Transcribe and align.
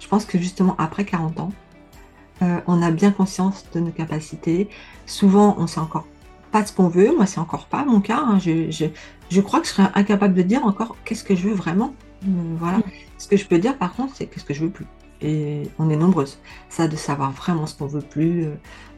je 0.00 0.08
pense 0.08 0.24
que 0.24 0.38
justement 0.38 0.74
après 0.78 1.04
40 1.04 1.40
ans, 1.40 1.52
on 2.66 2.82
a 2.82 2.90
bien 2.90 3.10
conscience 3.10 3.64
de 3.72 3.80
nos 3.80 3.90
capacités. 3.90 4.68
Souvent, 5.06 5.56
on 5.58 5.66
sait 5.66 5.80
encore 5.80 6.06
pas 6.52 6.62
de 6.62 6.68
ce 6.68 6.72
qu'on 6.72 6.88
veut. 6.88 7.14
Moi, 7.16 7.26
c'est 7.26 7.40
encore 7.40 7.66
pas 7.66 7.84
mon 7.84 8.00
cas. 8.00 8.18
Hein. 8.18 8.38
Je, 8.38 9.40
crois 9.40 9.60
que 9.60 9.66
je 9.66 9.72
serais 9.72 9.90
incapable 9.94 10.34
de 10.34 10.42
dire 10.42 10.64
encore 10.64 10.96
qu'est-ce 11.04 11.24
que 11.24 11.34
je 11.34 11.48
veux 11.48 11.54
vraiment. 11.54 11.94
voilà. 12.22 12.78
Mm. 12.78 12.84
Ce 13.18 13.28
que 13.28 13.36
je 13.36 13.46
peux 13.46 13.58
dire, 13.58 13.78
par 13.78 13.94
contre, 13.94 14.14
c'est 14.14 14.26
qu'est-ce 14.26 14.44
que 14.44 14.54
je 14.54 14.60
veux 14.60 14.70
plus. 14.70 14.86
Et 15.24 15.62
on 15.78 15.88
est 15.90 15.96
nombreuses. 15.96 16.38
Ça, 16.68 16.86
de 16.86 16.96
savoir 16.96 17.32
vraiment 17.32 17.66
ce 17.66 17.74
qu'on 17.74 17.86
veut 17.86 18.02
plus 18.02 18.46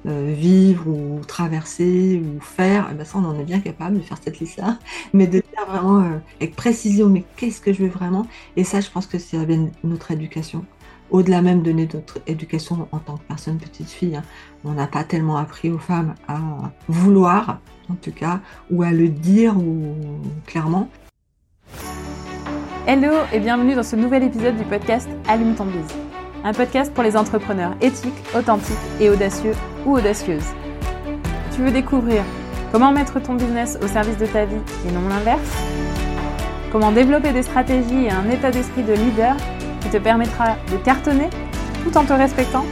vivre 0.05 0.89
ou 0.89 1.21
traverser 1.27 2.21
ou 2.23 2.41
faire, 2.41 2.89
eh 2.91 2.95
ben 2.95 3.05
ça, 3.05 3.19
on 3.19 3.25
en 3.25 3.39
est 3.39 3.45
bien 3.45 3.61
capable 3.61 3.99
de 3.99 4.03
faire 4.03 4.19
cette 4.23 4.41
liste-là. 4.41 4.79
Mais 5.15 5.27
de 5.27 5.39
dire 5.39 5.67
vraiment 5.69 6.05
avec 6.41 6.57
précision, 6.57 7.09
mais 7.09 7.25
qu'est-ce 7.37 7.61
que 7.61 7.73
je 7.73 7.85
veux 7.85 7.89
vraiment? 7.89 8.27
Et 8.57 8.65
ça, 8.65 8.81
je 8.81 8.91
pense 8.91 9.07
que 9.07 9.19
c'est 9.19 9.39
notre 9.85 10.11
éducation 10.11 10.65
au-delà 11.11 11.43
même 11.43 11.63
de 11.63 11.73
notre 11.73 12.19
éducation 12.27 12.89
en 12.91 12.99
tant 12.99 13.17
que 13.17 13.23
personne 13.29 13.59
petite 13.59 13.91
fille, 13.91 14.17
hein, 14.17 14.23
on 14.65 14.73
n'a 14.73 14.87
pas 14.87 15.05
tellement 15.05 15.37
appris 15.37 15.71
aux 15.71 15.79
femmes 15.79 16.15
à 16.27 16.41
vouloir, 16.89 17.61
en 17.89 17.95
tout 17.95 18.13
cas, 18.13 18.41
ou 18.71 18.83
à 18.83 18.91
le 18.91 19.09
dire 19.09 19.57
ou 19.57 19.95
clairement. 20.47 20.89
Hello 22.87 23.13
et 23.33 23.41
bienvenue 23.41 23.75
dans 23.75 23.83
ce 23.83 23.97
nouvel 23.97 24.23
épisode 24.25 24.57
du 24.57 24.65
podcast 24.65 25.09
Allume 25.29 25.55
ton 25.55 25.67
bise. 25.67 26.06
Un 26.47 26.53
podcast 26.53 26.95
pour 26.95 27.03
les 27.03 27.17
entrepreneurs 27.17 27.73
éthiques, 27.81 28.15
authentiques 28.33 28.77
et 29.01 29.11
audacieux 29.11 29.55
ou 29.85 29.97
audacieuses. 29.97 30.47
Tu 31.53 31.61
veux 31.61 31.73
découvrir 31.73 32.23
comment 32.71 32.93
mettre 32.93 33.19
ton 33.19 33.35
business 33.35 33.77
au 33.83 33.89
service 33.89 34.17
de 34.17 34.27
ta 34.27 34.45
vie 34.45 34.61
et 34.89 34.93
non 34.93 35.09
l'inverse? 35.09 35.51
Comment 36.71 36.93
développer 36.93 37.33
des 37.33 37.43
stratégies 37.43 38.05
et 38.05 38.13
un 38.13 38.31
état 38.31 38.53
d'esprit 38.53 38.85
de 38.85 38.93
leader 38.93 39.35
te 39.91 39.97
permettra 39.97 40.55
de 40.71 40.77
cartonner 40.77 41.31
tout 41.83 41.99
en 41.99 42.05
te 42.05 42.13
respectant? 42.13 42.65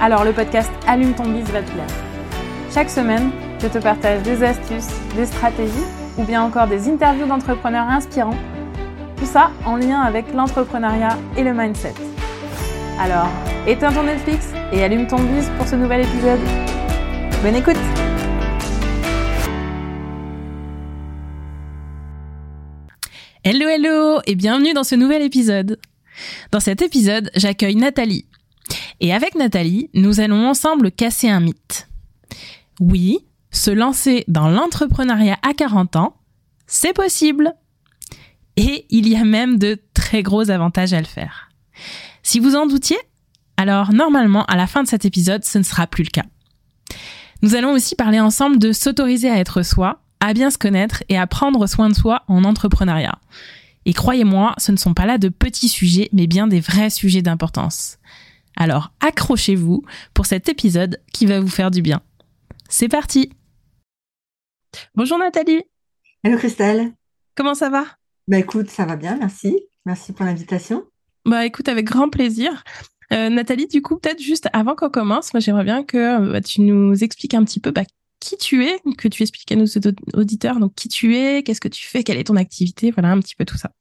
Alors 0.00 0.24
le 0.24 0.32
podcast 0.32 0.70
Allume 0.88 1.12
ton 1.12 1.24
bise 1.24 1.50
va 1.50 1.60
te 1.60 1.70
plaire. 1.70 1.84
Chaque 2.72 2.88
semaine, 2.88 3.30
je 3.60 3.66
te 3.66 3.76
partage 3.76 4.22
des 4.22 4.42
astuces, 4.42 4.88
des 5.14 5.26
stratégies 5.26 5.84
ou 6.16 6.22
bien 6.22 6.40
encore 6.40 6.66
des 6.66 6.88
interviews 6.88 7.26
d'entrepreneurs 7.26 7.90
inspirants. 7.90 8.38
Tout 9.18 9.26
ça 9.26 9.50
en 9.66 9.76
lien 9.76 10.00
avec 10.00 10.32
l'entrepreneuriat 10.32 11.18
et 11.36 11.44
le 11.44 11.52
mindset. 11.52 11.92
Alors, 12.98 13.28
éteins 13.66 13.92
ton 13.92 14.04
Netflix 14.04 14.52
et 14.72 14.82
allume 14.82 15.06
ton 15.06 15.22
bise 15.22 15.50
pour 15.58 15.68
ce 15.68 15.76
nouvel 15.76 16.00
épisode. 16.00 16.40
Bonne 17.42 17.54
écoute 17.54 17.76
Hello 23.44 23.68
hello 23.68 24.20
et 24.26 24.34
bienvenue 24.34 24.72
dans 24.72 24.82
ce 24.82 24.94
nouvel 24.94 25.20
épisode. 25.20 25.78
Dans 26.52 26.60
cet 26.60 26.80
épisode, 26.80 27.30
j'accueille 27.34 27.76
Nathalie. 27.76 28.24
Et 29.00 29.12
avec 29.12 29.34
Nathalie, 29.34 29.90
nous 29.92 30.20
allons 30.20 30.48
ensemble 30.48 30.90
casser 30.90 31.28
un 31.28 31.40
mythe. 31.40 31.88
Oui, 32.80 33.18
se 33.50 33.70
lancer 33.70 34.24
dans 34.26 34.48
l'entrepreneuriat 34.48 35.36
à 35.46 35.52
40 35.52 35.96
ans, 35.96 36.16
c'est 36.66 36.94
possible. 36.94 37.52
Et 38.56 38.86
il 38.88 39.06
y 39.06 39.16
a 39.16 39.24
même 39.24 39.58
de 39.58 39.78
très 39.92 40.22
gros 40.22 40.50
avantages 40.50 40.94
à 40.94 40.98
le 40.98 41.06
faire. 41.06 41.45
Si 42.22 42.40
vous 42.40 42.56
en 42.56 42.66
doutiez, 42.66 42.98
alors 43.56 43.92
normalement, 43.92 44.44
à 44.46 44.56
la 44.56 44.66
fin 44.66 44.82
de 44.82 44.88
cet 44.88 45.04
épisode, 45.04 45.44
ce 45.44 45.58
ne 45.58 45.62
sera 45.62 45.86
plus 45.86 46.04
le 46.04 46.10
cas. 46.10 46.24
Nous 47.42 47.54
allons 47.54 47.72
aussi 47.72 47.94
parler 47.94 48.20
ensemble 48.20 48.58
de 48.58 48.72
s'autoriser 48.72 49.30
à 49.30 49.38
être 49.38 49.62
soi, 49.62 50.00
à 50.20 50.32
bien 50.32 50.50
se 50.50 50.58
connaître 50.58 51.02
et 51.08 51.18
à 51.18 51.26
prendre 51.26 51.66
soin 51.66 51.88
de 51.88 51.94
soi 51.94 52.22
en 52.28 52.44
entrepreneuriat. 52.44 53.18
Et 53.84 53.92
croyez-moi, 53.92 54.54
ce 54.58 54.72
ne 54.72 54.76
sont 54.76 54.94
pas 54.94 55.06
là 55.06 55.18
de 55.18 55.28
petits 55.28 55.68
sujets, 55.68 56.08
mais 56.12 56.26
bien 56.26 56.48
des 56.48 56.60
vrais 56.60 56.90
sujets 56.90 57.22
d'importance. 57.22 57.98
Alors 58.56 58.90
accrochez-vous 59.00 59.84
pour 60.14 60.26
cet 60.26 60.48
épisode 60.48 61.00
qui 61.12 61.26
va 61.26 61.40
vous 61.40 61.48
faire 61.48 61.70
du 61.70 61.82
bien. 61.82 62.00
C'est 62.68 62.88
parti 62.88 63.30
Bonjour 64.94 65.18
Nathalie 65.18 65.62
Hello 66.24 66.36
Christelle 66.38 66.92
Comment 67.36 67.54
ça 67.54 67.68
va? 67.68 67.84
Bah 68.28 68.38
écoute, 68.38 68.70
ça 68.70 68.86
va 68.86 68.96
bien, 68.96 69.16
merci. 69.16 69.60
Merci 69.84 70.12
pour 70.12 70.24
l'invitation. 70.24 70.84
Bah 71.26 71.44
écoute, 71.44 71.68
avec 71.68 71.86
grand 71.86 72.08
plaisir. 72.08 72.62
Euh, 73.12 73.28
Nathalie, 73.30 73.66
du 73.66 73.82
coup, 73.82 73.98
peut-être 73.98 74.20
juste 74.20 74.48
avant 74.52 74.76
qu'on 74.76 74.90
commence, 74.90 75.34
moi 75.34 75.40
j'aimerais 75.40 75.64
bien 75.64 75.82
que 75.82 76.30
bah, 76.30 76.40
tu 76.40 76.60
nous 76.60 77.02
expliques 77.02 77.34
un 77.34 77.44
petit 77.44 77.58
peu 77.58 77.72
bah, 77.72 77.82
qui 78.20 78.36
tu 78.36 78.64
es, 78.64 78.80
que 78.96 79.08
tu 79.08 79.24
expliques 79.24 79.50
à 79.50 79.56
nos 79.56 79.66
auditeurs, 80.14 80.60
donc 80.60 80.74
qui 80.76 80.88
tu 80.88 81.16
es, 81.16 81.42
qu'est-ce 81.42 81.60
que 81.60 81.66
tu 81.66 81.84
fais, 81.84 82.04
quelle 82.04 82.18
est 82.18 82.28
ton 82.28 82.36
activité, 82.36 82.92
voilà 82.92 83.10
un 83.10 83.18
petit 83.18 83.34
peu 83.34 83.44
tout 83.44 83.58
ça. 83.58 83.72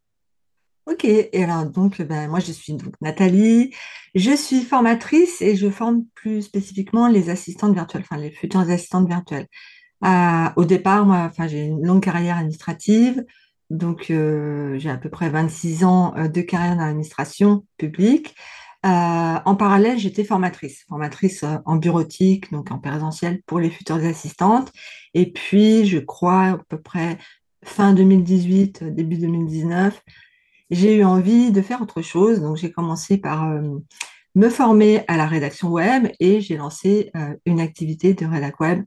Ok, 0.88 1.06
et 1.06 1.44
alors 1.44 1.68
donc 1.68 2.02
ben, 2.02 2.28
moi 2.30 2.40
je 2.40 2.52
suis 2.52 2.74
donc 2.74 2.94
Nathalie, 3.02 3.74
je 4.16 4.36
suis 4.36 4.62
formatrice 4.62 5.42
et 5.42 5.56
je 5.56 5.70
forme 5.70 6.06
plus 6.16 6.42
spécifiquement 6.42 7.08
les 7.08 7.30
assistantes 7.30 7.76
virtuelles, 7.76 8.04
enfin 8.10 8.20
les 8.20 8.32
futures 8.32 8.60
assistantes 8.60 9.08
virtuelles. 9.08 9.48
Euh, 10.04 10.46
au 10.56 10.66
départ, 10.66 11.06
moi, 11.06 11.28
enfin 11.30 11.48
j'ai 11.48 11.66
une 11.66 11.86
longue 11.86 12.04
carrière 12.04 12.38
administrative, 12.38 13.24
donc 13.70 14.12
euh, 14.12 14.78
j'ai 14.78 14.90
à 14.90 14.98
peu 14.98 15.09
près 15.09 15.30
26 15.30 15.84
ans 15.84 16.14
euh, 16.18 16.28
de 16.28 16.42
carrière 16.42 16.76
dans 16.76 16.86
l'administration 16.86 17.66
publique. 17.78 18.36
Euh, 18.86 18.90
en 19.46 19.56
parallèle, 19.56 19.98
j'étais 19.98 20.24
formatrice, 20.24 20.86
formatrice 20.88 21.44
en 21.66 21.76
bureautique, 21.78 22.52
donc 22.52 22.72
en 22.72 22.78
présentiel 22.78 23.42
pour 23.48 23.59
les 23.59 23.72
futures 23.72 23.96
assistantes. 23.96 24.72
Et 25.16 25.31
puis, 25.31 25.88
je 25.88 25.98
crois, 25.98 26.44
à 26.44 26.58
peu 26.70 26.80
près 26.80 27.18
fin 27.64 27.94
2018, 27.94 28.84
euh, 28.84 28.92
début 28.92 29.18
2019, 29.18 30.00
j'ai 30.70 30.97
eu 30.97 31.03
envie 31.03 31.52
de 31.52 31.62
faire 31.62 31.82
autre 31.82 32.03
chose. 32.03 32.42
Donc, 32.42 32.58
j'ai 32.58 32.72
commencé 32.72 33.18
par 33.18 33.47
me 34.36 34.50
former 34.50 35.03
à 35.08 35.18
la 35.18 35.26
rédaction 35.28 35.70
web 35.70 36.08
et 36.20 36.42
j'ai 36.42 36.58
lancé 36.58 37.12
une 37.46 37.59
activité 37.59 38.16
de 38.16 38.26
rédac 38.26 38.59
web 38.59 38.84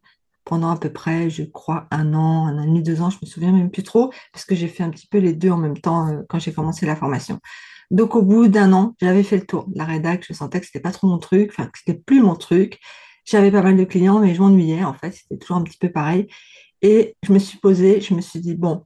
pendant 0.49 0.71
à 0.71 0.79
peu 0.79 0.91
près, 0.91 1.29
je 1.29 1.43
crois, 1.43 1.87
un 1.91 2.15
an, 2.15 2.47
un 2.47 2.59
an 2.59 2.63
et 2.63 2.67
demi, 2.67 2.83
deux 2.83 3.03
ans, 3.03 3.11
je 3.11 3.19
me 3.21 3.27
souviens 3.27 3.53
même 3.53 3.71
plus 3.71 3.83
trop, 3.83 4.11
parce 4.33 4.47
que 4.47 4.55
j'ai 4.55 4.67
fait 4.67 4.83
un 4.83 4.89
petit 4.89 5.07
peu 5.07 5.19
les 5.19 5.35
deux 5.35 5.51
en 5.51 5.59
même 5.59 5.79
temps 5.79 6.25
quand 6.29 6.39
j'ai 6.39 6.55
commencé 6.55 6.87
la 6.87 6.97
formation. 6.97 7.39
Donc 7.91 8.17
au 8.17 8.23
bout 8.23 8.49
d'un 8.49 8.73
an, 8.73 8.95
j'avais 8.99 9.23
fait 9.23 9.37
le 9.37 9.45
tour. 9.47 9.69
La 9.75 9.85
rédac, 9.85 10.25
je 10.27 10.33
sentais 10.33 10.61
que 10.61 10.67
c'était 10.67 10.81
pas 10.81 10.91
trop 10.91 11.07
mon 11.07 11.19
truc, 11.19 11.51
enfin 11.53 11.67
que 11.67 11.79
c'était 11.79 11.99
plus 11.99 12.23
mon 12.23 12.35
truc. 12.35 12.81
J'avais 13.27 13.51
pas 13.51 13.61
mal 13.61 13.77
de 13.77 13.85
clients, 13.85 14.21
mais 14.21 14.35
je 14.35 14.41
m'ennuyais. 14.41 14.85
En 14.85 14.95
fait, 14.95 15.13
c'était 15.13 15.37
toujours 15.37 15.59
un 15.59 15.63
petit 15.63 15.77
peu 15.79 15.91
pareil. 15.91 16.29
Et 16.81 17.15
je 17.23 17.33
me 17.33 17.39
suis 17.39 17.59
posée, 17.59 18.01
je 18.01 18.15
me 18.15 18.23
suis 18.23 18.41
dit 18.41 18.55
bon, 18.55 18.85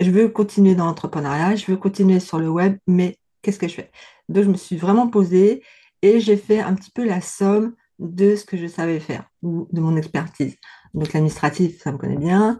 je 0.00 0.10
veux 0.10 0.28
continuer 0.30 0.74
dans 0.74 0.86
l'entrepreneuriat, 0.86 1.56
je 1.56 1.66
veux 1.66 1.76
continuer 1.76 2.20
sur 2.20 2.38
le 2.38 2.48
web, 2.48 2.78
mais 2.86 3.18
qu'est-ce 3.42 3.58
que 3.58 3.68
je 3.68 3.74
fais? 3.74 3.90
Donc 4.30 4.44
je 4.44 4.48
me 4.48 4.56
suis 4.56 4.76
vraiment 4.76 5.08
posée 5.08 5.62
et 6.00 6.20
j'ai 6.20 6.38
fait 6.38 6.60
un 6.60 6.74
petit 6.74 6.90
peu 6.90 7.04
la 7.04 7.20
somme 7.20 7.74
de 8.00 8.34
ce 8.34 8.44
que 8.44 8.56
je 8.56 8.66
savais 8.66 8.98
faire 8.98 9.30
ou 9.42 9.68
de 9.72 9.80
mon 9.80 9.96
expertise. 9.96 10.56
Donc 10.94 11.12
l'administratif, 11.12 11.80
ça 11.80 11.92
me 11.92 11.98
connaît 11.98 12.16
bien. 12.16 12.58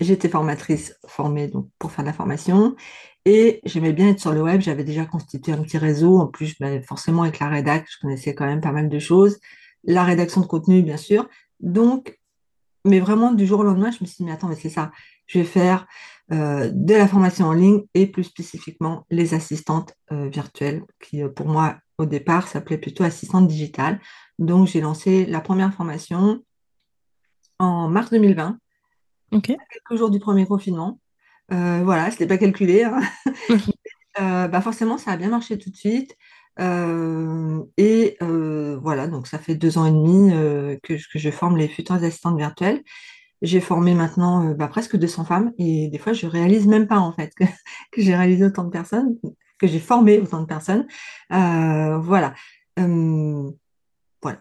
J'étais 0.00 0.28
formatrice 0.28 0.94
formée 1.06 1.48
donc, 1.48 1.68
pour 1.78 1.90
faire 1.90 2.04
de 2.04 2.08
la 2.08 2.14
formation 2.14 2.76
et 3.24 3.60
j'aimais 3.64 3.92
bien 3.92 4.10
être 4.10 4.20
sur 4.20 4.32
le 4.32 4.42
web. 4.42 4.60
J'avais 4.60 4.84
déjà 4.84 5.04
constitué 5.04 5.52
un 5.52 5.62
petit 5.62 5.78
réseau. 5.78 6.20
En 6.20 6.28
plus, 6.28 6.56
ben, 6.60 6.82
forcément, 6.82 7.22
avec 7.22 7.40
la 7.40 7.48
rédac, 7.48 7.86
je 7.90 7.98
connaissais 8.00 8.34
quand 8.34 8.46
même 8.46 8.60
pas 8.60 8.72
mal 8.72 8.88
de 8.88 8.98
choses. 8.98 9.38
La 9.84 10.04
rédaction 10.04 10.40
de 10.40 10.46
contenu, 10.46 10.82
bien 10.82 10.96
sûr. 10.96 11.28
Donc, 11.60 12.20
mais 12.84 13.00
vraiment, 13.00 13.32
du 13.32 13.44
jour 13.46 13.60
au 13.60 13.62
lendemain, 13.64 13.90
je 13.90 13.98
me 14.00 14.06
suis 14.06 14.18
dit, 14.18 14.24
mais 14.24 14.32
attends, 14.32 14.48
mais 14.48 14.54
c'est 14.54 14.70
ça. 14.70 14.92
Je 15.26 15.38
vais 15.38 15.44
faire 15.44 15.86
euh, 16.32 16.70
de 16.72 16.94
la 16.94 17.06
formation 17.06 17.46
en 17.46 17.52
ligne 17.52 17.84
et 17.94 18.08
plus 18.08 18.24
spécifiquement 18.24 19.06
les 19.10 19.32
assistantes 19.32 19.94
euh, 20.10 20.28
virtuelles, 20.28 20.82
qui 21.00 21.22
euh, 21.22 21.28
pour 21.28 21.46
moi, 21.46 21.76
au 21.98 22.06
départ, 22.06 22.48
s'appelait 22.48 22.78
plutôt 22.78 23.04
assistante 23.04 23.46
digitale. 23.46 24.00
Donc, 24.40 24.66
j'ai 24.66 24.80
lancé 24.80 25.24
la 25.24 25.40
première 25.40 25.72
formation 25.72 26.42
en 27.60 27.88
mars 27.88 28.10
2020 28.10 28.58
quelques 29.42 29.96
jours 29.96 30.10
du 30.10 30.18
premier 30.18 30.46
confinement. 30.46 30.98
Euh, 31.52 31.82
voilà, 31.84 32.06
ce 32.06 32.14
n'était 32.14 32.26
pas 32.26 32.38
calculé. 32.38 32.84
Hein. 32.84 33.00
Bah 34.18 34.62
forcément, 34.62 34.96
ça 34.96 35.10
a 35.10 35.18
bien 35.18 35.28
marché 35.28 35.58
tout 35.58 35.68
de 35.68 35.76
suite. 35.76 36.16
Et 36.58 38.16
voilà, 38.18 39.08
donc 39.08 39.26
ça 39.26 39.38
fait 39.38 39.54
deux 39.54 39.76
ans 39.76 39.84
et 39.84 39.90
demi 39.90 40.32
que, 40.82 40.96
je 40.96 41.30
forme 41.30 41.58
les 41.58 41.68
futures 41.68 41.96
assistantes 41.96 42.38
virtuelles. 42.38 42.82
J'ai 43.42 43.60
formé 43.60 43.94
maintenant 43.94 44.54
bah, 44.54 44.68
presque 44.68 44.96
200 44.96 45.24
femmes 45.24 45.52
et 45.58 45.88
des 45.88 45.98
fois, 45.98 46.12
je 46.12 46.26
réalise 46.26 46.66
même 46.66 46.86
pas 46.86 46.98
en 46.98 47.12
fait 47.12 47.32
que, 47.36 47.44
que 47.92 48.02
j'ai 48.02 48.16
réalisé 48.16 48.44
autant 48.44 48.64
de 48.64 48.70
personnes, 48.70 49.16
que 49.58 49.66
j'ai 49.66 49.80
formé 49.80 50.18
autant 50.18 50.40
de 50.40 50.46
personnes. 50.46 50.86
voilà. 51.30 52.34
voilà. 52.76 54.40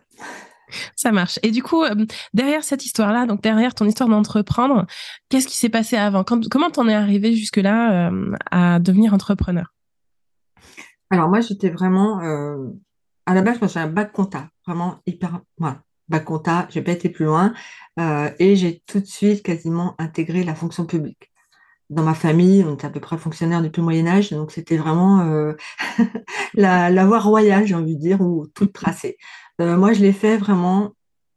Ça 0.95 1.11
marche. 1.11 1.39
Et 1.43 1.51
du 1.51 1.63
coup, 1.63 1.83
euh, 1.83 2.05
derrière 2.33 2.63
cette 2.63 2.85
histoire-là, 2.85 3.25
donc 3.25 3.41
derrière 3.41 3.73
ton 3.73 3.85
histoire 3.85 4.09
d'entreprendre, 4.09 4.85
qu'est-ce 5.29 5.47
qui 5.47 5.57
s'est 5.57 5.69
passé 5.69 5.95
avant? 5.95 6.23
Comment 6.23 6.69
t'en 6.69 6.87
es 6.87 6.93
arrivé 6.93 7.35
jusque-là 7.35 8.09
euh, 8.09 8.31
à 8.51 8.79
devenir 8.79 9.13
entrepreneur? 9.13 9.73
Alors 11.09 11.29
moi, 11.29 11.41
j'étais 11.41 11.69
vraiment... 11.69 12.21
Euh, 12.21 12.69
à 13.25 13.33
la 13.33 13.41
base, 13.41 13.57
j'ai 13.61 13.79
un 13.79 13.87
bac 13.87 14.11
compta, 14.11 14.49
vraiment 14.67 14.99
hyper... 15.05 15.41
Voilà, 15.57 15.81
bac 16.09 16.25
compta, 16.25 16.67
j'ai 16.69 16.81
pas 16.81 16.91
été 16.91 17.09
plus 17.09 17.25
loin. 17.25 17.53
et 18.39 18.55
j'ai 18.55 18.81
tout 18.87 18.99
de 18.99 19.05
suite 19.05 19.43
quasiment 19.43 19.95
intégré 19.99 20.43
la 20.43 20.55
fonction 20.55 20.85
publique. 20.85 21.31
dans 21.89 22.03
ma 22.03 22.15
famille, 22.15 22.63
on 22.63 22.73
était 22.73 22.87
à 22.87 22.89
peu 22.89 22.99
près 22.99 23.17
fonctionnaire 23.17 23.61
depuis 23.61 23.81
le 23.81 23.85
Moyen 23.85 24.07
Âge, 24.07 24.31
donc 24.31 24.51
c'était 24.51 24.77
vraiment 24.77 25.21
euh, 25.21 25.53
la, 26.55 26.89
la 26.89 27.05
voie 27.05 27.19
royale, 27.19 27.65
j'ai 27.67 27.75
envie 27.75 27.95
de 27.95 28.01
dire, 28.01 28.21
ou 28.21 28.47
toute 28.47 28.73
tracée. 28.73 29.17
Euh, 29.61 29.77
moi, 29.77 29.93
je 29.93 30.01
l'ai 30.01 30.13
fait 30.13 30.37
vraiment 30.37 30.93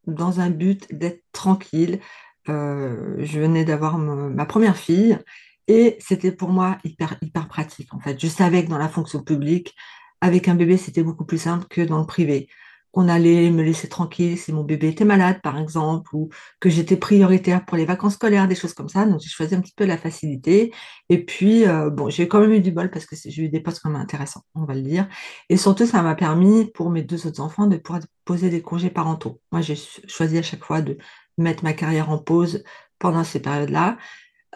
dans 0.06 0.40
un 0.40 0.50
but 0.50 0.86
d'être 0.92 1.22
tranquille. 1.32 2.00
Euh, 2.48 3.16
je 3.18 3.40
venais 3.40 3.64
d'avoir 3.64 3.98
ma 3.98 4.46
première 4.46 4.76
fille 4.76 5.18
et 5.66 5.98
c'était 6.00 6.32
pour 6.32 6.48
moi 6.48 6.78
hyper, 6.84 7.18
hyper 7.20 7.46
pratique, 7.48 7.92
en 7.92 8.00
fait. 8.00 8.18
Je 8.18 8.26
savais 8.26 8.64
que 8.64 8.70
dans 8.70 8.78
la 8.78 8.88
fonction 8.88 9.22
publique, 9.22 9.74
avec 10.20 10.48
un 10.48 10.54
bébé, 10.54 10.76
c'était 10.78 11.02
beaucoup 11.02 11.26
plus 11.26 11.38
simple 11.38 11.66
que 11.68 11.82
dans 11.82 11.98
le 12.00 12.06
privé 12.06 12.48
qu'on 12.92 13.08
allait 13.08 13.50
me 13.50 13.62
laisser 13.62 13.88
tranquille 13.88 14.38
si 14.38 14.52
mon 14.52 14.64
bébé 14.64 14.88
était 14.88 15.04
malade, 15.04 15.40
par 15.42 15.58
exemple, 15.58 16.14
ou 16.14 16.30
que 16.60 16.70
j'étais 16.70 16.96
prioritaire 16.96 17.64
pour 17.64 17.76
les 17.76 17.84
vacances 17.84 18.14
scolaires, 18.14 18.48
des 18.48 18.54
choses 18.54 18.74
comme 18.74 18.88
ça. 18.88 19.04
Donc, 19.04 19.20
j'ai 19.20 19.28
choisi 19.28 19.54
un 19.54 19.60
petit 19.60 19.74
peu 19.76 19.84
la 19.84 19.98
facilité. 19.98 20.72
Et 21.08 21.24
puis, 21.24 21.66
euh, 21.66 21.90
bon, 21.90 22.08
j'ai 22.10 22.28
quand 22.28 22.40
même 22.40 22.52
eu 22.52 22.60
du 22.60 22.72
bol 22.72 22.90
parce 22.90 23.06
que 23.06 23.16
j'ai 23.16 23.42
eu 23.42 23.48
des 23.48 23.60
postes 23.60 23.80
quand 23.82 23.90
même 23.90 24.00
intéressants, 24.00 24.42
on 24.54 24.64
va 24.64 24.74
le 24.74 24.82
dire. 24.82 25.08
Et 25.48 25.56
surtout, 25.56 25.86
ça 25.86 26.02
m'a 26.02 26.14
permis, 26.14 26.70
pour 26.72 26.90
mes 26.90 27.02
deux 27.02 27.26
autres 27.26 27.40
enfants, 27.40 27.66
de 27.66 27.76
pouvoir 27.76 28.02
poser 28.24 28.50
des 28.50 28.62
congés 28.62 28.90
parentaux. 28.90 29.40
Moi, 29.52 29.60
j'ai 29.60 29.76
choisi 30.06 30.38
à 30.38 30.42
chaque 30.42 30.64
fois 30.64 30.80
de 30.80 30.96
mettre 31.36 31.64
ma 31.64 31.72
carrière 31.72 32.10
en 32.10 32.18
pause 32.18 32.64
pendant 32.98 33.24
ces 33.24 33.40
périodes-là. 33.40 33.96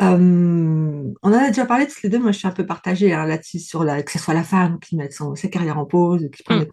Euh, 0.00 1.12
on 1.22 1.28
en 1.28 1.32
a 1.32 1.48
déjà 1.48 1.66
parlé 1.66 1.86
tous 1.86 2.02
les 2.02 2.08
deux. 2.08 2.18
Moi, 2.18 2.32
je 2.32 2.38
suis 2.38 2.48
un 2.48 2.52
peu 2.52 2.64
partagée 2.64 3.12
hein, 3.12 3.26
là-dessus, 3.26 3.58
sur 3.58 3.84
la, 3.84 4.02
que 4.02 4.10
ce 4.10 4.18
soit 4.18 4.34
la 4.34 4.42
femme 4.42 4.78
qui 4.80 4.96
met 4.96 5.10
son, 5.10 5.34
sa 5.34 5.48
carrière 5.48 5.78
en 5.78 5.84
pause, 5.84 6.28
qui 6.34 6.42
prend 6.42 6.56
mm. 6.56 6.60
des 6.60 6.70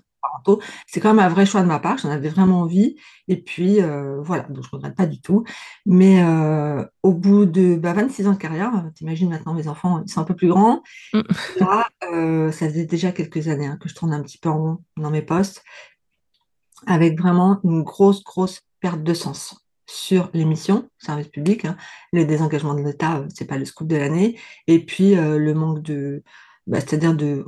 C'est 0.88 1.00
quand 1.00 1.13
même 1.13 1.25
un 1.25 1.30
vrai 1.30 1.45
choix 1.45 1.62
de 1.62 1.68
ma 1.68 1.80
part. 1.80 1.97
J'en 1.97 2.09
avais 2.09 2.30
vraiment 2.30 2.62
envie. 2.62 2.95
Et 3.27 3.41
puis, 3.41 3.81
euh, 3.81 4.21
voilà, 4.21 4.44
donc 4.44 4.63
je 4.63 4.69
ne 4.69 4.75
regrette 4.77 4.95
pas 4.95 5.06
du 5.06 5.21
tout. 5.21 5.44
Mais 5.86 6.24
euh, 6.24 6.83
au 7.03 7.13
bout 7.13 7.45
de 7.45 7.75
bah, 7.75 7.94
26 7.94 8.27
ans 8.27 8.33
de 8.33 8.38
carrière, 8.38 8.71
t'imagines 8.95 9.30
maintenant 9.30 9.53
mes 9.53 9.68
enfants, 9.68 10.01
ils 10.06 10.12
sont 10.12 10.21
un 10.21 10.25
peu 10.25 10.36
plus 10.36 10.50
grands. 10.50 10.83
Mm. 11.13 11.21
Ça 12.51 12.68
faisait 12.68 12.86
déjà 12.86 13.12
quelques 13.12 13.47
années 13.47 13.68
hein, 13.68 13.77
que 13.80 13.89
je 13.89 13.95
tourne 13.95 14.13
un 14.13 14.21
petit 14.21 14.38
peu 14.38 14.50
en 14.50 14.57
rond 14.57 14.77
dans 14.97 15.12
mes 15.12 15.21
postes, 15.21 15.63
avec 16.88 17.19
vraiment 17.19 17.59
une 17.63 17.83
grosse, 17.83 18.24
grosse 18.24 18.62
perte 18.80 19.03
de 19.03 19.13
sens 19.13 19.65
sur 19.89 20.30
les 20.33 20.45
missions, 20.45 20.88
service 21.00 21.27
public, 21.27 21.65
hein. 21.65 21.75
le 22.13 22.24
désengagement 22.24 22.75
de 22.75 22.81
l'État, 22.81 23.18
euh, 23.18 23.27
c'est 23.33 23.45
pas 23.45 23.57
le 23.57 23.65
scoop 23.65 23.88
de 23.88 23.95
l'année, 23.95 24.39
et 24.68 24.86
puis 24.86 25.18
euh, 25.18 25.39
le 25.39 25.53
manque 25.56 25.81
de, 25.81 26.24
bah, 26.69 26.80
c'est-à-dire 26.80 27.16
de, 27.16 27.48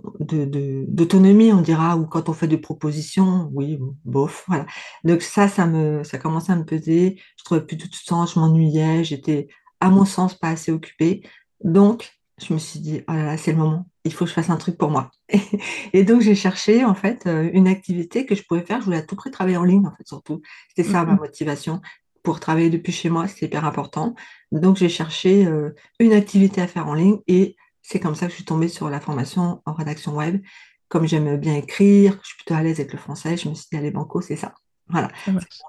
d'autonomie, 0.88 1.54
on 1.54 1.62
dira, 1.62 1.96
ou 1.96 2.08
quand 2.08 2.28
on 2.28 2.34
fait 2.34 2.48
des 2.48 2.58
propositions, 2.58 3.52
oui, 3.54 3.78
bof, 4.04 4.46
voilà. 4.48 4.66
Donc 5.04 5.22
ça, 5.22 5.48
ça 5.48 5.68
me, 5.68 6.04
ça 6.04 6.18
commençait 6.18 6.52
à 6.52 6.56
me 6.56 6.66
peser. 6.66 7.22
Je 7.38 7.44
trouvais 7.44 7.62
plus 7.62 7.78
tout 7.78 7.88
sens, 7.94 8.34
je 8.34 8.40
m'ennuyais, 8.40 9.04
j'étais, 9.04 9.48
à 9.80 9.92
mon 9.92 10.06
sens, 10.06 10.34
pas 10.34 10.50
assez 10.50 10.72
occupée. 10.72 11.22
Donc, 11.64 12.12
je 12.42 12.52
me 12.52 12.58
suis 12.58 12.80
dit, 12.80 13.04
oh 13.08 13.14
là 13.14 13.26
là, 13.26 13.38
c'est 13.38 13.52
le 13.52 13.60
moment, 13.60 13.86
il 14.06 14.12
faut 14.12 14.26
que 14.26 14.30
je 14.30 14.34
fasse 14.34 14.50
un 14.50 14.58
truc 14.58 14.76
pour 14.76 14.90
moi. 14.90 15.12
Et 15.94 16.04
donc, 16.04 16.22
j'ai 16.22 16.34
cherché, 16.34 16.84
en 16.84 16.96
fait, 16.96 17.28
euh, 17.28 17.48
une 17.54 17.68
activité 17.68 18.26
que 18.26 18.34
je 18.34 18.42
pouvais 18.42 18.64
faire. 18.64 18.80
Je 18.80 18.86
voulais 18.86 18.98
à 18.98 19.04
tout 19.04 19.16
prix 19.16 19.30
travailler 19.30 19.58
en 19.58 19.64
ligne, 19.64 19.86
en 19.86 19.96
fait, 19.96 20.08
surtout. 20.08 20.42
C'était 20.70 20.90
ça, 20.90 21.06
ma 21.06 21.14
mm-hmm. 21.14 21.20
motivation 21.20 21.82
pour 22.24 22.40
travailler 22.40 22.72
depuis 22.72 22.92
chez 22.92 23.10
moi, 23.10 23.28
c'est 23.28 23.46
hyper 23.46 23.66
important. 23.66 24.16
Donc, 24.52 24.78
j'ai 24.78 24.90
cherché 24.90 25.46
euh, 25.46 25.70
une 26.00 26.14
activité 26.14 26.62
à 26.62 26.68
faire 26.68 26.88
en 26.88 26.96
ligne 26.96 27.20
et 27.28 27.56
c'est 27.82 28.00
comme 28.00 28.16
ça 28.16 28.26
que 28.26 28.32
je 28.32 28.36
suis 28.36 28.46
tombée 28.46 28.68
sur 28.68 28.90
la 28.90 29.00
formation 29.00 29.62
en 29.66 29.74
rédaction 29.74 30.16
web. 30.16 30.42
Comme 30.88 31.08
j'aime 31.08 31.38
bien 31.38 31.56
écrire, 31.56 32.20
je 32.22 32.28
suis 32.28 32.38
plutôt 32.38 32.54
à 32.54 32.64
l'aise 32.64 32.80
avec 32.80 32.92
le 32.92 33.00
français, 33.00 33.38
je 33.38 33.48
me 33.48 33.54
suis 33.54 33.68
dit, 33.72 33.78
allez, 33.78 33.92
banco, 33.92 34.22
c'est 34.22 34.36
ça. 34.36 34.54
Voilà, 34.90 35.10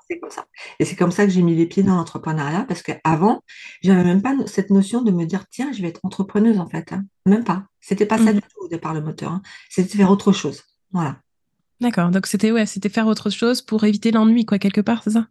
c'est 0.09 0.19
comme 0.19 0.31
ça. 0.31 0.47
Et 0.81 0.85
c'est 0.85 0.97
comme 0.97 1.13
ça 1.13 1.25
que 1.25 1.31
j'ai 1.31 1.43
mis 1.43 1.55
les 1.55 1.67
pieds 1.67 1.85
dans 1.85 1.95
l'entrepreneuriat 1.95 2.65
parce 2.67 2.83
qu'avant, 2.83 3.41
j'avais 3.81 4.03
même 4.03 4.21
pas 4.21 4.35
cette 4.47 4.71
notion 4.71 5.03
de 5.03 5.13
me 5.13 5.27
dire, 5.27 5.45
tiens, 5.49 5.71
je 5.73 5.81
vais 5.81 5.89
être 5.89 6.01
entrepreneuse 6.03 6.59
en 6.59 6.69
fait. 6.69 6.93
Hein. 6.93 7.05
Même 7.27 7.45
pas. 7.45 7.65
C'était 7.81 8.07
pas 8.07 8.19
ça 8.19 8.33
mmh. 8.33 8.37
du 8.37 8.41
tout 8.41 8.65
au 8.65 8.69
départ 8.69 8.95
le 8.95 9.01
moteur. 9.01 9.31
Hein. 9.31 9.43
C'était 9.71 9.97
faire 9.97 10.11
autre 10.11 10.33
chose. 10.33 10.65
Voilà. 10.91 11.19
D'accord. 11.81 12.11
Donc 12.11 12.27
c'était 12.27 12.51
ouais, 12.51 12.67
c'était 12.67 12.89
faire 12.89 13.07
autre 13.07 13.31
chose 13.31 13.63
pour 13.63 13.85
éviter 13.85 14.11
l'ennui, 14.11 14.45
quoi, 14.45 14.59
quelque 14.59 14.81
part, 14.81 15.05
c'est 15.05 15.11
ça? 15.11 15.29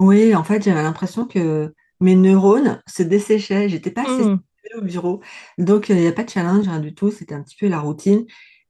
Oui, 0.00 0.34
en 0.34 0.44
fait, 0.44 0.62
j'avais 0.62 0.82
l'impression 0.82 1.24
que 1.24 1.72
mes 2.00 2.16
neurones 2.16 2.82
se 2.86 3.02
desséchaient. 3.02 3.70
J'étais 3.70 3.90
pas 3.90 4.02
assez 4.02 4.28
mmh. 4.28 4.40
Au 4.76 4.82
bureau. 4.82 5.20
Donc, 5.58 5.88
il 5.88 5.96
n'y 5.96 6.06
a 6.06 6.12
pas 6.12 6.24
de 6.24 6.30
challenge, 6.30 6.66
rien 6.66 6.80
du 6.80 6.94
tout. 6.94 7.10
C'était 7.10 7.34
un 7.34 7.42
petit 7.42 7.56
peu 7.56 7.68
la 7.68 7.80
routine. 7.80 8.26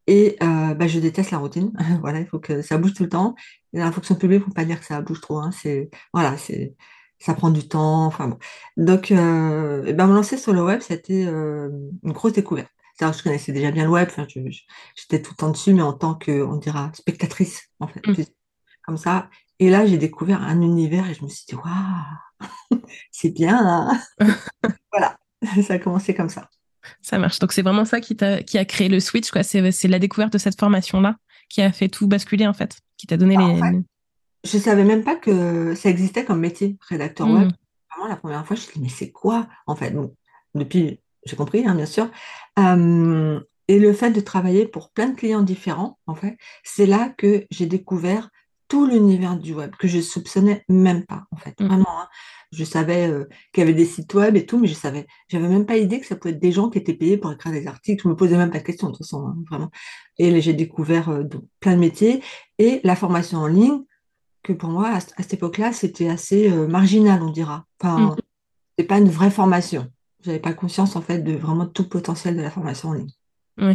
Et 0.06 0.36
euh, 0.42 0.74
bah, 0.74 0.88
je 0.88 0.98
déteste 0.98 1.30
la 1.30 1.38
routine. 1.38 1.72
voilà, 2.00 2.20
il 2.20 2.26
faut 2.26 2.40
que 2.40 2.62
ça 2.62 2.78
bouge 2.78 2.94
tout 2.94 3.04
le 3.04 3.08
temps. 3.08 3.34
Et 3.72 3.78
dans 3.78 3.84
la 3.84 3.92
fonction 3.92 4.14
publique, 4.16 4.38
il 4.38 4.40
ne 4.40 4.46
faut 4.46 4.54
pas 4.54 4.64
dire 4.64 4.80
que 4.80 4.86
ça 4.86 5.00
bouge 5.00 5.20
trop. 5.20 5.38
Hein. 5.38 5.50
C'est, 5.52 5.90
voilà, 6.12 6.36
c'est, 6.36 6.74
ça 7.18 7.34
prend 7.34 7.50
du 7.50 7.68
temps. 7.68 8.06
Enfin 8.06 8.28
bon. 8.28 8.38
Donc, 8.76 9.12
euh, 9.12 9.92
ben, 9.92 10.06
me 10.06 10.14
lancer 10.14 10.36
sur 10.36 10.52
le 10.52 10.64
web, 10.64 10.80
c'était 10.80 11.26
euh, 11.26 11.68
une 12.02 12.12
grosse 12.12 12.32
découverte. 12.32 12.70
cest 12.98 13.16
je 13.16 13.22
connaissais 13.22 13.52
déjà 13.52 13.70
bien 13.70 13.84
le 13.84 13.90
web. 13.90 14.08
Enfin, 14.10 14.26
j'étais 14.26 15.22
tout 15.22 15.32
le 15.32 15.36
temps 15.36 15.50
dessus, 15.50 15.74
mais 15.74 15.82
en 15.82 15.92
tant 15.92 16.14
que, 16.14 16.42
on 16.42 16.56
dira, 16.56 16.90
spectatrice, 16.94 17.68
en 17.78 17.86
fait. 17.86 18.04
Mmh. 18.06 18.24
Comme 18.84 18.96
ça. 18.96 19.30
Et 19.60 19.68
là, 19.70 19.86
j'ai 19.86 19.98
découvert 19.98 20.42
un 20.42 20.62
univers 20.62 21.08
et 21.08 21.14
je 21.14 21.22
me 21.22 21.28
suis 21.28 21.44
dit, 21.46 21.54
waouh, 21.54 22.80
c'est 23.12 23.30
bien. 23.30 23.58
Hein. 23.60 24.00
voilà, 24.90 25.19
ça 25.66 25.74
a 25.74 25.78
commencé 25.78 26.14
comme 26.14 26.28
ça. 26.28 26.48
Ça 27.02 27.18
marche. 27.18 27.38
Donc, 27.38 27.52
c'est 27.52 27.62
vraiment 27.62 27.84
ça 27.84 28.00
qui, 28.00 28.16
a, 28.22 28.42
qui 28.42 28.58
a 28.58 28.64
créé 28.64 28.88
le 28.88 29.00
switch. 29.00 29.30
Quoi. 29.30 29.42
C'est, 29.42 29.88
la 29.88 29.98
découverte 29.98 30.32
de 30.32 30.38
cette 30.38 30.58
formation-là 30.58 31.16
qui 31.48 31.62
a 31.62 31.72
fait 31.72 31.88
tout 31.88 32.06
basculer, 32.06 32.46
en 32.46 32.54
fait, 32.54 32.78
qui 32.96 33.06
t'a 33.06 33.16
donné 33.16 33.36
les. 33.36 33.82
je 34.44 34.56
ne 34.56 34.62
savais 34.62 34.84
même 34.84 35.04
pas 35.04 35.16
que 35.16 35.74
ça 35.74 35.90
existait 35.90 36.24
comme 36.24 36.40
métier, 36.40 36.76
rédacteur 36.88 37.28
web. 37.28 37.48
Mmh. 37.48 37.52
Vraiment, 37.90 38.08
la 38.08 38.16
première 38.16 38.46
fois, 38.46 38.56
je 38.56 38.62
me 38.62 38.66
suis 38.66 38.80
dit, 38.80 38.84
mais 38.84 38.88
c'est 38.88 39.10
quoi, 39.10 39.48
en 39.66 39.76
fait? 39.76 39.94
Depuis, 40.54 41.00
j'ai 41.26 41.36
compris, 41.36 41.66
hein, 41.66 41.74
bien 41.74 41.86
sûr. 41.86 42.08
et 42.56 43.78
le 43.78 43.92
fait 43.92 44.10
de 44.10 44.20
travailler 44.20 44.66
pour 44.66 44.90
plein 44.90 45.08
de 45.08 45.16
clients 45.16 45.42
différents, 45.42 45.98
en 46.06 46.14
fait, 46.14 46.38
c'est 46.64 46.86
là 46.86 47.12
que 47.16 47.44
j'ai 47.50 47.66
découvert 47.66 48.30
tout 48.70 48.86
l'univers 48.86 49.36
du 49.36 49.52
web 49.52 49.72
que 49.76 49.88
je 49.88 50.00
soupçonnais 50.00 50.64
même 50.68 51.04
pas, 51.04 51.24
en 51.32 51.36
fait. 51.36 51.60
Mm. 51.60 51.66
Vraiment, 51.66 52.00
hein. 52.00 52.08
Je 52.52 52.64
savais 52.64 53.08
euh, 53.08 53.24
qu'il 53.52 53.62
y 53.62 53.64
avait 53.64 53.74
des 53.74 53.84
sites 53.84 54.12
web 54.14 54.36
et 54.36 54.44
tout, 54.44 54.58
mais 54.58 54.66
je 54.66 54.74
savais, 54.74 55.06
j'avais 55.28 55.48
même 55.48 55.66
pas 55.66 55.76
idée 55.76 56.00
que 56.00 56.06
ça 56.06 56.16
pouvait 56.16 56.34
être 56.34 56.40
des 56.40 56.52
gens 56.52 56.68
qui 56.68 56.78
étaient 56.78 56.94
payés 56.94 57.16
pour 57.16 57.32
écrire 57.32 57.52
des 57.52 57.66
articles. 57.66 58.02
Je 58.02 58.08
me 58.08 58.16
posais 58.16 58.36
même 58.36 58.50
pas 58.50 58.58
de 58.58 58.64
questions, 58.64 58.88
de 58.88 58.92
toute 58.92 59.06
façon, 59.06 59.26
hein, 59.26 59.36
vraiment. 59.48 59.70
Et 60.18 60.40
j'ai 60.40 60.52
découvert 60.52 61.10
euh, 61.10 61.24
plein 61.60 61.74
de 61.74 61.80
métiers 61.80 62.22
et 62.58 62.80
la 62.82 62.96
formation 62.96 63.38
en 63.38 63.46
ligne, 63.46 63.82
que 64.42 64.52
pour 64.52 64.70
moi, 64.70 64.88
à, 64.88 65.00
cette 65.00 65.34
époque-là, 65.34 65.72
c'était 65.72 66.08
assez 66.08 66.50
euh, 66.50 66.66
marginal, 66.66 67.22
on 67.22 67.30
dira. 67.30 67.66
Enfin, 67.80 68.00
mm. 68.00 68.16
c'est 68.78 68.84
pas 68.84 68.98
une 68.98 69.10
vraie 69.10 69.30
formation. 69.30 69.86
J'avais 70.24 70.40
pas 70.40 70.52
conscience, 70.52 70.96
en 70.96 71.02
fait, 71.02 71.18
de 71.18 71.32
vraiment 71.32 71.66
tout 71.66 71.82
le 71.84 71.88
potentiel 71.88 72.36
de 72.36 72.42
la 72.42 72.50
formation 72.50 72.90
en 72.90 72.94
ligne. 72.94 73.12
Oui, 73.58 73.74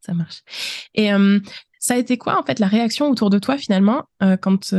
ça 0.00 0.12
marche. 0.12 0.42
Et 0.94 1.08
ça 1.78 1.94
a 1.94 1.96
été 1.96 2.18
quoi, 2.18 2.38
en 2.38 2.42
fait, 2.42 2.58
la 2.58 2.66
réaction 2.66 3.08
autour 3.08 3.30
de 3.30 3.38
toi, 3.38 3.56
finalement, 3.56 4.04
quand, 4.42 4.74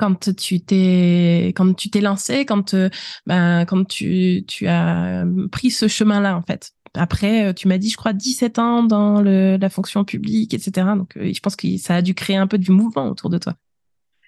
quand 0.00 0.34
tu 0.34 0.60
t'es 0.60 1.52
quand 1.54 1.74
tu 1.74 1.90
t'es 1.90 2.00
lancé, 2.00 2.44
quand, 2.46 2.74
euh, 2.74 2.88
ben, 3.26 3.64
quand 3.66 3.84
tu, 3.86 4.44
tu 4.48 4.66
as 4.66 5.24
pris 5.52 5.70
ce 5.70 5.86
chemin-là, 5.88 6.36
en 6.36 6.42
fait 6.42 6.72
après, 6.94 7.54
tu 7.54 7.68
m'as 7.68 7.78
dit, 7.78 7.88
je 7.88 7.96
crois, 7.96 8.12
17 8.12 8.58
ans 8.58 8.82
dans 8.82 9.22
le, 9.22 9.56
la 9.56 9.70
fonction 9.70 10.04
publique, 10.04 10.52
etc. 10.54 10.88
Donc, 10.96 11.12
je 11.14 11.38
pense 11.38 11.54
que 11.54 11.76
ça 11.76 11.94
a 11.94 12.02
dû 12.02 12.14
créer 12.14 12.34
un 12.34 12.48
peu 12.48 12.58
du 12.58 12.72
mouvement 12.72 13.08
autour 13.08 13.30
de 13.30 13.38
toi. 13.38 13.54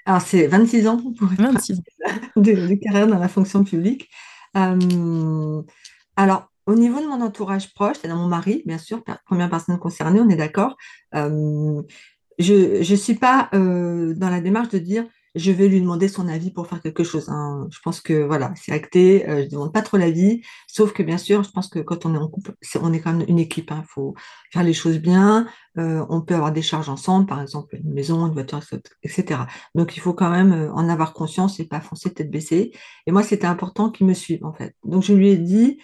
Alors, 0.06 0.20
c'est 0.20 0.46
26 0.46 0.86
ans 0.86 0.96
pour 0.96 1.26
26 1.26 1.78
ans. 1.80 1.82
De, 2.36 2.52
de, 2.52 2.74
carrière 2.74 3.08
dans 3.08 3.18
la 3.18 3.26
fonction 3.26 3.64
publique. 3.64 4.08
alors, 4.54 6.52
au 6.66 6.74
niveau 6.74 7.00
de 7.00 7.06
mon 7.06 7.20
entourage 7.20 7.72
proche, 7.74 7.96
c'est 8.00 8.08
dans 8.08 8.16
mon 8.16 8.28
mari, 8.28 8.62
bien 8.66 8.78
sûr, 8.78 9.02
première 9.26 9.50
personne 9.50 9.78
concernée, 9.78 10.20
on 10.20 10.28
est 10.28 10.36
d'accord. 10.36 10.76
Euh, 11.14 11.82
je 12.38 12.88
ne 12.88 12.96
suis 12.96 13.14
pas 13.14 13.48
euh, 13.54 14.14
dans 14.14 14.30
la 14.30 14.40
démarche 14.40 14.68
de 14.68 14.78
dire 14.78 15.04
je 15.34 15.50
vais 15.50 15.68
lui 15.68 15.80
demander 15.80 16.08
son 16.08 16.28
avis 16.28 16.50
pour 16.50 16.66
faire 16.66 16.80
quelque 16.80 17.04
chose. 17.04 17.28
Hein. 17.28 17.66
Je 17.70 17.78
pense 17.82 18.00
que 18.00 18.22
voilà, 18.24 18.52
c'est 18.56 18.72
acté, 18.72 19.28
euh, 19.28 19.38
je 19.38 19.44
ne 19.44 19.50
demande 19.50 19.72
pas 19.72 19.82
trop 19.82 19.96
l'avis, 19.96 20.42
sauf 20.66 20.92
que 20.92 21.02
bien 21.02 21.18
sûr, 21.18 21.42
je 21.42 21.50
pense 21.50 21.68
que 21.68 21.78
quand 21.78 22.04
on 22.06 22.14
est 22.14 22.18
en 22.18 22.28
couple, 22.28 22.54
on 22.80 22.92
est 22.92 23.00
quand 23.00 23.12
même 23.12 23.26
une 23.28 23.38
équipe, 23.38 23.70
il 23.70 23.74
hein. 23.74 23.84
faut 23.88 24.14
faire 24.52 24.62
les 24.62 24.74
choses 24.74 24.98
bien, 24.98 25.46
on 25.76 26.20
peut 26.20 26.34
avoir 26.34 26.52
des 26.52 26.60
charges 26.60 26.90
ensemble, 26.90 27.26
par 27.26 27.40
exemple 27.40 27.76
une 27.76 27.94
maison, 27.94 28.26
une 28.26 28.34
voiture, 28.34 28.60
etc. 29.02 29.40
Donc 29.74 29.96
il 29.96 30.00
faut 30.00 30.12
quand 30.12 30.30
même 30.30 30.70
en 30.74 30.88
avoir 30.88 31.14
conscience 31.14 31.60
et 31.60 31.64
pas 31.66 31.80
foncer 31.80 32.12
tête 32.12 32.30
baissée. 32.30 32.72
Et 33.06 33.12
moi, 33.12 33.22
c'était 33.22 33.46
important 33.46 33.90
qu'il 33.90 34.06
me 34.06 34.14
suive 34.14 34.44
en 34.44 34.52
fait. 34.52 34.76
Donc 34.84 35.02
je 35.02 35.14
lui 35.14 35.30
ai 35.30 35.38
dit, 35.38 35.78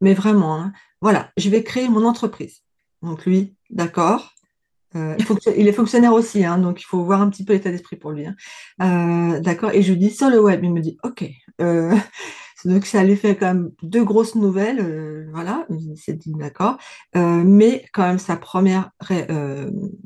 mais 0.00 0.12
vraiment, 0.12 0.56
hein. 0.56 0.72
voilà, 1.00 1.30
je 1.38 1.48
vais 1.48 1.62
créer 1.62 1.88
mon 1.88 2.04
entreprise. 2.04 2.62
Donc 3.02 3.24
lui, 3.26 3.56
d'accord. 3.70 4.34
Euh, 4.96 5.16
il, 5.56 5.68
est 5.68 5.72
fonctionnaire 5.72 6.12
aussi, 6.12 6.44
hein, 6.44 6.58
donc 6.58 6.80
il 6.80 6.84
faut 6.84 7.02
voir 7.04 7.20
un 7.20 7.30
petit 7.30 7.44
peu 7.44 7.52
l'état 7.52 7.70
d'esprit 7.70 7.96
pour 7.96 8.12
lui. 8.12 8.26
Hein. 8.26 8.36
Euh, 8.82 9.40
d'accord. 9.40 9.70
Et 9.72 9.82
je 9.82 9.92
lui 9.92 9.98
dis 9.98 10.10
sur 10.10 10.30
le 10.30 10.40
web, 10.40 10.60
il 10.62 10.72
me 10.72 10.80
dit 10.80 10.96
OK. 11.02 11.24
Euh, 11.60 11.94
donc 12.64 12.86
ça 12.86 13.04
lui 13.04 13.16
fait 13.16 13.36
quand 13.36 13.46
même 13.46 13.70
deux 13.82 14.04
grosses 14.04 14.36
nouvelles, 14.36 15.28
voilà, 15.32 15.66
il 15.68 15.96
s'est 15.96 16.14
dit 16.14 16.32
d'accord. 16.32 16.78
mais 17.14 17.84
quand 17.92 18.04
même 18.04 18.18
sa 18.18 18.36
première 18.36 18.90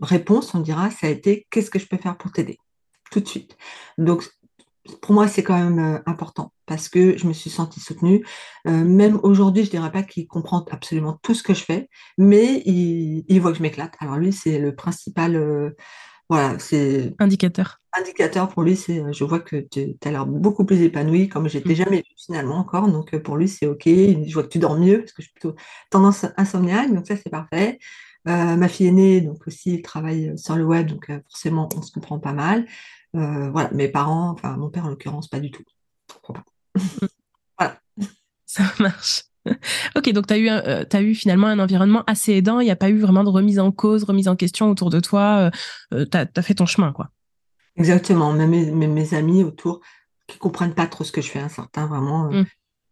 réponse, 0.03 0.55
on 0.55 0.61
dira, 0.61 0.91
ça 0.91 1.07
a 1.07 1.11
été 1.11 1.47
qu'est-ce 1.51 1.71
que 1.71 1.79
je 1.79 1.87
peux 1.87 1.99
faire 1.99 2.17
pour 2.17 2.33
t'aider? 2.33 2.59
Tout 3.11 3.21
de 3.21 3.29
suite. 3.29 3.57
Donc 3.97 4.29
pour 5.03 5.15
moi, 5.15 5.29
c'est 5.29 5.43
quand 5.43 5.59
même 5.59 5.79
euh, 5.79 5.99
important 6.07 6.53
parce 6.67 6.89
que 6.89 7.17
je 7.17 7.27
me 7.27 7.33
suis 7.33 7.51
sentie 7.51 7.81
soutenue. 7.81 8.25
Euh, 8.67 8.85
même 8.85 9.19
aujourd'hui, 9.23 9.65
je 9.65 9.71
dirais 9.71 9.91
pas 9.93 10.03
qu'il 10.03 10.27
comprend 10.27 10.65
absolument 10.71 11.19
tout 11.23 11.35
ce 11.35 11.43
que 11.43 11.55
je 11.55 11.65
fais, 11.65 11.89
mais 12.19 12.63
il, 12.67 13.25
il 13.29 13.41
voit 13.41 13.53
que 13.53 13.59
je 13.59 13.63
m'éclate. 13.63 13.95
Alors 14.01 14.17
lui, 14.17 14.33
c'est 14.33 14.59
le 14.59 14.75
principal, 14.75 15.37
euh, 15.37 15.71
voilà, 16.29 16.59
c'est 16.59 17.15
Indicateur. 17.19 17.81
indicateur 17.97 18.49
pour 18.49 18.63
lui, 18.63 18.77
c'est 18.77 19.03
je 19.13 19.25
vois 19.25 19.41
que 19.41 19.57
tu 19.71 19.97
as 20.05 20.11
l'air 20.11 20.27
beaucoup 20.27 20.65
plus 20.65 20.83
épanoui, 20.83 21.29
comme 21.29 21.49
j'étais 21.49 21.73
Mm. 21.73 21.77
jamais 21.77 21.97
vue 21.99 22.15
finalement 22.17 22.57
encore. 22.59 22.89
Donc 22.89 23.17
pour 23.19 23.37
lui, 23.37 23.49
c'est 23.49 23.67
OK. 23.67 23.85
Je 23.87 24.33
vois 24.35 24.43
que 24.43 24.49
tu 24.49 24.59
dors 24.59 24.79
mieux 24.79 24.99
parce 25.01 25.13
que 25.13 25.23
je 25.23 25.29
suis 25.29 25.35
plutôt 25.35 25.55
tendance 25.91 26.27
insomniaque, 26.37 26.93
donc 26.95 27.07
ça, 27.07 27.17
c'est 27.17 27.31
parfait. 27.31 27.79
ma 28.27 28.69
fille 28.69 28.89
aînée, 28.89 29.23
donc 29.23 29.47
aussi, 29.47 29.77
elle 29.77 29.83
travaille 29.83 30.37
sur 30.37 30.55
le 30.57 30.65
web, 30.65 30.89
donc 30.89 31.11
forcément, 31.31 31.67
on 31.77 31.81
se 31.81 31.91
comprend 31.93 32.19
pas 32.19 32.35
mal. 32.35 32.67
Euh, 33.17 33.51
voilà, 33.51 33.71
mes 33.73 33.89
parents, 33.89 34.31
enfin 34.31 34.57
mon 34.57 34.71
père 34.71 34.85
en 34.85 34.91
l'occurrence, 34.91 35.29
pas 35.29 35.41
du 35.41 35.51
tout. 35.51 35.65
Voilà. 37.59 37.77
Ça 38.47 38.63
marche. 38.79 39.25
Ok, 39.97 40.13
donc 40.13 40.27
tu 40.27 40.35
as, 40.35 40.39
eu, 40.39 40.49
euh, 40.49 40.85
t'as 40.85 41.03
eu 41.03 41.15
finalement 41.15 41.47
un 41.49 41.59
environnement 41.59 42.05
assez 42.07 42.35
aidant, 42.35 42.61
il 42.61 42.65
n'y 42.65 42.71
a 42.71 42.77
pas 42.77 42.91
eu 42.91 42.99
vraiment 42.99 43.25
de 43.25 43.31
remise 43.31 43.59
en 43.59 43.73
cause, 43.73 44.05
remise 44.05 44.29
en 44.29 44.37
question 44.37 44.71
autour 44.71 44.91
de 44.91 45.01
toi, 45.01 45.51
euh, 45.93 46.05
tu 46.05 46.17
as, 46.17 46.43
fait 46.43 46.55
ton 46.55 46.67
chemin, 46.67 46.93
quoi. 46.93 47.09
Exactement, 47.77 48.33
même 48.33 48.51
mes, 48.51 48.71
mes, 48.71 48.87
mes 48.87 49.15
amis 49.15 49.43
autour 49.43 49.81
qui 50.27 50.39
comprennent 50.39 50.75
pas 50.75 50.87
trop 50.87 51.03
ce 51.05 51.13
que 51.13 51.21
je 51.23 51.31
fais, 51.31 51.41
hein, 51.41 51.49
certains 51.49 51.87
vraiment, 51.87 52.31
Mm. 52.31 52.45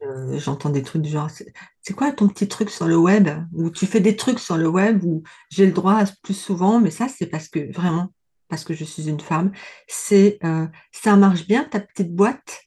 euh, 0.02 0.38
j'entends 0.38 0.70
des 0.70 0.82
trucs 0.82 1.02
du 1.02 1.10
genre, 1.10 1.30
c'est 1.30 1.92
quoi 1.94 2.10
ton 2.12 2.28
petit 2.28 2.48
truc 2.48 2.70
sur 2.70 2.86
le 2.86 2.96
web, 2.96 3.28
où 3.52 3.70
tu 3.70 3.86
fais 3.86 4.00
des 4.00 4.16
trucs 4.16 4.38
sur 4.38 4.56
le 4.56 4.68
web, 4.68 5.04
où 5.04 5.22
j'ai 5.50 5.66
le 5.66 5.72
droit 5.72 5.94
à 5.94 6.04
plus 6.22 6.34
souvent, 6.34 6.80
mais 6.80 6.90
ça 6.90 7.06
c'est 7.08 7.26
parce 7.26 7.48
que 7.48 7.72
vraiment, 7.72 8.12
parce 8.48 8.64
que 8.64 8.74
je 8.74 8.84
suis 8.84 9.08
une 9.08 9.20
femme, 9.20 9.52
c'est 9.86 10.38
euh, 10.44 10.66
ça 10.92 11.16
marche 11.16 11.46
bien 11.46 11.64
ta 11.64 11.80
petite 11.80 12.14
boîte, 12.14 12.62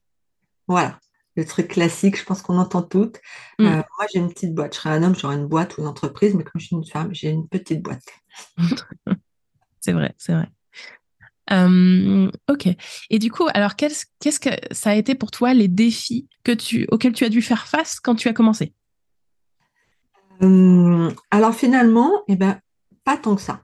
voilà. 0.68 1.00
Le 1.36 1.46
truc 1.46 1.70
classique, 1.70 2.18
je 2.18 2.26
pense 2.26 2.42
qu'on 2.42 2.58
entend 2.58 2.82
toutes. 2.82 3.18
Mm. 3.60 3.66
Euh, 3.66 3.76
moi, 3.76 4.08
j'ai 4.12 4.20
une 4.20 4.30
petite 4.30 4.54
boîte. 4.54 4.74
Je 4.74 4.80
serais 4.80 4.90
un 4.90 5.04
homme, 5.04 5.16
j'aurais 5.16 5.36
une 5.36 5.48
boîte 5.48 5.78
ou 5.78 5.82
une 5.82 5.88
entreprise, 5.88 6.36
mais 6.36 6.44
comme 6.44 6.60
je 6.60 6.66
suis 6.66 6.76
une 6.76 6.86
femme, 6.86 7.10
j'ai 7.14 7.30
une 7.30 7.48
petite 7.48 7.82
boîte. 7.82 8.04
c'est 9.80 9.94
vrai, 9.94 10.14
c'est 10.18 10.34
vrai. 10.34 10.50
Euh, 11.52 12.30
ok. 12.50 12.68
Et 13.10 13.20
du 13.20 13.32
coup, 13.32 13.48
alors 13.54 13.76
qu'est-ce, 13.76 14.06
qu'est-ce 14.20 14.40
que 14.40 14.50
ça 14.72 14.92
a 14.92 14.96
été 14.96 15.16
pour 15.16 15.32
toi 15.32 15.54
les 15.54 15.68
défis 15.68 16.28
que 16.44 16.52
tu, 16.52 16.88
auxquels 16.92 17.14
tu 17.14 17.24
as 17.26 17.30
dû 17.30 17.42
faire 17.42 17.68
face 17.68 18.00
quand 18.00 18.16
tu 18.16 18.28
as 18.28 18.34
commencé? 18.34 18.74
Euh, 20.42 21.12
alors 21.32 21.56
finalement, 21.56 22.12
eh 22.28 22.36
ben, 22.36 22.60
pas 23.04 23.18
tant 23.18 23.36
que 23.36 23.42
ça. 23.42 23.64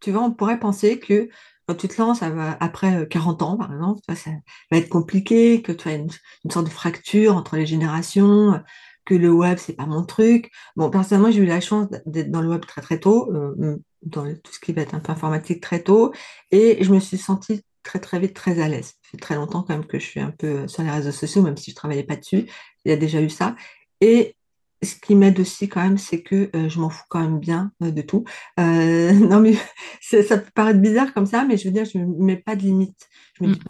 Tu 0.00 0.12
vois, 0.12 0.22
on 0.22 0.32
pourrait 0.32 0.58
penser 0.58 0.98
que 0.98 1.28
quand 1.66 1.74
tu 1.76 1.88
te 1.88 2.00
lances 2.00 2.22
après 2.22 3.06
40 3.08 3.42
ans, 3.42 3.56
par 3.56 3.72
exemple, 3.72 4.00
ça 4.14 4.30
va 4.72 4.78
être 4.78 4.88
compliqué, 4.88 5.62
que 5.62 5.72
tu 5.72 5.88
as 5.88 5.94
une, 5.94 6.10
sorte 6.50 6.66
de 6.66 6.70
fracture 6.70 7.36
entre 7.36 7.56
les 7.56 7.66
générations, 7.66 8.60
que 9.04 9.14
le 9.14 9.30
web, 9.30 9.58
c'est 9.58 9.74
pas 9.74 9.86
mon 9.86 10.04
truc. 10.04 10.50
Bon, 10.76 10.90
personnellement, 10.90 11.30
j'ai 11.30 11.40
eu 11.40 11.46
la 11.46 11.60
chance 11.60 11.88
d'être 12.06 12.30
dans 12.30 12.42
le 12.42 12.48
web 12.48 12.64
très 12.66 12.80
très 12.80 12.98
tôt, 12.98 13.32
euh, 13.32 13.76
dans 14.02 14.24
tout 14.24 14.52
ce 14.52 14.58
qui 14.60 14.72
va 14.72 14.82
être 14.82 14.94
un 14.94 15.00
peu 15.00 15.12
informatique 15.12 15.62
très 15.62 15.82
tôt, 15.82 16.12
et 16.50 16.82
je 16.82 16.92
me 16.92 17.00
suis 17.00 17.18
sentie 17.18 17.62
très 17.82 17.98
très 18.00 18.18
vite 18.18 18.34
très 18.34 18.60
à 18.60 18.68
l'aise. 18.68 18.86
Ça 18.86 19.10
fait 19.12 19.16
très 19.18 19.34
longtemps 19.36 19.62
quand 19.62 19.74
même 19.74 19.86
que 19.86 19.98
je 19.98 20.04
suis 20.04 20.20
un 20.20 20.30
peu 20.30 20.68
sur 20.68 20.82
les 20.82 20.90
réseaux 20.90 21.12
sociaux, 21.12 21.42
même 21.42 21.56
si 21.56 21.70
je 21.70 21.76
travaillais 21.76 22.04
pas 22.04 22.16
dessus. 22.16 22.46
Il 22.84 22.90
y 22.90 22.92
a 22.92 22.96
déjà 22.96 23.20
eu 23.20 23.30
ça. 23.30 23.56
Et 24.00 24.36
ce 24.82 24.94
qui 24.96 25.14
m'aide 25.14 25.38
aussi 25.40 25.68
quand 25.68 25.82
même, 25.82 25.98
c'est 25.98 26.22
que 26.22 26.50
euh, 26.54 26.68
je 26.68 26.80
m'en 26.80 26.90
fous 26.90 27.04
quand 27.08 27.20
même 27.20 27.38
bien 27.38 27.72
euh, 27.82 27.90
de 27.90 28.02
tout. 28.02 28.24
Euh, 28.58 29.12
non 29.28 29.40
mais 29.40 29.54
ça 30.00 30.38
peut 30.38 30.50
paraître 30.54 30.80
bizarre 30.80 31.12
comme 31.12 31.26
ça, 31.26 31.44
mais 31.44 31.56
je 31.56 31.66
veux 31.66 31.74
dire, 31.74 31.84
je 31.84 31.98
ne 31.98 32.24
mets 32.24 32.36
pas 32.36 32.56
de 32.56 32.62
limite. 32.62 33.08
Je 33.34 33.44
me 33.44 33.54
dis, 33.54 33.60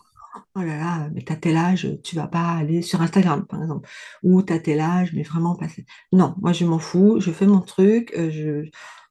oh 0.55 0.61
là 0.61 0.79
là, 0.79 1.11
mais 1.14 1.23
t'as 1.23 1.37
tel 1.37 1.57
âge, 1.57 1.88
tu 2.05 2.17
vas 2.17 2.29
pas 2.29 2.52
aller 2.52 2.83
sur 2.83 3.02
Instagram, 3.02 3.47
par 3.47 3.62
exemple. 3.62 3.88
Ou 4.23 4.43
t'as 4.43 4.59
tel 4.59 4.81
âge, 4.81 5.12
mais 5.12 5.23
vraiment 5.23 5.57
passer. 5.57 5.85
Non, 6.12 6.35
moi 6.40 6.52
je 6.52 6.64
m'en 6.64 6.79
fous, 6.79 7.21
je 7.21 7.31
fais 7.33 7.47
mon 7.47 7.61
truc, 7.61 8.12
je, 8.17 8.69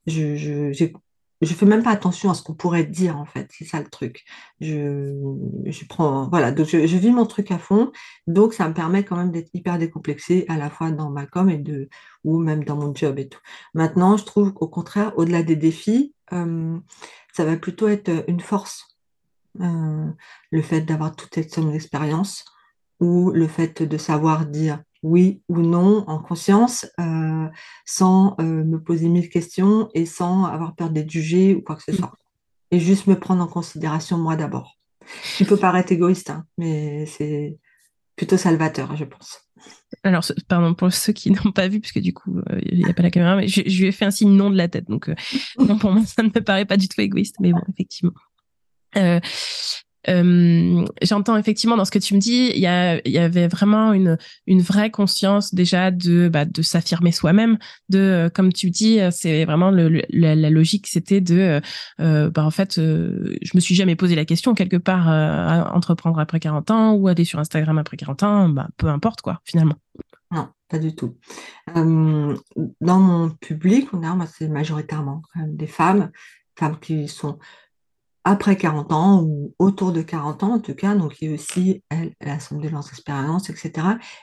je, 0.08 0.89
je 1.41 1.53
fais 1.53 1.65
même 1.65 1.84
pas 1.84 1.91
attention 1.91 2.29
à 2.29 2.34
ce 2.34 2.43
qu'on 2.43 2.53
pourrait 2.53 2.84
dire 2.84 3.17
en 3.17 3.25
fait, 3.25 3.50
c'est 3.51 3.65
ça 3.65 3.79
le 3.79 3.88
truc. 3.89 4.25
Je, 4.60 5.13
je 5.65 5.86
prends, 5.86 6.29
voilà, 6.29 6.51
donc 6.51 6.67
je, 6.67 6.86
je 6.86 6.98
vis 6.98 7.12
mon 7.12 7.25
truc 7.25 7.51
à 7.51 7.58
fond, 7.58 7.91
donc 8.27 8.53
ça 8.53 8.67
me 8.67 8.74
permet 8.74 9.03
quand 9.03 9.15
même 9.15 9.31
d'être 9.31 9.50
hyper 9.53 9.77
décomplexée 9.77 10.46
à 10.50 10.58
la 10.58 10.69
fois 10.69 10.91
dans 10.91 11.10
ma 11.10 11.25
com 11.25 11.50
et 11.50 11.58
de, 11.58 11.89
ou 12.24 12.39
même 12.39 12.63
dans 12.63 12.75
mon 12.75 12.93
job 12.93 13.19
et 13.19 13.29
tout. 13.29 13.39
Maintenant, 13.74 14.17
je 14.17 14.25
trouve 14.25 14.53
qu'au 14.53 14.67
contraire, 14.67 15.13
au-delà 15.17 15.43
des 15.43 15.55
défis, 15.55 16.13
euh, 16.34 16.77
ça 17.34 17.46
va 17.46 17.58
plutôt 17.58 17.88
être 17.88 18.25
une 18.27 18.41
force. 18.41 18.86
Euh, 19.62 20.05
le 20.51 20.62
fait 20.62 20.81
d'avoir 20.81 21.15
toute 21.15 21.34
cette 21.34 21.51
somme 21.51 21.72
d'expérience 21.72 22.46
ou 23.00 23.31
le 23.31 23.48
fait 23.48 23.81
de 23.81 23.98
savoir 23.98 24.46
dire 24.46 24.84
oui 25.03 25.41
ou 25.48 25.60
non 25.60 26.03
en 26.08 26.20
conscience 26.20 26.86
euh, 27.00 27.48
sans 27.86 28.36
euh, 28.39 28.63
me 28.63 28.82
poser 28.82 29.08
mille 29.10 29.29
questions 29.29 29.89
et 29.94 30.06
sans 30.06 30.46
avoir 30.46 30.75
peur 30.75 30.89
d'être 30.89 31.10
jugée 31.10 31.56
ou 31.56 31.62
quoi 31.62 31.75
que 31.75 31.84
ce 31.84 31.91
Mm. 31.91 31.96
soit. 31.96 32.13
Et 32.72 32.79
juste 32.79 33.08
me 33.08 33.18
prendre 33.18 33.41
en 33.44 33.48
considération 33.48 34.18
moi 34.18 34.36
d'abord. 34.36 34.77
Qui 35.38 35.46
peut 35.46 35.58
paraître 35.58 35.91
égoïste, 35.91 36.29
hein, 36.29 36.46
mais 36.58 37.06
c'est 37.08 37.58
plutôt 38.15 38.38
salvateur, 38.38 38.96
je 38.96 39.06
pense. 39.06 39.39
Alors, 40.03 40.24
pardon 40.48 40.75
pour 40.75 40.94
ceux 40.94 41.13
qui 41.13 41.32
n'ont 41.46 41.51
pas 41.51 41.68
vu, 41.68 41.79
puisque 41.79 42.00
du 42.00 42.13
coup, 42.13 42.38
euh, 42.38 42.60
il 42.63 42.79
n'y 42.79 42.89
a 42.89 42.94
pas 42.94 43.01
la 43.01 43.10
caméra, 43.10 43.36
mais 43.36 43.48
je, 43.48 43.62
je 43.65 43.82
lui 43.82 43.88
ai 43.88 43.91
fait 43.91 44.06
un 44.06 44.12
signe 44.12 44.36
non 44.36 44.51
de 44.51 44.58
la 44.58 44.68
tête. 44.68 44.88
Donc, 44.88 45.10
non, 45.58 45.79
pour 45.79 45.91
moi, 45.91 46.06
ça 46.06 46.22
ne 46.22 46.27
me 46.27 46.44
paraît 46.44 46.65
pas 46.65 46.77
du 46.77 46.88
tout 46.88 47.01
égoïste, 47.01 47.38
mais 47.39 47.53
bon, 47.53 47.62
effectivement. 47.74 48.13
Euh, 48.98 49.20
euh, 50.08 50.86
J'entends 51.01 51.38
effectivement 51.38 51.75
dans 51.75 51.86
ce 51.86 51.91
que 51.91 52.00
tu 52.00 52.13
me 52.13 52.20
dis, 52.20 52.51
il 52.53 52.62
y, 52.62 52.68
avait 53.18 53.48
vraiment 53.48 53.94
une, 53.94 54.18
vraie 54.48 54.91
conscience 54.91 55.53
déjà 55.53 55.91
de, 55.91 56.29
bah, 56.29 56.46
s'affirmer 56.62 57.12
soi-même, 57.12 57.58
de, 57.89 58.00
euh, 58.00 58.29
comme 58.29 58.53
tu 58.53 58.70
dis, 58.70 59.00
euh, 59.00 59.10
c'est 59.12 59.46
vraiment 59.46 59.72
la, 59.72 60.50
logique, 60.50 60.88
c'était 60.88 61.22
de, 61.22 61.62
bah, 61.98 62.44
en 62.44 62.51
fait, 62.51 62.75
je 62.75 63.51
me 63.56 63.60
suis 63.60 63.75
jamais 63.75 63.96
posé 63.96 64.15
la 64.15 64.25
question 64.25 64.53
quelque 64.53 64.77
part 64.77 65.10
à 65.10 65.75
entreprendre 65.75 66.20
après 66.20 66.39
40 66.39 66.72
ans 66.72 66.94
ou 66.94 67.08
aller 67.08 67.25
sur 67.25 67.39
Instagram 67.39 67.77
après 67.77 67.98
40 67.98 68.24
ans, 68.24 68.50
bah, 68.50 68.68
peu 68.77 68.88
importe 68.88 69.22
quoi, 69.22 69.41
finalement. 69.44 69.75
Non, 70.32 70.50
pas 70.70 70.79
du 70.79 70.96
tout. 70.96 71.18
Dans 71.75 73.00
mon 73.00 73.29
public, 73.41 73.89
c'est 74.27 74.48
majoritairement 74.48 75.24
des 75.36 75.68
femmes, 75.68 76.12
femmes 76.56 76.79
qui 76.79 77.08
sont 77.08 77.39
après 78.29 78.57
40 78.57 78.93
ans 78.93 79.24
ou 79.24 79.55
autour 79.57 79.91
de 79.91 80.03
40 80.03 80.43
ans 80.43 80.53
en 80.53 80.59
tout 80.59 80.75
cas, 80.75 80.93
donc 80.93 81.15
qui 81.15 81.29
aussi, 81.29 81.83
elles 81.89 82.13
la 82.21 82.39
somme 82.39 82.62
de 82.62 82.69
leurs 82.69 82.88
expériences, 82.89 83.50
etc. 83.50 83.71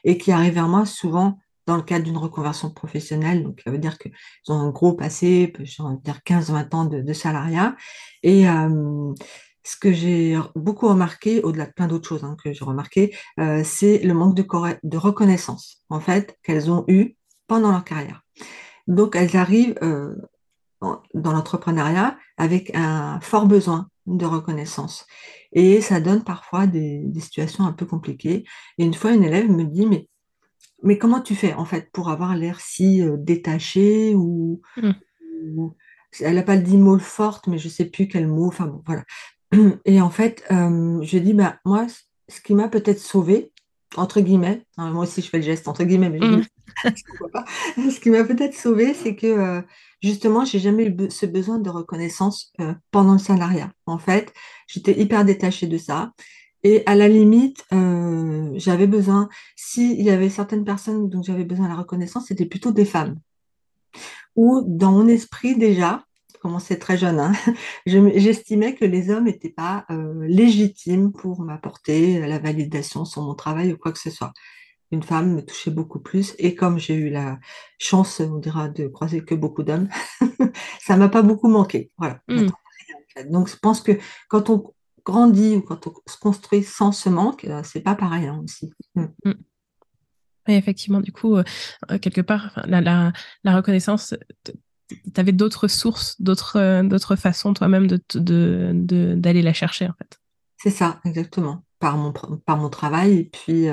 Et 0.05 0.17
qui 0.17 0.31
arrivent 0.31 0.55
vers 0.55 0.69
moi 0.69 0.87
souvent 0.87 1.39
dans 1.67 1.77
le 1.77 1.83
cadre 1.83 2.05
d'une 2.05 2.17
reconversion 2.17 2.71
professionnelle. 2.71 3.43
Donc, 3.43 3.61
ça 3.65 3.73
veut 3.73 3.79
dire 3.79 3.99
qu'ils 3.99 4.13
ont 4.49 4.61
un 4.61 4.71
gros 4.71 4.93
passé, 4.93 5.53
j'ai 5.59 5.83
envie 5.83 5.97
de 5.97 6.03
dire 6.03 6.21
15-20 6.25 6.75
ans 6.77 6.85
de, 6.85 7.13
salariat. 7.13 7.75
Et 8.23 8.49
euh, 8.49 9.13
ce 9.65 9.77
que 9.77 9.93
j'ai 9.93 10.39
beaucoup 10.55 10.87
remarqué, 10.87 11.43
au-delà 11.43 11.67
de 11.67 11.73
plein 11.73 11.89
d'autres 11.89 12.09
choses 12.09 12.23
hein, 12.23 12.37
que 12.43 12.53
j'ai 12.53 12.65
remarqué, 12.65 13.13
euh, 13.41 13.63
c'est 13.65 13.99
le 14.05 14.15
manque 14.15 14.37
de, 14.37 14.47
de 14.85 14.97
reconnaissance, 14.97 15.83
en 15.91 15.99
fait, 15.99 16.39
qu'elles 16.45 16.71
ont 16.71 16.85
eu 16.87 17.17
pendant 17.49 17.73
leur 17.73 17.83
carrière. 17.83 18.23
Donc, 18.87 19.17
elles 19.17 19.37
arrivent 19.37 19.75
euh, 19.83 20.15
dans 20.81 21.33
l'entrepreneuriat 21.33 22.17
avec 22.37 22.71
un 22.77 23.19
fort 23.21 23.47
besoin 23.47 23.89
de 24.07 24.25
reconnaissance. 24.25 25.07
Et 25.53 25.81
ça 25.81 26.01
donne 26.01 26.23
parfois 26.25 26.67
des, 26.67 27.01
des 27.07 27.21
situations 27.21 27.65
un 27.65 27.73
peu 27.73 27.87
compliquées. 27.87 28.45
Et 28.79 28.85
une 28.85 28.95
fois, 28.95 29.13
une 29.13 29.25
élève 29.25 29.51
me 29.51 29.65
dit, 29.65 29.87
mais, 29.87 30.09
mais 30.83 30.99
comment 30.99 31.21
tu 31.21 31.35
fais, 31.35 31.55
en 31.55 31.65
fait, 31.65 31.91
pour 31.93 32.09
avoir 32.11 32.37
l'air 32.37 32.61
si 32.61 33.03
euh, 33.03 33.17
détaché 33.19 34.15
ou, 34.15 34.61
Mm. 34.77 34.93
ou- 35.57 35.75
Elle 36.21 36.37
n'a 36.37 36.43
pas 36.43 36.57
dit 36.57 36.77
mot 36.79 36.99
forte, 36.99 37.47
mais 37.47 37.59
je 37.59 37.67
ne 37.69 37.73
sais 37.73 37.85
plus 37.87 38.09
quel 38.09 38.27
mot. 38.27 38.47
Enfin 38.47 38.67
bon, 38.67 38.83
voilà. 38.87 39.05
Et 39.85 40.01
en 40.01 40.11
fait, 40.11 40.45
euh, 40.51 40.99
je 41.03 41.19
dis, 41.19 41.35
bah, 41.35 41.59
moi, 41.65 41.87
ce 42.29 42.41
qui 42.41 42.55
m'a 42.55 42.69
peut-être 42.69 43.01
sauvé, 43.01 43.53
entre 43.97 44.21
guillemets, 44.21 44.63
hein, 44.79 44.91
moi 44.91 45.05
aussi 45.05 45.23
je 45.23 45.29
fais 45.31 45.39
le 45.39 45.45
geste 45.45 45.69
entre 45.69 45.85
guillemets, 45.85 46.11
mais 46.11 46.21
je 46.21 46.27
Mm. 46.27 46.41
dis, 46.41 46.49
pas. 47.33 47.45
Ce 47.77 48.01
qui 48.01 48.11
m'a 48.11 48.25
peut-être 48.25 48.55
sauvé, 48.55 48.95
c'est 48.95 49.15
que 49.17 49.27
euh, 49.27 49.63
justement, 50.07 50.45
j'ai 50.45 50.59
jamais 50.59 50.87
eu 50.87 51.11
ce 51.11 51.27
besoin 51.27 51.59
de 51.59 51.69
reconnaissance 51.69 52.53
euh, 52.61 52.75
pendant 52.91 53.13
le 53.15 53.19
salariat. 53.19 53.73
En 53.87 53.99
fait, 53.99 54.33
j'étais 54.69 54.99
hyper 54.99 55.25
détachée 55.25 55.67
de 55.67 55.79
ça. 55.79 56.13
Et 56.63 56.83
à 56.87 56.95
la 56.95 57.09
limite, 57.09 57.65
euh, 57.73 58.51
j'avais 58.55 58.87
besoin, 58.87 59.29
s'il 59.57 60.01
y 60.03 60.11
avait 60.11 60.31
certaines 60.31 60.65
personnes 60.65 61.09
dont 61.09 61.23
j'avais 61.23 61.45
besoin 61.45 61.67
de 61.67 61.71
la 61.71 61.79
reconnaissance, 61.79 62.27
c'était 62.29 62.47
plutôt 62.47 62.73
des 62.73 62.85
femmes. 62.85 63.19
Ou 64.37 64.63
dans 64.67 64.93
mon 64.93 65.09
esprit 65.09 65.57
déjà, 65.57 66.05
comme 66.41 66.59
c'est 66.61 66.79
très 66.79 66.97
jeune, 66.97 67.19
hein, 67.19 67.33
j'estimais 67.87 68.75
que 68.75 68.85
les 68.85 69.11
hommes 69.11 69.25
n'étaient 69.25 69.51
pas 69.51 69.85
euh, 69.91 70.27
légitimes 70.27 71.13
pour 71.13 71.43
m'apporter 71.43 72.21
la 72.21 72.39
validation 72.39 73.05
sur 73.05 73.23
mon 73.23 73.35
travail 73.35 73.73
ou 73.73 73.77
quoi 73.77 73.93
que 73.93 73.99
ce 73.99 74.11
soit. 74.11 74.33
Une 74.93 75.03
femme 75.03 75.35
me 75.35 75.45
touchait 75.45 75.71
beaucoup 75.71 75.99
plus. 75.99 76.35
Et 76.39 76.55
comme 76.55 76.79
j'ai 76.79 76.95
eu 76.95 77.11
la 77.11 77.39
chance, 77.79 78.21
on 78.21 78.39
dira, 78.39 78.69
de 78.69 78.87
croiser 78.87 79.25
que 79.25 79.35
beaucoup 79.35 79.63
d'hommes, 79.63 79.89
ça 80.81 80.97
m'a 80.97 81.09
pas 81.09 81.23
beaucoup 81.23 81.49
manqué. 81.49 81.91
Voilà. 81.99 82.21
Mm. 82.29 82.49
Fait. 83.15 83.25
Donc, 83.31 83.49
je 83.49 83.57
pense 83.57 83.81
que 83.81 83.93
quand 84.29 84.51
on 84.51 84.73
grandit 85.05 85.57
ou 85.57 85.63
quand 85.63 85.87
on 85.87 85.95
se 86.07 86.19
construit 86.19 86.63
sans 86.63 86.93
ce 86.93 87.09
manque, 87.09 87.47
c'est 87.65 87.81
pas 87.81 87.95
pareil 87.95 88.27
hein, 88.27 88.41
aussi. 88.45 88.73
Mm. 88.95 89.07
Mm. 89.25 89.35
Et 90.49 90.57
effectivement, 90.57 91.01
du 91.01 91.11
coup, 91.11 91.37
quelque 92.01 92.21
part, 92.21 92.63
la, 92.67 92.81
la, 92.81 93.13
la 93.43 93.57
reconnaissance, 93.57 94.15
tu 94.89 95.21
avais 95.21 95.33
d'autres 95.33 95.67
sources, 95.67 96.21
d'autres 96.21 96.83
d'autres 96.83 97.17
façons 97.17 97.53
toi-même 97.53 97.89
de, 97.89 98.01
de, 98.15 99.15
d'aller 99.17 99.43
la 99.43 99.53
chercher, 99.53 99.89
en 99.89 99.95
fait. 99.99 100.21
C'est 100.57 100.71
ça, 100.71 101.01
exactement. 101.05 101.65
Par 101.81 101.97
mon, 101.97 102.13
par 102.13 102.57
mon 102.57 102.69
travail, 102.71 103.19
et 103.19 103.25
puis 103.25 103.67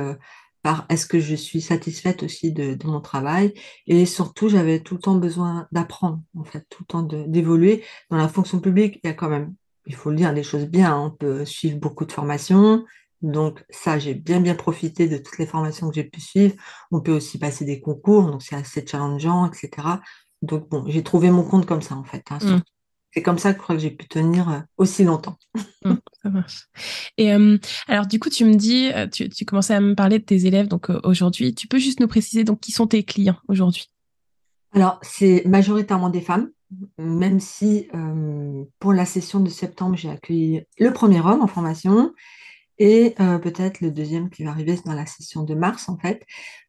par 0.64 0.86
est-ce 0.90 1.06
que 1.06 1.20
je 1.20 1.36
suis 1.36 1.62
satisfaite 1.62 2.24
aussi 2.24 2.52
de, 2.54 2.78
mon 2.86 3.02
travail. 3.02 3.54
Et 3.86 4.06
surtout, 4.06 4.50
j'avais 4.50 4.80
tout 4.80 4.96
le 4.96 5.02
temps 5.02 5.16
besoin 5.16 5.68
d'apprendre, 5.72 6.22
en 6.38 6.46
fait, 6.46 6.66
tout 6.70 6.84
le 6.84 6.88
temps 6.88 7.04
d'évoluer. 7.04 7.84
Dans 8.10 8.18
la 8.18 8.30
fonction 8.30 8.60
publique, 8.60 9.00
il 9.04 9.08
y 9.08 9.10
a 9.10 9.14
quand 9.14 9.30
même, 9.30 9.54
il 9.86 9.94
faut 9.94 10.10
le 10.10 10.16
dire, 10.16 10.34
des 10.34 10.42
choses 10.44 10.66
bien. 10.66 10.98
On 10.98 11.12
peut 11.12 11.44
suivre 11.46 11.78
beaucoup 11.80 12.06
de 12.06 12.14
formations. 12.14 12.86
Donc 13.22 13.64
ça, 13.70 14.00
j'ai 14.00 14.14
bien 14.14 14.40
bien 14.40 14.56
profité 14.56 15.08
de 15.08 15.18
toutes 15.18 15.38
les 15.38 15.46
formations 15.46 15.90
que 15.90 15.96
j'ai 15.96 16.06
pu 16.06 16.22
suivre. 16.22 16.56
On 16.92 17.02
peut 17.02 17.14
aussi 17.14 17.38
passer 17.38 17.66
des 17.66 17.82
concours, 17.82 18.32
donc 18.32 18.42
c'est 18.42 18.56
assez 18.56 18.86
challengeant, 18.88 19.50
etc. 19.50 19.70
Donc 20.42 20.70
bon, 20.70 20.86
j'ai 20.88 21.04
trouvé 21.04 21.30
mon 21.30 21.44
compte 21.44 21.66
comme 21.66 21.82
ça, 21.82 21.96
en 21.96 22.04
fait. 22.06 22.24
Hein, 22.32 22.40
mmh 22.42 22.62
c'est 23.14 23.22
comme 23.22 23.38
ça 23.38 23.54
que 23.54 23.60
je 23.60 23.64
crois 23.64 23.76
que 23.76 23.82
j'ai 23.82 23.92
pu 23.92 24.08
tenir 24.08 24.50
euh, 24.50 24.60
aussi 24.78 25.04
longtemps. 25.04 25.38
Hum, 25.86 26.00
ça 26.24 26.30
marche. 26.30 26.70
Et 27.18 27.34
euh, 27.34 27.58
alors, 27.90 28.08
du 28.08 28.18
coup, 28.18 28.30
tu 28.30 28.46
me 28.46 28.56
dis, 28.56 28.90
euh, 28.94 29.06
tu, 29.06 29.46
commençais 29.46 29.74
à 29.74 29.82
me 29.82 29.96
parler 29.96 30.18
de 30.18 30.24
tes 30.24 30.46
élèves 30.46 30.70
donc 30.70 30.90
aujourd'hui. 31.04 31.54
Tu 31.54 31.68
peux 31.68 31.78
juste 31.78 32.00
nous 32.00 32.08
préciser 32.08 32.46
donc 32.46 32.62
qui 32.62 32.72
sont 32.72 32.88
tes 32.88 33.04
clients 33.04 33.36
aujourd'hui? 33.50 33.92
Alors, 34.72 34.98
c'est 35.02 35.44
majoritairement 35.46 36.10
des 36.10 36.22
femmes, 36.22 36.52
même 36.98 37.42
si 37.42 37.90
pour 38.80 38.94
la 38.94 39.06
session 39.06 39.42
de 39.42 39.50
septembre, 39.50 39.98
j'ai 39.98 40.10
accueilli 40.10 40.64
le 40.80 40.94
premier 40.94 41.20
homme 41.20 41.42
en 41.42 41.48
formation 41.48 42.14
et 42.80 43.14
peut-être 43.18 43.82
le 43.82 43.92
deuxième 43.92 44.30
qui 44.30 44.46
va 44.46 44.52
arriver 44.52 44.80
dans 44.86 44.96
la 44.96 45.06
session 45.06 45.44
de 45.44 45.54
mars 45.54 45.90
en 45.90 45.98
fait, 45.98 46.24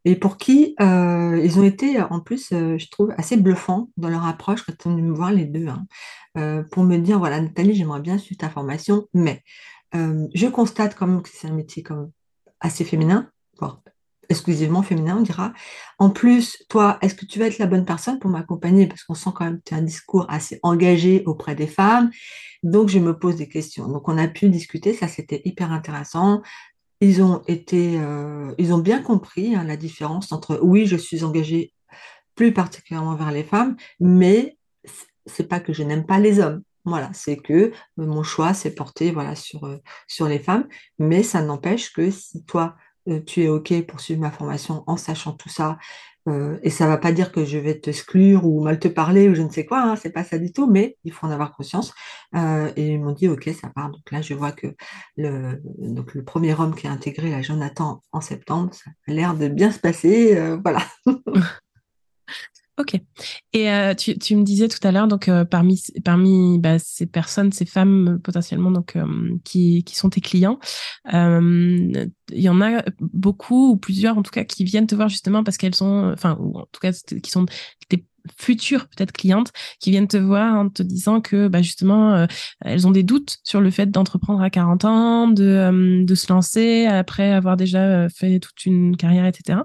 et 0.04 0.16
pour 0.16 0.36
qui 0.36 0.74
ils 0.80 1.58
ont 1.58 1.64
été 1.64 2.02
en 2.02 2.20
plus, 2.20 2.48
je 2.50 2.90
trouve, 2.90 3.14
assez 3.16 3.36
bluffants 3.36 3.90
dans 3.96 4.08
leur 4.08 4.26
approche 4.26 4.62
quand 4.62 4.74
ils 4.76 4.82
sont 4.82 4.90
venus 4.90 5.04
me 5.04 5.14
voir 5.14 5.32
les 5.32 5.46
deux. 5.46 5.68
Hein. 5.68 5.86
Euh, 6.36 6.62
pour 6.62 6.82
me 6.84 6.98
dire, 6.98 7.18
voilà, 7.18 7.40
Nathalie, 7.40 7.74
j'aimerais 7.74 8.00
bien 8.00 8.18
suivre 8.18 8.38
ta 8.38 8.50
formation, 8.50 9.06
mais 9.14 9.42
euh, 9.94 10.26
je 10.34 10.46
constate 10.46 10.96
quand 10.96 11.06
même 11.06 11.22
que 11.22 11.28
c'est 11.32 11.48
un 11.48 11.54
métier 11.54 11.82
comme 11.82 12.10
assez 12.60 12.84
féminin, 12.84 13.30
exclusivement 14.28 14.82
féminin, 14.82 15.16
on 15.18 15.22
dira. 15.22 15.52
En 15.98 16.10
plus, 16.10 16.64
toi, 16.68 16.98
est-ce 17.02 17.14
que 17.14 17.26
tu 17.26 17.38
vas 17.38 17.46
être 17.46 17.58
la 17.58 17.66
bonne 17.66 17.84
personne 17.84 18.18
pour 18.18 18.30
m'accompagner? 18.30 18.86
Parce 18.86 19.04
qu'on 19.04 19.14
sent 19.14 19.30
quand 19.34 19.44
même 19.44 19.58
que 19.58 19.64
tu 19.66 19.74
as 19.74 19.78
un 19.78 19.82
discours 19.82 20.26
assez 20.28 20.58
engagé 20.62 21.22
auprès 21.26 21.54
des 21.54 21.66
femmes. 21.66 22.10
Donc, 22.62 22.88
je 22.88 22.98
me 22.98 23.18
pose 23.18 23.36
des 23.36 23.48
questions. 23.48 23.88
Donc, 23.88 24.08
on 24.08 24.18
a 24.18 24.28
pu 24.28 24.48
discuter, 24.48 24.94
ça 24.94 25.08
c'était 25.08 25.42
hyper 25.44 25.72
intéressant. 25.72 26.42
Ils 27.00 27.22
ont 27.22 27.42
été, 27.46 27.98
euh, 28.00 28.54
ils 28.58 28.72
ont 28.72 28.78
bien 28.78 29.02
compris 29.02 29.54
hein, 29.54 29.64
la 29.64 29.76
différence 29.76 30.32
entre 30.32 30.58
oui, 30.62 30.86
je 30.86 30.96
suis 30.96 31.24
engagée 31.24 31.72
plus 32.34 32.52
particulièrement 32.52 33.14
vers 33.14 33.30
les 33.30 33.44
femmes, 33.44 33.76
mais 34.00 34.58
c'est 35.26 35.48
pas 35.48 35.60
que 35.60 35.72
je 35.72 35.82
n'aime 35.82 36.06
pas 36.06 36.18
les 36.18 36.40
hommes. 36.40 36.62
Voilà, 36.84 37.10
c'est 37.14 37.36
que 37.36 37.52
euh, 37.52 37.70
mon 37.96 38.22
choix 38.22 38.52
s'est 38.52 38.74
porté 38.74 39.10
voilà, 39.10 39.34
sur, 39.34 39.64
euh, 39.64 39.78
sur 40.06 40.28
les 40.28 40.38
femmes, 40.38 40.68
mais 40.98 41.22
ça 41.22 41.40
n'empêche 41.40 41.92
que 41.92 42.10
si 42.10 42.44
toi, 42.44 42.76
euh, 43.08 43.20
tu 43.24 43.42
es 43.42 43.48
OK 43.48 43.72
pour 43.86 44.00
suivre 44.00 44.20
ma 44.20 44.30
formation 44.30 44.84
en 44.86 44.96
sachant 44.96 45.32
tout 45.32 45.48
ça, 45.48 45.78
et 46.62 46.70
ça 46.70 46.86
ne 46.86 46.88
va 46.88 46.96
pas 46.96 47.12
dire 47.12 47.32
que 47.32 47.44
je 47.44 47.58
vais 47.58 47.78
t'exclure 47.78 48.46
ou 48.46 48.64
mal 48.64 48.78
te 48.78 48.88
parler 48.88 49.28
ou 49.28 49.34
je 49.34 49.42
ne 49.42 49.50
sais 49.50 49.66
quoi, 49.66 49.82
hein, 49.82 49.94
c'est 49.94 50.10
pas 50.10 50.24
ça 50.24 50.38
du 50.38 50.52
tout, 50.54 50.66
mais 50.66 50.96
il 51.04 51.12
faut 51.12 51.26
en 51.26 51.30
avoir 51.30 51.52
conscience. 51.52 51.92
et 52.34 52.94
ils 52.94 52.98
m'ont 52.98 53.12
dit 53.12 53.28
OK, 53.28 53.46
ça 53.60 53.68
part. 53.74 53.90
Donc 53.90 54.10
là, 54.10 54.22
je 54.22 54.32
vois 54.32 54.50
que 54.52 54.68
le, 55.18 55.60
donc 55.76 56.14
le 56.14 56.24
premier 56.24 56.54
homme 56.54 56.74
qui 56.74 56.86
a 56.86 56.90
intégré 56.90 57.30
la 57.30 57.42
Jonathan 57.42 58.00
en 58.10 58.22
septembre, 58.22 58.72
ça 58.72 58.90
a 59.06 59.12
l'air 59.12 59.34
de 59.34 59.48
bien 59.48 59.70
se 59.70 59.78
passer. 59.78 60.56
voilà. 60.64 60.80
Ok. 62.76 62.96
Et 63.52 63.70
euh, 63.70 63.94
tu, 63.94 64.18
tu, 64.18 64.34
me 64.34 64.42
disais 64.42 64.66
tout 64.66 64.80
à 64.82 64.90
l'heure, 64.90 65.06
donc 65.06 65.28
euh, 65.28 65.44
parmi 65.44 65.80
parmi 66.04 66.58
bah, 66.58 66.80
ces 66.80 67.06
personnes, 67.06 67.52
ces 67.52 67.66
femmes 67.66 68.18
potentiellement 68.24 68.72
donc 68.72 68.96
euh, 68.96 69.06
qui, 69.44 69.84
qui 69.84 69.94
sont 69.94 70.10
tes 70.10 70.20
clients, 70.20 70.58
il 71.12 72.10
y 72.32 72.48
en 72.48 72.60
a 72.60 72.82
beaucoup 72.98 73.70
ou 73.70 73.76
plusieurs 73.76 74.18
en 74.18 74.22
tout 74.22 74.32
cas 74.32 74.42
qui 74.42 74.64
viennent 74.64 74.88
te 74.88 74.96
voir 74.96 75.08
justement 75.08 75.44
parce 75.44 75.56
qu'elles 75.56 75.74
sont, 75.76 76.10
enfin 76.12 76.36
ou 76.40 76.58
en 76.58 76.66
tout 76.72 76.80
cas 76.80 76.90
qui 76.92 77.30
sont 77.30 77.46
tes 77.88 78.06
futures 78.40 78.88
peut-être 78.88 79.12
clientes 79.12 79.52
qui 79.78 79.90
viennent 79.90 80.08
te 80.08 80.16
voir 80.16 80.56
en 80.56 80.68
te 80.68 80.82
disant 80.82 81.20
que 81.20 81.46
bah, 81.46 81.62
justement 81.62 82.26
elles 82.62 82.88
ont 82.88 82.90
des 82.90 83.04
doutes 83.04 83.36
sur 83.44 83.60
le 83.60 83.70
fait 83.70 83.86
d'entreprendre 83.86 84.42
à 84.42 84.50
40 84.50 84.84
ans, 84.84 85.28
de, 85.28 86.02
de 86.04 86.14
se 86.16 86.32
lancer 86.32 86.86
après 86.86 87.30
avoir 87.32 87.56
déjà 87.56 88.08
fait 88.08 88.40
toute 88.40 88.66
une 88.66 88.96
carrière, 88.96 89.26
etc. 89.26 89.60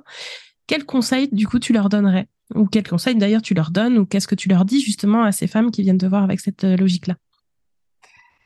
Quel 0.67 0.85
conseil 0.85 1.29
du 1.31 1.47
coup 1.47 1.57
tu 1.57 1.73
leur 1.73 1.89
donnerais? 1.89 2.27
Ou 2.55 2.65
quels 2.65 2.87
conseils 2.87 3.15
d'ailleurs 3.15 3.41
tu 3.41 3.53
leur 3.53 3.71
donnes 3.71 3.97
ou 3.97 4.05
qu'est-ce 4.05 4.27
que 4.27 4.35
tu 4.35 4.49
leur 4.49 4.65
dis 4.65 4.81
justement 4.81 5.23
à 5.23 5.31
ces 5.31 5.47
femmes 5.47 5.71
qui 5.71 5.81
viennent 5.81 5.97
te 5.97 6.05
voir 6.05 6.23
avec 6.23 6.39
cette 6.39 6.63
euh, 6.63 6.77
logique-là? 6.77 7.15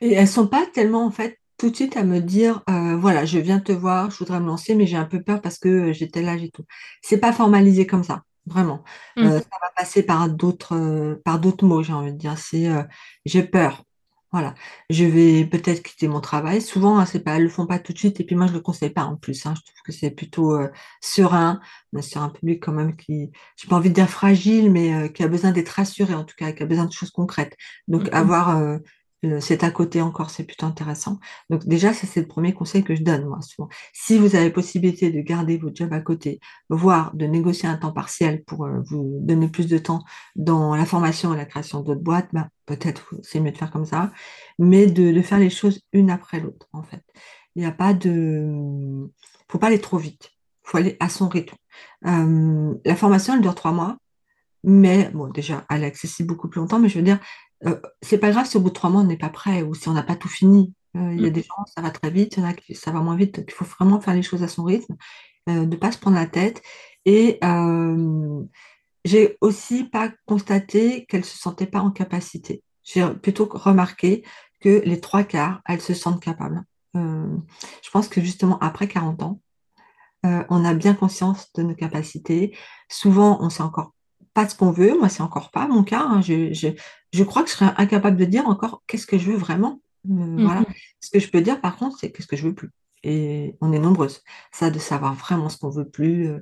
Et 0.00 0.12
elles 0.12 0.28
sont 0.28 0.46
pas 0.46 0.66
tellement 0.72 1.06
en 1.06 1.10
fait 1.10 1.38
tout 1.56 1.70
de 1.70 1.76
suite 1.76 1.96
à 1.96 2.04
me 2.04 2.20
dire 2.20 2.62
euh, 2.68 2.96
voilà 2.96 3.24
je 3.24 3.38
viens 3.38 3.60
te 3.60 3.72
voir 3.72 4.10
je 4.10 4.18
voudrais 4.18 4.40
me 4.40 4.46
lancer 4.46 4.74
mais 4.74 4.86
j'ai 4.86 4.96
un 4.96 5.04
peu 5.04 5.22
peur 5.22 5.40
parce 5.40 5.58
que 5.58 5.92
j'étais 5.92 6.22
là 6.22 6.34
et 6.34 6.50
tout. 6.50 6.64
C'est 7.02 7.18
pas 7.18 7.32
formalisé 7.32 7.86
comme 7.86 8.04
ça 8.04 8.22
vraiment. 8.46 8.84
Mmh. 9.16 9.22
euh, 9.22 9.38
ça 9.38 9.58
va 9.62 9.70
passer 9.76 10.02
par 10.02 10.28
d'autres 10.28 11.18
par 11.24 11.38
d'autres 11.38 11.64
mots 11.64 11.82
j'ai 11.82 11.92
envie 11.92 12.12
de 12.12 12.18
dire. 12.18 12.36
C'est 12.38 12.68
j'ai 13.24 13.42
peur 13.42 13.84
voilà, 14.34 14.56
je 14.90 15.04
vais 15.04 15.44
peut-être 15.46 15.80
quitter 15.80 16.08
mon 16.08 16.20
travail. 16.20 16.60
Souvent, 16.60 16.98
hein, 16.98 17.06
c'est 17.06 17.20
pas, 17.20 17.36
elles 17.36 17.44
le 17.44 17.48
font 17.48 17.68
pas 17.68 17.78
tout 17.78 17.92
de 17.92 17.98
suite. 17.98 18.18
Et 18.18 18.24
puis 18.24 18.34
moi, 18.34 18.48
je 18.48 18.52
le 18.52 18.58
conseille 18.58 18.90
pas 18.90 19.04
en 19.04 19.14
plus. 19.14 19.46
Hein. 19.46 19.54
Je 19.56 19.62
trouve 19.62 19.82
que 19.84 19.92
c'est 19.92 20.10
plutôt 20.10 20.56
euh, 20.56 20.68
serein. 21.00 21.60
On 21.92 22.00
est 22.00 22.02
sur 22.02 22.20
un 22.20 22.30
public 22.30 22.60
quand 22.60 22.72
même 22.72 22.96
qui, 22.96 23.30
j'ai 23.54 23.68
pas 23.68 23.76
envie 23.76 23.90
de 23.90 23.94
dire 23.94 24.10
fragile, 24.10 24.72
mais 24.72 24.92
euh, 24.92 25.08
qui 25.08 25.22
a 25.22 25.28
besoin 25.28 25.52
d'être 25.52 25.68
rassuré 25.68 26.14
en 26.14 26.24
tout 26.24 26.34
cas, 26.36 26.50
qui 26.50 26.64
a 26.64 26.66
besoin 26.66 26.86
de 26.86 26.92
choses 26.92 27.12
concrètes. 27.12 27.56
Donc 27.86 28.10
mmh 28.10 28.14
avoir 28.14 28.58
euh, 28.58 28.78
c'est 29.40 29.64
à 29.64 29.70
côté 29.70 30.00
encore, 30.00 30.30
c'est 30.30 30.44
plutôt 30.44 30.66
intéressant. 30.66 31.18
Donc 31.50 31.66
déjà, 31.66 31.92
ça 31.92 32.06
c'est 32.06 32.20
le 32.20 32.26
premier 32.26 32.52
conseil 32.54 32.84
que 32.84 32.94
je 32.94 33.02
donne 33.02 33.26
moi 33.26 33.40
souvent. 33.42 33.68
Si 33.92 34.18
vous 34.18 34.36
avez 34.36 34.50
possibilité 34.50 35.10
de 35.10 35.20
garder 35.20 35.58
votre 35.58 35.76
job 35.76 35.92
à 35.92 36.00
côté, 36.00 36.40
voire 36.68 37.14
de 37.14 37.26
négocier 37.26 37.68
un 37.68 37.76
temps 37.76 37.92
partiel 37.92 38.44
pour 38.44 38.64
euh, 38.64 38.80
vous 38.86 39.18
donner 39.22 39.48
plus 39.48 39.66
de 39.66 39.78
temps 39.78 40.04
dans 40.36 40.74
la 40.74 40.86
formation 40.86 41.34
et 41.34 41.36
la 41.36 41.44
création 41.44 41.80
d'autres 41.80 42.02
boîtes, 42.02 42.28
bah, 42.32 42.48
peut-être 42.66 43.14
c'est 43.22 43.40
mieux 43.40 43.52
de 43.52 43.58
faire 43.58 43.70
comme 43.70 43.86
ça, 43.86 44.12
mais 44.58 44.86
de, 44.86 45.22
faire 45.22 45.38
les 45.38 45.50
choses 45.50 45.80
une 45.92 46.10
après 46.10 46.40
l'autre 46.40 46.68
en 46.72 46.82
fait. 46.82 47.02
Il 47.56 47.62
n'y 47.62 47.66
a 47.66 47.72
pas 47.72 47.94
de, 47.94 49.08
faut 49.48 49.58
pas 49.58 49.68
aller 49.68 49.80
trop 49.80 49.98
vite. 49.98 50.30
Faut 50.62 50.78
aller 50.78 50.96
à 50.98 51.08
son 51.08 51.28
rythme. 51.28 51.56
Euh, 52.06 52.74
la 52.84 52.96
formation, 52.96 53.34
elle 53.34 53.42
dure 53.42 53.54
trois 53.54 53.72
mois. 53.72 53.98
Mais 54.66 55.10
bon, 55.12 55.28
déjà, 55.28 55.64
elle 55.68 55.84
est 55.84 55.86
accessible 55.86 56.26
beaucoup 56.26 56.48
plus 56.48 56.58
longtemps, 56.58 56.78
mais 56.78 56.88
je 56.88 56.98
veux 56.98 57.04
dire, 57.04 57.20
euh, 57.66 57.80
c'est 58.02 58.18
pas 58.18 58.30
grave 58.30 58.46
si 58.46 58.56
au 58.56 58.60
bout 58.60 58.68
de 58.68 58.74
trois 58.74 58.90
mois 58.90 59.02
on 59.02 59.04
n'est 59.04 59.16
pas 59.16 59.28
prêt 59.30 59.62
ou 59.62 59.74
si 59.74 59.88
on 59.88 59.92
n'a 59.92 60.02
pas 60.02 60.16
tout 60.16 60.28
fini. 60.28 60.74
Euh, 60.96 61.12
il 61.12 61.22
y 61.22 61.26
a 61.26 61.30
mm. 61.30 61.32
des 61.32 61.42
gens, 61.42 61.64
ça 61.74 61.80
va 61.82 61.90
très 61.90 62.10
vite, 62.10 62.36
il 62.36 62.40
y 62.40 62.46
en 62.46 62.48
a 62.48 62.52
qui 62.52 62.74
ça 62.74 62.90
va 62.90 63.00
moins 63.00 63.16
vite. 63.16 63.42
Il 63.46 63.52
faut 63.52 63.64
vraiment 63.64 64.00
faire 64.00 64.14
les 64.14 64.22
choses 64.22 64.42
à 64.42 64.48
son 64.48 64.64
rythme, 64.64 64.96
euh, 65.48 65.66
ne 65.66 65.76
pas 65.76 65.92
se 65.92 65.98
prendre 65.98 66.16
la 66.16 66.26
tête. 66.26 66.62
Et 67.06 67.38
j'ai 69.04 69.36
aussi 69.42 69.84
pas 69.84 70.10
constaté 70.24 71.04
qu'elle 71.04 71.24
se 71.24 71.36
sentait 71.36 71.66
pas 71.66 71.80
en 71.80 71.90
capacité. 71.90 72.62
J'ai 72.82 73.06
plutôt 73.14 73.46
remarqué 73.50 74.24
que 74.60 74.82
les 74.86 75.00
trois 75.00 75.24
quarts, 75.24 75.60
elles 75.68 75.82
se 75.82 75.92
sentent 75.92 76.22
capables. 76.22 76.62
je 76.94 77.90
pense 77.92 78.08
que 78.08 78.22
justement 78.22 78.58
après 78.60 78.88
40 78.88 79.22
ans, 79.22 79.40
on 80.22 80.64
a 80.64 80.72
bien 80.72 80.94
conscience 80.94 81.52
de 81.52 81.62
nos 81.62 81.74
capacités. 81.74 82.56
Souvent, 82.88 83.36
on 83.42 83.50
sait 83.50 83.62
encore 83.62 83.92
pas 84.34 84.48
ce 84.48 84.56
qu'on 84.56 84.72
veut. 84.72 84.98
Moi, 84.98 85.08
c'est 85.08 85.22
encore 85.22 85.50
pas 85.50 85.66
mon 85.68 85.84
cas. 85.84 86.02
Hein. 86.02 86.20
Je, 86.20 86.74
crois 87.22 87.42
que 87.42 87.48
je 87.48 87.54
serais 87.54 87.72
incapable 87.76 88.16
de 88.16 88.24
dire 88.24 88.48
encore 88.48 88.82
qu'est-ce 88.86 89.06
que 89.06 89.18
je 89.18 89.30
veux 89.30 89.36
vraiment. 89.36 89.80
Euh, 90.10 90.36
voilà. 90.38 90.62
Mm-hmm. 90.62 90.74
Ce 91.00 91.10
que 91.10 91.18
je 91.20 91.30
peux 91.30 91.40
dire, 91.40 91.60
par 91.60 91.76
contre, 91.76 91.98
c'est 91.98 92.10
qu'est-ce 92.10 92.26
que 92.26 92.36
je 92.36 92.48
veux 92.48 92.54
plus. 92.54 92.70
Et 93.02 93.54
on 93.60 93.72
est 93.72 93.78
nombreuses. 93.78 94.22
Ça, 94.50 94.70
de 94.70 94.78
savoir 94.78 95.14
vraiment 95.14 95.50
ce 95.50 95.58
qu'on 95.58 95.68
veut 95.68 95.88
plus 95.88 96.28
euh, 96.28 96.38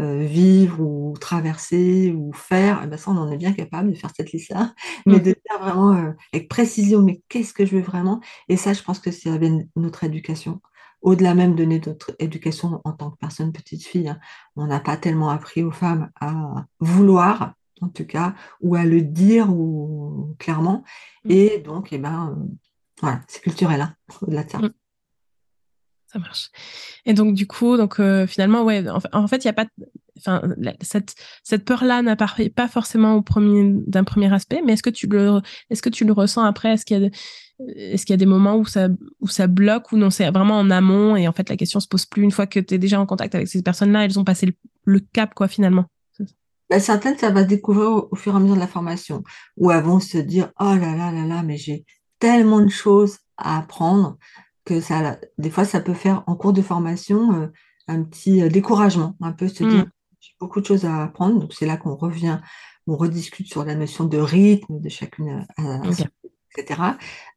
euh, 0.00 0.24
vivre 0.24 0.80
ou 0.80 1.14
traverser 1.20 2.12
ou 2.16 2.32
faire, 2.32 2.80
eh 2.82 2.86
ben 2.86 2.96
ça, 2.96 3.10
on 3.10 3.18
en 3.18 3.30
est 3.30 3.36
bien 3.36 3.52
capable 3.52 3.92
de 3.92 3.96
faire 3.96 4.10
cette 4.16 4.32
liste-là. 4.32 4.74
Mais 5.06 5.20
de 5.20 5.30
mm-hmm. 5.30 5.34
dire 5.34 5.60
vraiment 5.60 6.14
avec 6.32 6.48
précision, 6.48 7.02
mais 7.02 7.20
qu'est-ce 7.28 7.52
que 7.52 7.66
je 7.66 7.76
veux 7.76 7.82
vraiment? 7.82 8.20
Et 8.48 8.56
ça, 8.56 8.72
je 8.72 8.82
pense 8.82 8.98
que 8.98 9.10
c'est 9.10 9.30
avec 9.30 9.52
notre 9.76 10.04
éducation 10.04 10.60
au-delà 11.02 11.34
même 11.34 11.54
de 11.54 11.64
notre 11.64 12.16
éducation 12.18 12.80
en 12.84 12.92
tant 12.92 13.10
que 13.10 13.16
personne 13.18 13.52
petite 13.52 13.86
fille, 13.86 14.08
hein, 14.08 14.18
on 14.56 14.66
n'a 14.66 14.80
pas 14.80 14.96
tellement 14.96 15.30
appris 15.30 15.62
aux 15.62 15.70
femmes 15.70 16.10
à 16.20 16.64
vouloir, 16.80 17.54
en 17.80 17.88
tout 17.88 18.06
cas, 18.06 18.34
ou 18.60 18.74
à 18.74 18.84
le 18.84 19.02
dire 19.02 19.50
ou 19.50 20.34
clairement. 20.38 20.84
Mm. 21.24 21.30
Et 21.30 21.58
donc, 21.58 21.92
eh 21.92 21.98
ben, 21.98 22.36
euh, 22.36 22.44
voilà, 23.00 23.20
c'est 23.28 23.42
culturel, 23.42 23.80
hein, 23.80 23.94
au-delà 24.22 24.44
de 24.44 24.50
ça. 24.50 24.58
Mm. 24.58 24.72
Ça 26.12 26.20
marche. 26.20 26.50
Et 27.04 27.14
donc 27.14 27.34
du 27.34 27.48
coup, 27.48 27.76
donc 27.76 27.98
euh, 27.98 28.26
finalement, 28.28 28.62
ouais, 28.62 28.84
en, 29.12 29.26
fait, 29.26 29.38
il 29.38 29.46
y 29.46 29.50
a 29.50 29.52
pas, 29.52 29.66
enfin, 30.18 30.40
cette 30.80 31.16
cette 31.42 31.64
peur-là 31.64 32.00
n'apparaît 32.00 32.48
pas 32.48 32.68
forcément 32.68 33.14
au 33.14 33.22
premier 33.22 33.72
d'un 33.86 34.04
premier 34.04 34.32
aspect, 34.32 34.62
mais 34.64 34.74
est-ce 34.74 34.84
que 34.84 34.90
tu 34.90 35.08
le, 35.08 35.40
est-ce 35.68 35.82
que 35.82 35.88
tu 35.88 36.04
le 36.04 36.12
ressens 36.12 36.44
après? 36.44 36.74
Est-ce 36.74 36.86
qu'il 36.86 37.02
y 37.02 37.04
a, 37.04 37.10
est-ce 37.58 38.06
qu'il 38.06 38.12
y 38.12 38.14
a 38.14 38.18
des 38.18 38.24
moments 38.24 38.56
où 38.56 38.66
ça 38.66 38.88
où 39.20 39.26
ça 39.26 39.48
bloque 39.48 39.90
ou 39.90 39.96
non 39.96 40.10
C'est 40.10 40.30
vraiment 40.30 40.58
en 40.58 40.70
amont 40.70 41.16
et 41.16 41.26
en 41.26 41.32
fait 41.32 41.48
la 41.48 41.56
question 41.56 41.80
se 41.80 41.88
pose 41.88 42.06
plus 42.06 42.22
une 42.22 42.30
fois 42.30 42.46
que 42.46 42.60
tu 42.60 42.74
es 42.74 42.78
déjà 42.78 43.00
en 43.00 43.06
contact 43.06 43.34
avec 43.34 43.48
ces 43.48 43.62
personnes-là, 43.62 44.04
elles 44.04 44.18
ont 44.18 44.24
passé 44.24 44.54
le, 44.84 45.00
cap 45.00 45.34
quoi 45.34 45.48
finalement? 45.48 45.86
Ben, 46.68 46.80
certaines, 46.80 47.16
ça 47.16 47.30
va 47.30 47.42
se 47.42 47.48
découvrir 47.48 47.90
au, 47.90 48.08
au, 48.10 48.16
fur 48.16 48.32
et 48.34 48.36
à 48.36 48.40
mesure 48.40 48.56
de 48.56 48.60
la 48.60 48.66
formation, 48.66 49.22
où 49.56 49.70
elles 49.70 49.84
vont 49.84 50.00
se 50.00 50.18
dire, 50.18 50.50
oh 50.58 50.74
là 50.74 50.96
là 50.96 51.12
là 51.12 51.24
là, 51.24 51.42
mais 51.42 51.56
j'ai 51.56 51.84
tellement 52.18 52.60
de 52.60 52.68
choses 52.68 53.18
à 53.36 53.58
apprendre 53.58 54.16
que 54.64 54.80
ça, 54.80 55.18
des 55.38 55.50
fois, 55.50 55.64
ça 55.64 55.80
peut 55.80 55.94
faire 55.94 56.24
en 56.26 56.34
cours 56.34 56.52
de 56.52 56.62
formation 56.62 57.32
euh, 57.34 57.46
un 57.88 58.02
petit 58.02 58.42
euh, 58.42 58.48
découragement, 58.48 59.16
un 59.20 59.32
peu 59.32 59.48
se 59.48 59.62
dire, 59.64 59.86
mm. 59.86 59.90
j'ai 60.20 60.32
beaucoup 60.40 60.60
de 60.60 60.66
choses 60.66 60.84
à 60.84 61.04
apprendre. 61.04 61.40
Donc, 61.40 61.54
c'est 61.54 61.66
là 61.66 61.76
qu'on 61.76 61.94
revient, 61.94 62.40
on 62.86 62.96
rediscute 62.96 63.46
sur 63.46 63.64
la 63.64 63.74
notion 63.74 64.04
de 64.04 64.18
rythme 64.18 64.80
de 64.80 64.88
chacune, 64.88 65.46
euh, 65.60 65.92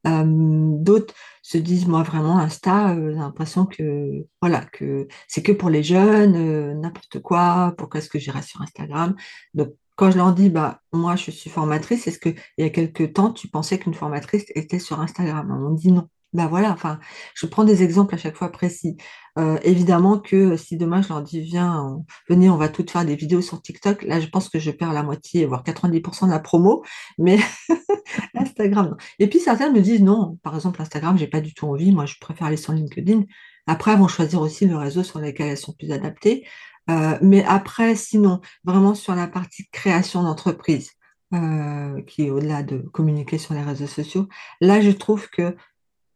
D'autres 0.04 1.14
se 1.42 1.58
disent, 1.58 1.86
moi, 1.86 2.02
vraiment, 2.02 2.38
Insta, 2.38 2.94
j'ai 2.94 3.14
l'impression 3.14 3.66
que, 3.66 4.26
voilà, 4.40 4.64
que 4.66 5.08
c'est 5.28 5.42
que 5.42 5.52
pour 5.52 5.70
les 5.70 5.82
jeunes, 5.82 6.80
n'importe 6.80 7.20
quoi, 7.20 7.74
pourquoi 7.78 8.00
est-ce 8.00 8.08
que 8.08 8.18
j'irai 8.18 8.42
sur 8.42 8.62
Instagram? 8.62 9.14
Donc, 9.54 9.74
quand 9.96 10.10
je 10.10 10.16
leur 10.16 10.32
dis, 10.32 10.48
bah, 10.48 10.80
moi, 10.92 11.16
je 11.16 11.30
suis 11.30 11.50
formatrice, 11.50 12.06
est-ce 12.06 12.18
qu'il 12.18 12.36
y 12.58 12.62
a 12.62 12.70
quelques 12.70 13.12
temps, 13.12 13.32
tu 13.32 13.48
pensais 13.48 13.78
qu'une 13.78 13.94
formatrice 13.94 14.44
était 14.54 14.78
sur 14.78 15.00
Instagram? 15.00 15.50
On 15.66 15.72
dit 15.72 15.92
non. 15.92 16.08
Ben 16.32 16.46
voilà, 16.46 16.70
enfin, 16.70 17.00
je 17.34 17.46
prends 17.46 17.64
des 17.64 17.82
exemples 17.82 18.14
à 18.14 18.18
chaque 18.18 18.36
fois 18.36 18.52
précis. 18.52 18.96
Euh, 19.38 19.58
évidemment 19.62 20.18
que 20.18 20.56
si 20.56 20.76
demain 20.76 21.02
je 21.02 21.08
leur 21.08 21.22
dis, 21.22 21.40
viens, 21.40 22.02
venez, 22.28 22.48
on 22.50 22.56
va 22.56 22.68
toutes 22.68 22.90
faire 22.90 23.04
des 23.04 23.16
vidéos 23.16 23.40
sur 23.40 23.60
TikTok, 23.62 24.02
là 24.02 24.20
je 24.20 24.26
pense 24.28 24.48
que 24.48 24.58
je 24.58 24.70
perds 24.70 24.92
la 24.92 25.02
moitié, 25.02 25.46
voire 25.46 25.64
90% 25.64 26.26
de 26.26 26.30
la 26.30 26.38
promo, 26.40 26.84
mais 27.18 27.38
Instagram, 28.34 28.90
non. 28.90 28.96
Et 29.18 29.28
puis 29.28 29.40
certains 29.40 29.70
me 29.70 29.80
disent, 29.80 30.02
non, 30.02 30.38
par 30.42 30.54
exemple, 30.54 30.80
Instagram, 30.82 31.18
j'ai 31.18 31.26
pas 31.26 31.40
du 31.40 31.54
tout 31.54 31.66
envie, 31.66 31.92
moi 31.92 32.06
je 32.06 32.14
préfère 32.20 32.46
aller 32.48 32.56
sur 32.56 32.72
LinkedIn. 32.72 33.24
Après, 33.66 33.92
elles 33.92 33.98
vont 33.98 34.08
choisir 34.08 34.40
aussi 34.40 34.66
le 34.66 34.76
réseau 34.76 35.02
sur 35.02 35.20
lequel 35.20 35.48
elles 35.48 35.56
sont 35.56 35.72
plus 35.72 35.92
adaptées. 35.92 36.46
Euh, 36.90 37.18
mais 37.22 37.44
après, 37.44 37.94
sinon, 37.94 38.40
vraiment 38.64 38.94
sur 38.94 39.14
la 39.14 39.28
partie 39.28 39.68
création 39.70 40.22
d'entreprise, 40.22 40.92
euh, 41.34 42.02
qui 42.02 42.26
est 42.26 42.30
au-delà 42.30 42.62
de 42.62 42.78
communiquer 42.78 43.38
sur 43.38 43.54
les 43.54 43.62
réseaux 43.62 43.86
sociaux, 43.86 44.28
là 44.60 44.80
je 44.80 44.90
trouve 44.90 45.28
que 45.30 45.54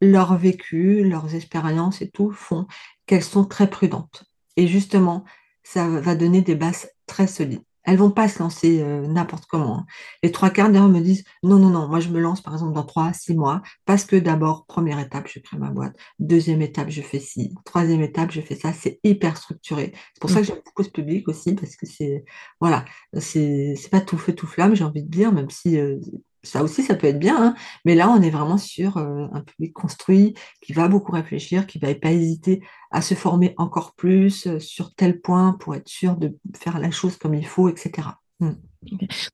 leur 0.01 0.37
vécu, 0.37 1.05
leurs 1.05 1.35
expériences 1.35 2.03
et 2.03 2.11
tout 2.11 2.31
font 2.31 2.67
qu'elles 3.07 3.25
sont 3.25 3.45
très 3.45 3.69
prudentes. 3.69 4.25
Et 4.57 4.67
justement, 4.67 5.25
ça 5.63 5.89
va 5.89 6.15
donner 6.15 6.43
des 6.43 6.55
bases 6.55 6.89
très 7.07 7.27
solides. 7.27 7.63
Elles 7.85 7.99
vont 7.99 8.11
pas 8.11 8.29
se 8.29 8.39
lancer 8.39 8.81
euh, 8.81 9.07
n'importe 9.07 9.45
comment. 9.45 9.81
Hein. 9.81 9.87
Les 10.23 10.33
trois 10.33 10.49
quarts 10.49 10.71
d'heure 10.71 10.89
me 10.89 11.01
disent 11.01 11.25
non, 11.43 11.59
non, 11.59 11.69
non, 11.69 11.87
moi 11.87 12.01
je 12.01 12.09
me 12.09 12.19
lance 12.19 12.41
par 12.41 12.55
exemple 12.55 12.73
dans 12.73 12.85
trois, 12.85 13.13
six 13.13 13.35
mois, 13.35 13.61
parce 13.85 14.07
que 14.07 14.17
d'abord, 14.17 14.65
première 14.65 14.99
étape, 14.99 15.29
je 15.29 15.39
crée 15.39 15.59
ma 15.59 15.69
boîte. 15.69 15.95
Deuxième 16.19 16.63
étape, 16.63 16.89
je 16.89 17.03
fais 17.03 17.21
ci. 17.21 17.55
Troisième 17.67 18.01
étape, 18.01 18.31
je 18.31 18.41
fais 18.41 18.55
ça. 18.57 18.73
C'est 18.73 19.01
hyper 19.05 19.37
structuré. 19.37 19.93
C'est 20.15 20.21
pour 20.21 20.31
ça 20.31 20.37
que 20.37 20.41
mmh. 20.41 20.45
j'aime 20.47 20.63
beaucoup 20.65 20.83
ce 20.83 20.91
public 20.91 21.29
aussi, 21.29 21.55
parce 21.55 21.77
que 21.77 21.85
c'est, 21.85 22.25
voilà, 22.59 22.87
c'est 23.19 23.77
pas 23.91 24.01
tout 24.01 24.17
feu, 24.17 24.35
tout 24.35 24.47
flamme, 24.47 24.75
j'ai 24.75 24.85
envie 24.85 25.03
de 25.03 25.11
dire, 25.11 25.33
même 25.33 25.51
si 25.51 25.79
euh, 25.79 25.99
ça 26.45 26.63
aussi, 26.63 26.83
ça 26.83 26.95
peut 26.95 27.07
être 27.07 27.19
bien, 27.19 27.37
hein. 27.43 27.55
mais 27.85 27.95
là, 27.95 28.09
on 28.09 28.21
est 28.23 28.31
vraiment 28.31 28.59
sur 28.59 28.99
euh, 28.99 29.27
un 29.33 29.41
public 29.41 29.73
construit 29.73 30.35
qui 30.61 30.73
va 30.73 30.89
beaucoup 30.89 31.13
réfléchir, 31.13 31.67
qui 31.67 31.79
va 31.79 31.95
pas 31.95 32.13
hésiter 32.13 32.63
à 32.91 33.03
se 33.03 33.15
former 33.15 33.55
encore 33.57 33.95
plus 33.95 34.47
euh, 34.47 34.61
sur 34.61 34.95
tel 34.95 35.21
point 35.21 35.57
pour 35.59 35.75
être 35.75 35.89
sûr 35.89 36.17
de 36.17 36.37
faire 36.57 36.79
la 36.79 36.91
chose 36.91 37.17
comme 37.17 37.35
il 37.35 37.47
faut, 37.47 37.69
etc. 37.69 38.09
Mmh. 38.41 38.53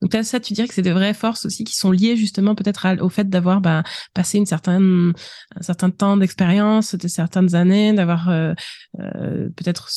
Donc 0.01 0.25
ça, 0.25 0.39
tu 0.39 0.53
dirais 0.53 0.69
que 0.69 0.75
c'est 0.75 0.83
de 0.83 0.91
vraies 0.91 1.15
forces 1.15 1.45
aussi 1.45 1.65
qui 1.65 1.75
sont 1.75 1.91
liées 1.91 2.17
justement 2.17 2.55
peut-être 2.55 2.87
au 3.01 3.09
fait 3.09 3.29
d'avoir 3.29 3.61
bah, 3.61 3.83
passé 4.15 4.39
un 4.39 4.45
certain 4.45 5.91
temps 5.91 6.17
d'expérience, 6.17 6.95
de 6.95 7.09
certaines 7.09 7.57
années, 7.57 7.93
d'avoir 7.93 8.29
euh, 8.29 8.55
peut-être 8.95 9.91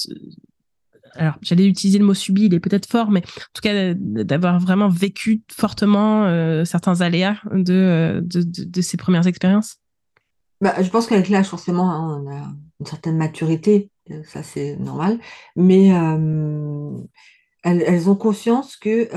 alors 1.16 1.36
j'allais 1.42 1.66
utiliser 1.66 2.00
le 2.00 2.06
mot 2.06 2.14
subi, 2.14 2.46
il 2.46 2.54
est 2.54 2.60
peut-être 2.60 2.86
fort, 2.86 3.12
mais 3.12 3.22
en 3.22 3.54
tout 3.54 3.62
cas 3.62 3.94
d'avoir 3.94 4.60
vraiment 4.60 4.90
vécu 4.90 5.44
fortement 5.52 6.26
euh, 6.26 6.66
certains 6.66 7.02
aléas 7.02 7.38
euh, 7.52 8.22
de, 8.22 8.44
de, 8.44 8.82
ces 8.82 8.98
premières 8.98 9.28
expériences 9.28 9.78
bah, 10.62 10.76
Je 10.82 10.90
pense 10.90 11.08
qu'avec 11.08 11.30
l'âge, 11.30 11.48
forcément, 11.48 11.90
hein, 11.92 12.24
on 12.24 12.32
a 12.32 12.54
une 12.80 12.86
certaine 12.86 13.18
maturité, 13.18 13.90
euh, 14.12 14.22
ça 14.26 14.44
c'est 14.44 14.76
normal, 14.78 15.20
mais 15.56 15.90
elles, 17.64 18.10
ont 18.10 18.16
conscience 18.16 18.76
que 18.76 19.10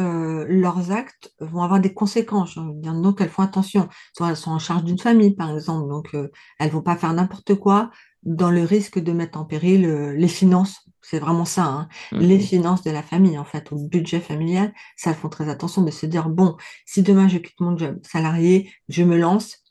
leurs 0.48 0.92
actes 0.92 1.35
vont 1.40 1.62
avoir 1.62 1.80
des 1.80 1.92
conséquences. 1.92 2.56
Donc 2.56 3.20
elles 3.20 3.28
font 3.28 3.42
attention. 3.42 3.88
Soit 4.16 4.30
elles 4.30 4.37
sont 4.37 4.52
en 4.52 4.61
charge 4.61 4.85
d'une 4.85 5.00
famille, 5.00 5.35
par 5.35 5.50
exemple, 5.52 5.88
donc 5.88 6.14
elles 6.61 6.70
vont 6.70 6.82
pas 6.82 6.94
faire 6.96 7.12
n'importe 7.12 7.56
quoi 7.56 7.90
dans 8.22 8.50
le 8.50 8.62
risque 8.62 8.98
de 8.98 9.12
mettre 9.12 9.38
en 9.38 9.44
péril 9.44 9.87
les 10.16 10.29
finances 10.29 10.87
c'est 11.09 11.20
vraiment 11.20 11.44
ça, 11.44 11.62
hein. 11.62 11.88
les 12.11 12.37
mhm. 12.37 12.42
finances 12.42 12.83
de 12.83 12.90
la 12.90 13.02
famille, 13.02 13.38
en 13.38 13.44
fait, 13.44 13.70
au 13.70 13.76
budget 13.76 14.18
familial, 14.18 14.74
ça 14.96 15.14
font 15.14 15.29
très 15.29 15.48
attention 15.48 15.83
de 15.83 15.92
se 15.92 16.05
dire, 16.05 16.29
bon, 16.29 16.57
si 16.85 17.02
demain 17.02 17.29
je 17.29 17.38
quitte 17.38 17.61
mon 17.61 17.79
job 17.79 18.00
salarié, 18.02 18.72
je 18.88 19.05
me 19.05 19.16
lance, 19.16 19.62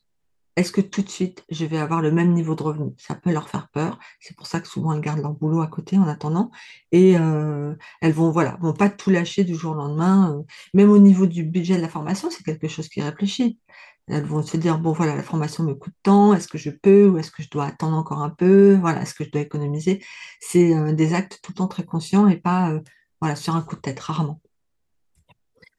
est-ce 0.55 0.71
que 0.71 0.79
tout 0.79 1.01
de 1.01 1.09
suite 1.09 1.43
je 1.49 1.65
vais 1.65 1.77
avoir 1.77 2.01
le 2.01 2.13
même 2.13 2.31
niveau 2.31 2.55
de 2.55 2.63
revenu? 2.63 2.91
Ça 2.97 3.15
peut 3.15 3.33
leur 3.33 3.49
faire 3.49 3.67
peur. 3.73 3.99
C'est 4.21 4.37
pour 4.37 4.47
ça 4.47 4.61
que 4.61 4.67
souvent 4.69 4.93
elles 4.93 5.01
gardent 5.01 5.19
leur 5.19 5.33
boulot 5.33 5.59
à 5.59 5.67
côté 5.67 5.97
en 5.97 6.07
attendant. 6.07 6.49
Et 6.93 7.17
euh, 7.17 7.75
elles 7.99 8.13
vont, 8.13 8.31
voilà, 8.31 8.57
vont 8.61 8.71
pas 8.71 8.89
tout 8.89 9.09
lâcher 9.09 9.43
du 9.43 9.55
jour 9.55 9.73
au 9.73 9.75
lendemain. 9.75 10.33
Euh. 10.33 10.43
Même 10.73 10.89
au 10.89 10.97
niveau 10.97 11.25
du 11.25 11.43
budget 11.43 11.75
de 11.75 11.81
la 11.81 11.89
formation, 11.89 12.29
c'est 12.31 12.43
quelque 12.43 12.69
chose 12.69 12.87
qui 12.87 13.01
réfléchit. 13.01 13.59
Elles 14.07 14.23
vont 14.23 14.43
se 14.43 14.55
dire, 14.57 14.77
bon, 14.77 14.91
voilà, 14.91 15.15
la 15.15 15.23
formation 15.23 15.63
me 15.63 15.73
coûte 15.73 15.95
tant, 16.03 16.33
est-ce 16.33 16.47
que 16.47 16.59
je 16.59 16.69
peux 16.69 17.07
ou 17.07 17.17
est-ce 17.17 17.31
que 17.31 17.41
je 17.41 17.49
dois 17.49 17.65
attendre 17.65 17.97
encore 17.97 18.21
un 18.21 18.29
peu? 18.29 18.75
Voilà, 18.75 19.01
est-ce 19.01 19.15
que 19.15 19.23
je 19.23 19.31
dois 19.31 19.41
économiser? 19.41 20.03
C'est 20.39 20.75
euh, 20.75 20.93
des 20.93 21.13
actes 21.13 21.39
tout 21.41 21.51
le 21.53 21.57
temps 21.57 21.67
très 21.67 21.83
conscients 21.83 22.27
et 22.27 22.37
pas 22.37 22.69
euh, 22.69 22.81
voilà, 23.19 23.35
sur 23.35 23.55
un 23.55 23.61
coup 23.63 23.75
de 23.75 23.81
tête, 23.81 23.99
rarement. 23.99 24.39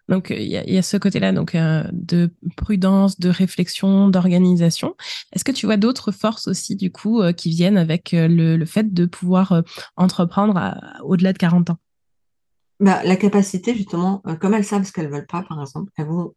Donc 0.08 0.30
il 0.30 0.46
y, 0.46 0.78
a 0.78 0.82
ce 0.82 0.96
côté-là 0.96 1.32
donc 1.32 1.56
euh, 1.56 1.82
de 1.92 2.32
prudence, 2.56 3.18
de 3.18 3.28
réflexion, 3.28 4.08
d'organisation. 4.08 4.94
Est-ce 5.32 5.42
que 5.42 5.50
tu 5.50 5.66
vois 5.66 5.76
d'autres 5.76 6.12
forces 6.12 6.46
aussi 6.46 6.76
du 6.76 6.92
coup 6.92 7.22
qui 7.36 7.50
viennent 7.50 7.76
avec 7.76 8.10
le, 8.12 8.64
fait 8.66 8.94
de 8.94 9.04
pouvoir 9.06 9.64
entreprendre 9.96 10.78
au-delà 11.02 11.32
de 11.32 11.38
40 11.38 11.70
ans? 11.70 11.78
Bah, 12.78 13.02
La 13.02 13.16
capacité 13.16 13.74
justement, 13.74 14.22
comme 14.40 14.54
elles 14.54 14.64
savent 14.64 14.84
ce 14.84 14.92
qu'elles 14.92 15.10
veulent 15.10 15.26
pas 15.26 15.42
par 15.42 15.60
exemple, 15.60 15.90
elles 15.96 16.06
vont 16.06 16.34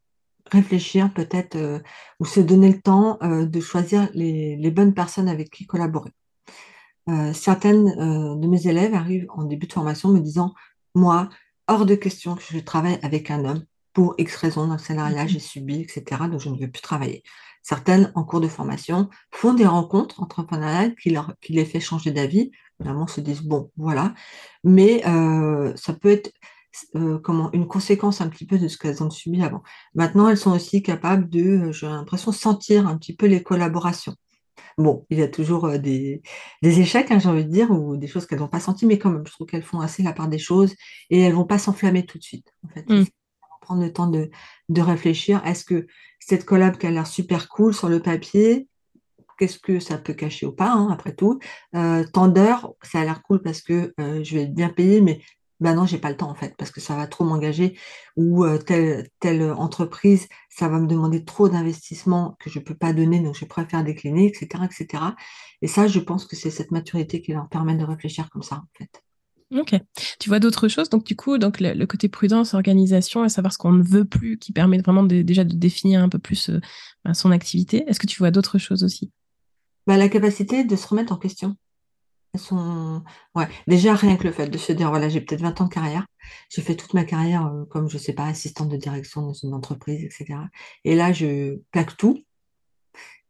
réfléchir 0.51 1.13
peut-être 1.13 1.55
euh, 1.55 1.79
ou 2.19 2.25
se 2.25 2.39
donner 2.39 2.71
le 2.71 2.81
temps 2.81 3.17
euh, 3.23 3.45
de 3.45 3.59
choisir 3.59 4.09
les, 4.13 4.71
bonnes 4.71 4.93
personnes 4.93 5.29
avec 5.29 5.49
qui 5.49 5.65
collaborer. 5.65 6.11
Euh, 7.09 7.33
certaines 7.33 7.85
de 8.39 8.47
mes 8.47 8.67
élèves 8.67 8.93
arrivent 8.93 9.27
en 9.29 9.43
début 9.43 9.67
de 9.67 9.73
formation 9.73 10.09
me 10.09 10.19
disant, 10.19 10.53
moi, 10.93 11.29
hors 11.67 11.85
de 11.85 11.95
question 11.95 12.35
que 12.35 12.43
je 12.43 12.59
travaille 12.59 12.99
avec 13.01 13.31
un 13.31 13.45
homme 13.45 13.63
pour 13.93 14.13
X 14.17 14.35
raisons 14.35 14.67
dans 14.67 14.73
le 14.73 14.79
salariat, 14.79 15.25
j'ai 15.25 15.39
subi, 15.39 15.81
etc. 15.81 16.21
Donc 16.29 16.39
je 16.39 16.49
ne 16.49 16.57
veux 16.57 16.69
plus 16.69 16.81
travailler. 16.81 17.23
Certaines, 17.63 18.11
en 18.15 18.23
cours 18.23 18.41
de 18.41 18.47
formation, 18.47 19.09
font 19.31 19.53
des 19.53 19.65
rencontres 19.65 20.21
entrepreneuriales 20.21 20.95
qui, 20.95 21.09
leur, 21.09 21.33
qui 21.41 21.53
les 21.53 21.65
fait 21.65 21.79
changer 21.79 22.11
d'avis. 22.11 22.51
Vraiment, 22.79 23.07
se 23.07 23.21
disent, 23.21 23.41
bon, 23.41 23.71
voilà. 23.75 24.13
Mais 24.63 25.01
ça 25.75 25.93
peut 25.93 26.09
être 26.11 26.31
euh, 26.95 27.19
comment, 27.19 27.51
une 27.53 27.67
conséquence 27.67 28.21
un 28.21 28.29
petit 28.29 28.45
peu 28.45 28.57
de 28.57 28.67
ce 28.67 28.77
qu'elles 28.77 29.03
ont 29.03 29.09
subi 29.09 29.41
avant. 29.41 29.63
Maintenant, 29.95 30.29
elles 30.29 30.37
sont 30.37 30.51
aussi 30.51 30.83
capables 30.83 31.29
de, 31.29 31.67
euh, 31.67 31.71
j'ai 31.71 31.87
l'impression, 31.87 32.31
sentir 32.31 32.87
un 32.87 32.97
petit 32.97 33.15
peu 33.15 33.25
les 33.25 33.41
collaborations. 33.43 34.15
Bon, 34.77 35.05
il 35.09 35.17
y 35.17 35.21
a 35.21 35.27
toujours 35.27 35.65
euh, 35.65 35.77
des, 35.77 36.21
échecs, 36.61 37.11
hein, 37.11 37.19
j'ai 37.19 37.29
envie 37.29 37.45
de 37.45 37.51
dire, 37.51 37.71
ou 37.71 37.97
des 37.97 38.07
choses 38.07 38.25
qu'elles 38.25 38.39
n'ont 38.39 38.47
pas 38.47 38.59
senties, 38.59 38.85
mais 38.85 38.99
quand 38.99 39.09
même, 39.09 39.25
je 39.25 39.31
trouve 39.31 39.47
qu'elles 39.47 39.63
font 39.63 39.81
assez 39.81 40.03
la 40.03 40.13
part 40.13 40.27
des 40.27 40.37
choses 40.37 40.75
et 41.09 41.21
elles 41.21 41.33
vont 41.33 41.45
pas 41.45 41.57
s'enflammer 41.57 42.05
tout 42.05 42.17
de 42.17 42.23
suite. 42.23 42.53
En 42.65 42.69
fait, 42.69 42.87
mmh. 42.87 43.05
prendre 43.61 43.83
le 43.83 43.91
temps 43.91 44.07
de, 44.07 44.29
réfléchir. 44.81 45.41
Est-ce 45.45 45.65
que 45.65 45.87
cette 46.19 46.45
collab 46.45 46.77
qui 46.77 46.87
a 46.87 46.91
l'air 46.91 47.07
super 47.07 47.49
cool 47.49 47.73
sur 47.73 47.89
le 47.89 47.99
papier, 47.99 48.67
qu'est-ce 49.37 49.59
que 49.59 49.79
ça 49.79 49.97
peut 49.97 50.13
cacher 50.13 50.45
ou 50.45 50.51
pas, 50.51 50.71
hein, 50.71 50.89
après 50.91 51.15
tout. 51.15 51.39
Euh, 51.75 52.05
tant 52.13 52.27
d'heures, 52.27 52.73
ça 52.83 52.99
a 52.99 53.05
l'air 53.05 53.23
cool 53.23 53.41
parce 53.41 53.61
que 53.61 53.93
je 53.97 54.35
vais 54.35 54.43
être 54.43 54.53
bien 54.53 54.69
payée, 54.69 55.01
mais 55.01 55.19
ben 55.59 55.75
non, 55.75 55.85
j'ai 55.85 55.97
pas 55.97 56.09
le 56.09 56.17
temps 56.17 56.29
en 56.29 56.35
fait, 56.35 56.55
parce 56.57 56.71
que 56.71 56.79
ça 56.79 56.95
va 56.95 57.07
trop 57.07 57.25
m'engager, 57.25 57.77
ou 58.15 58.45
euh, 58.45 58.57
telle, 58.57 59.09
telle 59.19 59.43
entreprise, 59.51 60.27
ça 60.49 60.67
va 60.69 60.79
me 60.79 60.87
demander 60.87 61.25
trop 61.25 61.49
d'investissement 61.49 62.37
que 62.39 62.49
je 62.49 62.59
peux 62.59 62.75
pas 62.75 62.93
donner, 62.93 63.19
donc 63.19 63.35
je 63.35 63.45
préfère 63.45 63.83
décliner, 63.83 64.27
etc., 64.27 64.63
etc. 64.65 65.03
Et 65.61 65.67
ça, 65.67 65.87
je 65.87 65.99
pense 65.99 66.25
que 66.25 66.35
c'est 66.35 66.51
cette 66.51 66.71
maturité 66.71 67.21
qui 67.21 67.33
leur 67.33 67.49
permet 67.49 67.75
de 67.75 67.83
réfléchir 67.83 68.29
comme 68.29 68.43
ça, 68.43 68.55
en 68.55 68.77
fait. 68.77 69.03
Ok. 69.51 69.73
Tu 70.19 70.29
vois 70.29 70.39
d'autres 70.39 70.67
choses, 70.67 70.89
donc 70.89 71.03
du 71.03 71.15
coup, 71.15 71.37
donc 71.39 71.59
le, 71.59 71.85
côté 71.85 72.07
prudence, 72.07 72.53
organisation, 72.53 73.25
et 73.25 73.29
savoir 73.29 73.51
ce 73.51 73.57
qu'on 73.57 73.71
ne 73.71 73.83
veut 73.83 74.05
plus, 74.05 74.37
qui 74.37 74.53
permet 74.53 74.77
vraiment 74.77 75.03
déjà 75.03 75.43
de 75.43 75.55
définir 75.55 76.03
un 76.03 76.09
peu 76.09 76.19
plus 76.19 76.49
euh, 76.49 76.61
ben, 77.03 77.13
son 77.13 77.31
activité. 77.31 77.83
Est-ce 77.87 77.99
que 77.99 78.05
tu 78.05 78.19
vois 78.19 78.31
d'autres 78.31 78.59
choses 78.59 78.83
aussi? 78.83 79.11
Bah, 79.87 79.97
La 79.97 80.07
capacité 80.07 80.63
de 80.63 80.75
se 80.75 80.87
remettre 80.87 81.11
en 81.11 81.17
question. 81.17 81.55
Ouais. 83.35 83.47
Déjà, 83.67 83.95
rien 83.95 84.15
que 84.17 84.23
le 84.23 84.31
fait 84.31 84.47
de 84.47 84.57
se 84.57 84.71
dire, 84.71 84.89
voilà, 84.89 85.09
j'ai 85.09 85.21
peut-être 85.21 85.41
20 85.41 85.61
ans 85.61 85.65
de 85.65 85.73
carrière, 85.73 86.05
j'ai 86.49 86.61
fait 86.61 86.75
toute 86.75 86.93
ma 86.93 87.03
carrière 87.03 87.47
euh, 87.47 87.65
comme, 87.65 87.89
je 87.89 87.97
sais 87.97 88.13
pas, 88.13 88.25
assistante 88.25 88.69
de 88.69 88.77
direction 88.77 89.21
dans 89.21 89.33
une 89.33 89.53
entreprise, 89.53 90.03
etc. 90.03 90.39
Et 90.83 90.95
là, 90.95 91.11
je 91.11 91.59
plaque 91.71 91.97
tout 91.97 92.23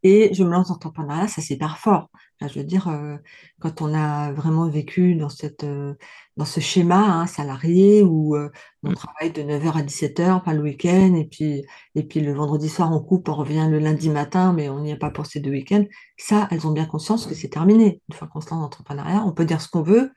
et 0.03 0.33
je 0.33 0.43
me 0.43 0.49
lance 0.49 0.67
dans 0.67 0.75
l'entrepreneuriat, 0.75 1.27
ça 1.27 1.41
c'est 1.41 1.55
hyper 1.55 1.77
fort. 1.77 2.09
Enfin, 2.41 2.51
je 2.53 2.59
veux 2.59 2.65
dire, 2.65 2.87
euh, 2.87 3.17
quand 3.59 3.81
on 3.81 3.93
a 3.93 4.31
vraiment 4.31 4.69
vécu 4.69 5.15
dans 5.15 5.27
cette, 5.27 5.65
euh, 5.65 5.93
dans 6.37 6.45
ce 6.45 6.61
schéma 6.61 6.95
hein, 6.97 7.27
salarié 7.27 8.01
où 8.03 8.35
euh, 8.35 8.49
on 8.83 8.91
Mm. 8.91 8.95
travaille 8.95 9.31
de 9.33 9.41
9h 9.43 9.77
à 9.77 9.81
17h, 9.81 10.41
pas 10.43 10.53
le 10.53 10.61
week-end, 10.61 11.13
et 11.15 11.25
puis, 11.25 11.65
et 11.95 12.03
puis 12.03 12.21
le 12.21 12.33
vendredi 12.33 12.69
soir 12.69 12.91
on 12.93 13.01
coupe, 13.01 13.27
on 13.27 13.35
revient 13.35 13.67
le 13.69 13.79
lundi 13.79 14.09
matin, 14.09 14.53
mais 14.53 14.69
on 14.69 14.79
n'y 14.79 14.91
est 14.91 14.97
pas 14.97 15.09
pour 15.11 15.25
ces 15.25 15.41
deux 15.41 15.51
week-ends. 15.51 15.83
Ça, 16.17 16.47
elles 16.51 16.65
ont 16.65 16.71
bien 16.71 16.85
conscience 16.85 17.25
que 17.25 17.35
c'est 17.35 17.49
terminé. 17.49 18.01
Une 18.09 18.15
fois 18.15 18.27
qu'on 18.29 18.39
se 18.39 18.45
lance 18.49 18.59
dans 18.59 18.63
l'entrepreneuriat, 18.63 19.23
on 19.25 19.33
peut 19.33 19.45
dire 19.45 19.59
ce 19.61 19.67
qu'on 19.67 19.81
veut, 19.81 20.11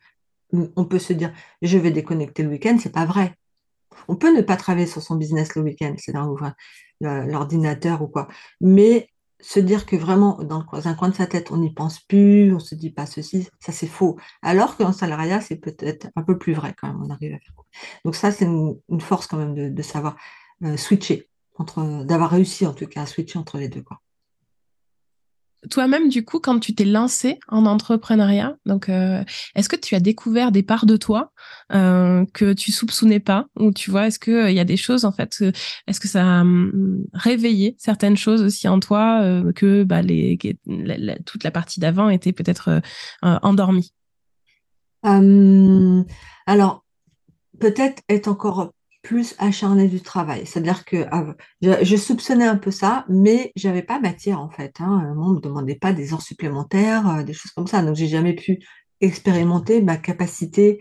on 0.53 0.85
peut 0.85 0.99
se 1.01 1.13
dire 1.13 1.33
je 1.63 1.79
vais 1.79 1.91
déconnecter 1.91 2.43
le 2.45 2.51
week-end, 2.51 2.77
c'est 2.81 2.93
pas 2.93 3.07
vrai. 3.07 3.35
On 4.09 4.17
peut 4.17 4.35
ne 4.35 4.43
pas 4.43 4.57
travailler 4.57 4.87
sur 4.87 5.03
son 5.03 5.17
business 5.17 5.55
le 5.57 5.63
week-end, 5.63 5.95
c'est-à-dire 5.99 6.31
ouvrir 6.31 6.55
l'ordinateur 7.01 8.03
ou 8.03 8.07
quoi. 8.09 8.29
Mais 8.61 9.09
se 9.42 9.61
dire 9.61 9.87
que 9.87 9.96
vraiment, 9.96 10.38
dans 10.42 10.64
un 10.70 10.94
coin 10.94 11.09
de 11.09 11.14
sa 11.14 11.26
tête, 11.26 11.50
on 11.50 11.59
n'y 11.59 11.74
pense 11.74 12.00
plus, 12.00 12.55
on 12.55 12.61
se 12.61 12.74
dit 12.74 12.90
pas 12.90 13.07
ceci, 13.07 13.48
ça 13.61 13.72
c'est 13.72 13.87
faux. 13.88 14.18
Alors 14.40 14.76
qu'en 14.76 14.92
salariat, 14.92 15.40
c'est 15.40 15.57
peut-être 15.57 16.09
un 16.16 16.22
peu 16.22 16.38
plus 16.38 16.55
vrai 16.55 16.74
quand 16.81 16.87
même, 16.88 17.02
on 17.02 17.11
arrive 17.11 17.35
à 17.35 17.38
faire. 17.38 17.55
Donc 18.05 18.14
ça, 18.14 18.31
c'est 18.31 18.46
une, 18.46 19.00
force 19.00 19.26
quand 19.26 19.37
même 19.37 19.55
de, 19.55 19.68
de 19.68 19.83
savoir 19.83 20.16
euh, 20.64 20.76
switcher, 20.76 21.28
entre, 21.57 22.05
d'avoir 22.05 22.31
réussi 22.31 22.66
en 22.66 22.72
tout 22.72 22.87
cas 22.87 23.02
à 23.02 23.07
switcher 23.07 23.38
entre 23.38 23.59
les 23.59 23.68
deux, 23.68 23.83
quoi. 23.83 24.00
Toi-même, 25.70 26.09
du 26.09 26.25
coup, 26.25 26.40
quand 26.40 26.59
tu 26.59 26.75
t'es 26.75 26.85
lancé 26.85 27.38
en 27.46 27.66
entrepreneuriat, 27.66 28.57
donc 28.66 28.88
euh, 28.88 29.22
est-ce 29.55 29.68
que 29.68 29.77
tu 29.77 29.94
as 29.94 30.01
découvert 30.01 30.51
des 30.51 30.64
parts 30.64 30.87
de 30.87 30.96
toi 30.96 31.33
euh, 31.72 32.25
que 32.35 32.53
tu 32.53 32.72
soupçonnais 32.72 33.20
pas, 33.20 33.46
ou 33.57 33.70
tu 33.70 33.90
vois, 33.90 34.09
est-ce 34.09 34.18
que 34.18 34.31
euh, 34.31 34.51
il 34.51 34.57
y 34.57 34.61
a 34.61 34.64
des 34.64 34.77
choses 34.77 35.05
en 35.05 35.12
fait, 35.12 35.37
euh, 35.40 35.53
est-ce 35.87 36.01
que 36.01 36.09
ça 36.09 36.22
a 36.25 36.40
hum, 36.40 37.05
réveillé 37.14 37.77
certaines 37.79 38.16
choses 38.16 38.42
aussi 38.42 38.66
en 38.66 38.81
toi 38.81 39.20
euh, 39.22 39.53
que 39.53 39.85
bah, 39.85 40.01
toute 41.25 41.44
la 41.44 41.51
partie 41.53 41.79
d'avant 41.79 42.09
était 42.09 42.33
peut-être 42.33 42.68
euh, 42.68 42.81
euh, 43.25 43.38
endormie? 43.42 43.92
Euh, 45.07 46.03
alors, 46.46 46.85
peut-être 47.61 48.03
être 48.09 48.27
encore 48.27 48.72
plus 49.03 49.35
acharné 49.38 49.88
du 49.88 50.01
travail. 50.01 50.47
C'est-à-dire 50.47 50.85
que 50.85 51.07
je, 51.61 51.97
soupçonnais 51.97 52.47
un 52.47 52.57
peu 52.57 52.71
ça, 52.71 53.05
mais 53.09 53.53
j'avais 53.57 53.83
pas 53.83 54.01
matière 54.01 54.41
en 54.41 54.49
fait. 54.49 54.77
Hein. 54.81 55.15
On 55.19 55.31
me 55.35 55.41
demandait 55.41 55.75
pas 55.75 55.93
des 55.93 56.12
heures 56.12 56.23
supplémentaires, 56.23 57.09
euh, 57.09 57.23
des 57.23 57.33
choses 57.33 57.51
comme 57.53 57.67
ça. 57.67 57.83
Donc, 57.83 57.97
j'ai 57.97 58.09
jamais 58.09 58.35
pu 58.35 58.61
expérimenter 59.03 59.83
ma 59.83 59.97
capacité 59.99 60.81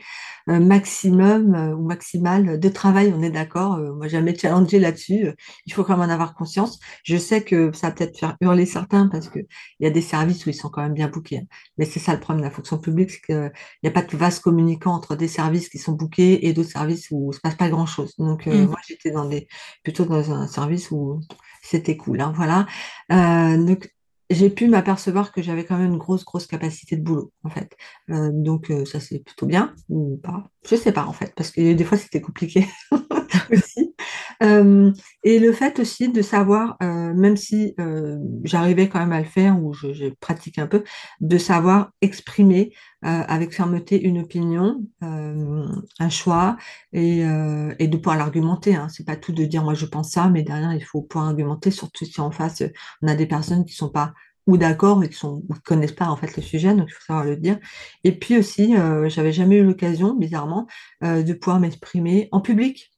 euh, 0.50 0.60
maximum 0.60 1.56
euh, 1.56 1.76
ou 1.76 1.86
maximale 1.86 2.60
de 2.60 2.70
travail. 2.70 3.14
On 3.16 3.22
est 3.22 3.30
d'accord. 3.32 3.76
Euh, 3.76 3.94
moi, 3.94 4.08
jamais 4.08 4.36
challengé 4.38 4.80
là-dessus. 4.80 5.28
Il 5.66 5.74
faut 5.74 5.84
quand 5.84 5.98
même 5.98 6.10
en 6.10 6.14
avoir 6.14 6.34
conscience. 6.36 6.80
Je 7.04 7.18
sais 7.18 7.44
que 7.44 7.72
ça 7.74 7.88
va 7.88 7.94
peut-être 7.94 8.18
faire 8.20 8.38
hurler 8.42 8.66
certains 8.66 9.08
parce 9.08 9.30
que 9.30 9.40
il 9.40 9.84
y 9.84 9.88
a 9.88 9.90
des 9.92 10.02
services 10.02 10.46
où 10.46 10.50
ils 10.50 10.54
sont 10.56 10.70
quand 10.70 10.82
même 10.82 10.94
bien 10.94 11.08
bookés. 11.10 11.38
hein. 11.40 11.44
Mais 11.78 11.86
c'est 11.86 12.00
ça 12.00 12.14
le 12.14 12.20
problème 12.20 12.42
de 12.42 12.46
la 12.50 12.52
fonction 12.52 12.78
publique, 12.78 13.12
c'est 13.12 13.22
que 13.22 13.52
il 13.84 13.86
n'y 13.86 13.90
a 13.90 13.92
pas 13.94 14.02
de 14.04 14.18
vase 14.18 14.40
communicant 14.40 14.94
entre 14.94 15.16
des 15.16 15.28
services 15.28 15.70
qui 15.70 15.78
sont 15.78 15.94
bookés 15.94 16.46
et 16.48 16.54
d'autres 16.54 16.70
services 16.72 17.08
où 17.12 17.26
il 17.26 17.28
ne 17.30 17.34
se 17.34 17.40
passe 17.40 17.56
pas 17.56 17.70
grand-chose. 17.70 18.16
Donc, 18.18 18.48
euh, 18.48 18.66
Mm. 18.66 18.68
moi, 18.68 18.78
j'étais 18.88 19.12
dans 19.12 19.26
des, 19.26 19.48
plutôt 19.84 20.06
dans 20.06 20.32
un 20.32 20.48
service 20.48 20.92
où 20.92 21.20
c'était 21.62 21.98
cool. 21.98 22.22
hein, 22.22 22.34
voilà. 22.36 22.66
Euh, 23.12 23.58
donc, 23.64 23.90
j'ai 24.34 24.50
pu 24.50 24.68
m'apercevoir 24.68 25.32
que 25.32 25.42
j'avais 25.42 25.66
quand 25.66 25.78
même 25.78 25.92
une 25.94 25.98
grosse, 25.98 26.26
grosse 26.26 26.48
capacité 26.48 26.96
de 26.96 27.04
boulot, 27.04 27.32
en 27.44 27.50
fait. 27.50 27.76
Euh, 28.10 28.30
donc, 28.34 28.72
euh, 28.72 28.86
ça, 28.86 29.00
c'est 29.00 29.20
plutôt 29.20 29.46
bien, 29.46 29.76
ou 29.90 30.18
pas. 30.18 30.44
Je 30.70 30.76
sais 30.76 30.92
pas, 30.92 31.06
en 31.06 31.14
fait, 31.14 31.34
parce 31.36 31.52
que 31.52 31.74
des 31.74 31.84
fois, 31.84 31.98
c'était 31.98 32.22
compliqué 32.22 32.68
aussi. 33.52 33.96
Euh, 34.42 34.92
et 35.24 35.40
le 35.40 35.52
fait 35.52 35.80
aussi 35.80 36.10
de 36.10 36.22
savoir, 36.22 36.78
euh, 36.82 37.14
même 37.14 37.38
si 37.38 37.76
euh, 37.80 38.18
j'arrivais 38.44 38.90
quand 38.90 39.00
même 39.00 39.12
à 39.12 39.20
le 39.20 39.26
faire 39.26 39.62
ou 39.62 39.74
je, 39.74 39.94
je 39.94 40.08
pratique 40.20 40.58
un 40.58 40.68
peu, 40.68 40.84
de 41.20 41.38
savoir 41.38 41.92
exprimer 42.02 42.74
avec 43.04 43.52
fermeté 43.52 44.00
une 44.00 44.20
opinion, 44.20 44.86
un 45.02 46.10
choix 46.12 46.56
et, 46.94 47.24
de 47.24 47.98
pouvoir 47.98 48.16
l'argumenter. 48.16 48.76
Hein. 48.76 48.90
C'est 48.90 49.08
pas 49.08 49.16
tout 49.16 49.32
de 49.32 49.44
dire 49.44 49.64
moi 49.64 49.74
je 49.74 49.88
pense 49.88 50.12
ça, 50.12 50.30
mais 50.30 50.44
derrière 50.44 50.72
il 50.76 50.84
faut 50.84 51.02
pouvoir 51.02 51.30
argumenter, 51.30 51.72
surtout 51.72 52.06
si 52.06 52.22
en 52.22 52.30
face 52.30 52.62
on 53.02 53.08
a 53.08 53.16
des 53.16 53.26
personnes 53.26 53.66
qui 53.66 53.74
sont 53.74 53.90
pas 53.90 54.14
ou 54.46 54.56
d'accord 54.58 55.04
et 55.04 55.10
qui 55.10 55.18
sont 55.18 55.42
ou 55.50 55.54
qui 55.56 55.62
connaissent 55.62 55.94
pas 55.94 56.10
en 56.10 56.16
fait 56.16 56.36
le 56.38 56.44
sujet, 56.44 56.76
donc 56.76 56.90
il 56.90 56.94
faut 56.94 57.06
savoir 57.08 57.26
le 57.26 57.38
dire. 57.38 57.58
Et 58.04 58.12
puis 58.12 58.38
aussi, 58.38 58.76
j'avais 59.08 59.34
jamais 59.34 59.56
eu 59.56 59.64
l'occasion, 59.66 60.14
bizarrement, 60.14 60.68
de 61.02 61.34
pouvoir 61.34 61.60
m'exprimer 61.60 62.30
en 62.32 62.40
public 62.40 62.92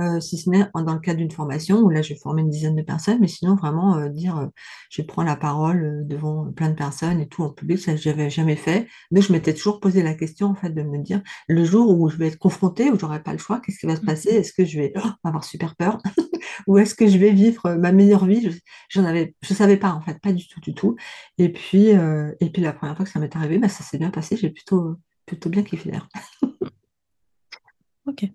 euh, 0.00 0.20
si 0.20 0.38
ce 0.38 0.50
n'est 0.50 0.68
dans 0.74 0.94
le 0.94 1.00
cadre 1.00 1.18
d'une 1.18 1.30
formation 1.30 1.80
où 1.80 1.90
là 1.90 2.02
je 2.02 2.14
formais 2.14 2.42
une 2.42 2.50
dizaine 2.50 2.76
de 2.76 2.82
personnes, 2.82 3.18
mais 3.20 3.28
sinon 3.28 3.54
vraiment 3.56 3.96
euh, 3.96 4.08
dire 4.08 4.38
euh, 4.38 4.46
je 4.90 5.02
prends 5.02 5.22
la 5.22 5.36
parole 5.36 5.84
euh, 5.84 6.04
devant 6.04 6.50
plein 6.52 6.70
de 6.70 6.74
personnes 6.74 7.20
et 7.20 7.28
tout 7.28 7.42
en 7.42 7.50
public, 7.50 7.78
ça 7.78 7.96
je 7.96 8.08
n'avais 8.08 8.30
jamais 8.30 8.56
fait. 8.56 8.86
Donc 9.10 9.22
je 9.24 9.32
m'étais 9.32 9.54
toujours 9.54 9.80
posé 9.80 10.02
la 10.02 10.14
question 10.14 10.48
en 10.48 10.54
fait 10.54 10.70
de 10.70 10.82
me 10.82 10.98
dire 10.98 11.22
le 11.48 11.64
jour 11.64 11.98
où 11.98 12.08
je 12.08 12.16
vais 12.16 12.28
être 12.28 12.38
confrontée, 12.38 12.90
où 12.90 12.98
j'aurai 12.98 13.22
pas 13.22 13.32
le 13.32 13.38
choix, 13.38 13.60
qu'est-ce 13.60 13.78
qui 13.78 13.86
va 13.86 13.96
se 13.96 14.02
passer? 14.02 14.30
Est-ce 14.30 14.52
que 14.52 14.64
je 14.64 14.78
vais 14.78 14.92
oh, 14.96 15.08
avoir 15.24 15.44
super 15.44 15.76
peur? 15.76 15.98
Ou 16.66 16.78
est-ce 16.78 16.94
que 16.94 17.06
je 17.06 17.18
vais 17.18 17.30
vivre 17.30 17.66
euh, 17.66 17.78
ma 17.78 17.92
meilleure 17.92 18.26
vie? 18.26 18.42
Je, 18.50 18.58
j'en 18.88 19.04
avais, 19.04 19.34
je 19.42 19.54
savais 19.54 19.76
pas 19.76 19.90
en 19.92 20.00
fait, 20.00 20.20
pas 20.20 20.32
du 20.32 20.46
tout 20.48 20.60
du 20.60 20.74
tout. 20.74 20.96
Et 21.38 21.52
puis 21.52 21.90
euh, 21.96 22.32
et 22.40 22.50
puis 22.50 22.62
la 22.62 22.72
première 22.72 22.96
fois 22.96 23.04
que 23.04 23.10
ça 23.10 23.20
m'est 23.20 23.34
arrivé, 23.36 23.58
bah, 23.58 23.68
ça 23.68 23.84
s'est 23.84 23.98
bien 23.98 24.10
passé, 24.10 24.36
j'ai 24.36 24.50
plutôt 24.50 24.96
plutôt 25.26 25.50
bien 25.50 25.62
kiffé 25.62 25.90
l'air. 25.90 26.08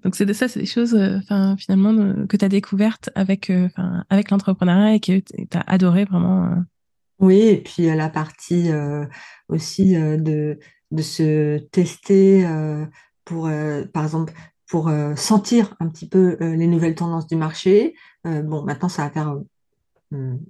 Donc 0.03 0.15
c'est 0.15 0.25
de 0.25 0.33
ça, 0.33 0.47
c'est 0.47 0.59
des 0.59 0.65
choses, 0.65 0.95
euh, 0.95 1.55
finalement 1.57 1.93
euh, 1.93 2.25
que 2.27 2.38
tu 2.38 2.45
as 2.45 2.49
découvertes 2.49 3.09
avec, 3.15 3.49
euh, 3.49 3.69
avec 4.09 4.31
l'entrepreneuriat 4.31 4.95
et 4.95 4.99
que 4.99 5.19
tu 5.19 5.47
as 5.53 5.62
adoré 5.62 6.05
vraiment. 6.05 6.55
Oui, 7.19 7.39
et 7.39 7.57
puis 7.57 7.83
la 7.83 8.09
partie 8.09 8.69
aussi 9.47 9.95
de, 9.95 10.59
se 10.99 11.57
tester 11.69 12.45
pour, 13.23 13.49
par 13.93 14.03
exemple, 14.03 14.33
pour 14.67 14.91
sentir 15.15 15.75
un 15.79 15.88
petit 15.88 16.09
peu 16.09 16.38
les 16.39 16.67
nouvelles 16.67 16.95
tendances 16.95 17.27
du 17.27 17.36
marché. 17.36 17.95
Bon, 18.25 18.63
maintenant, 18.63 18.89
ça 18.89 19.03
va 19.03 19.09
faire 19.09 19.38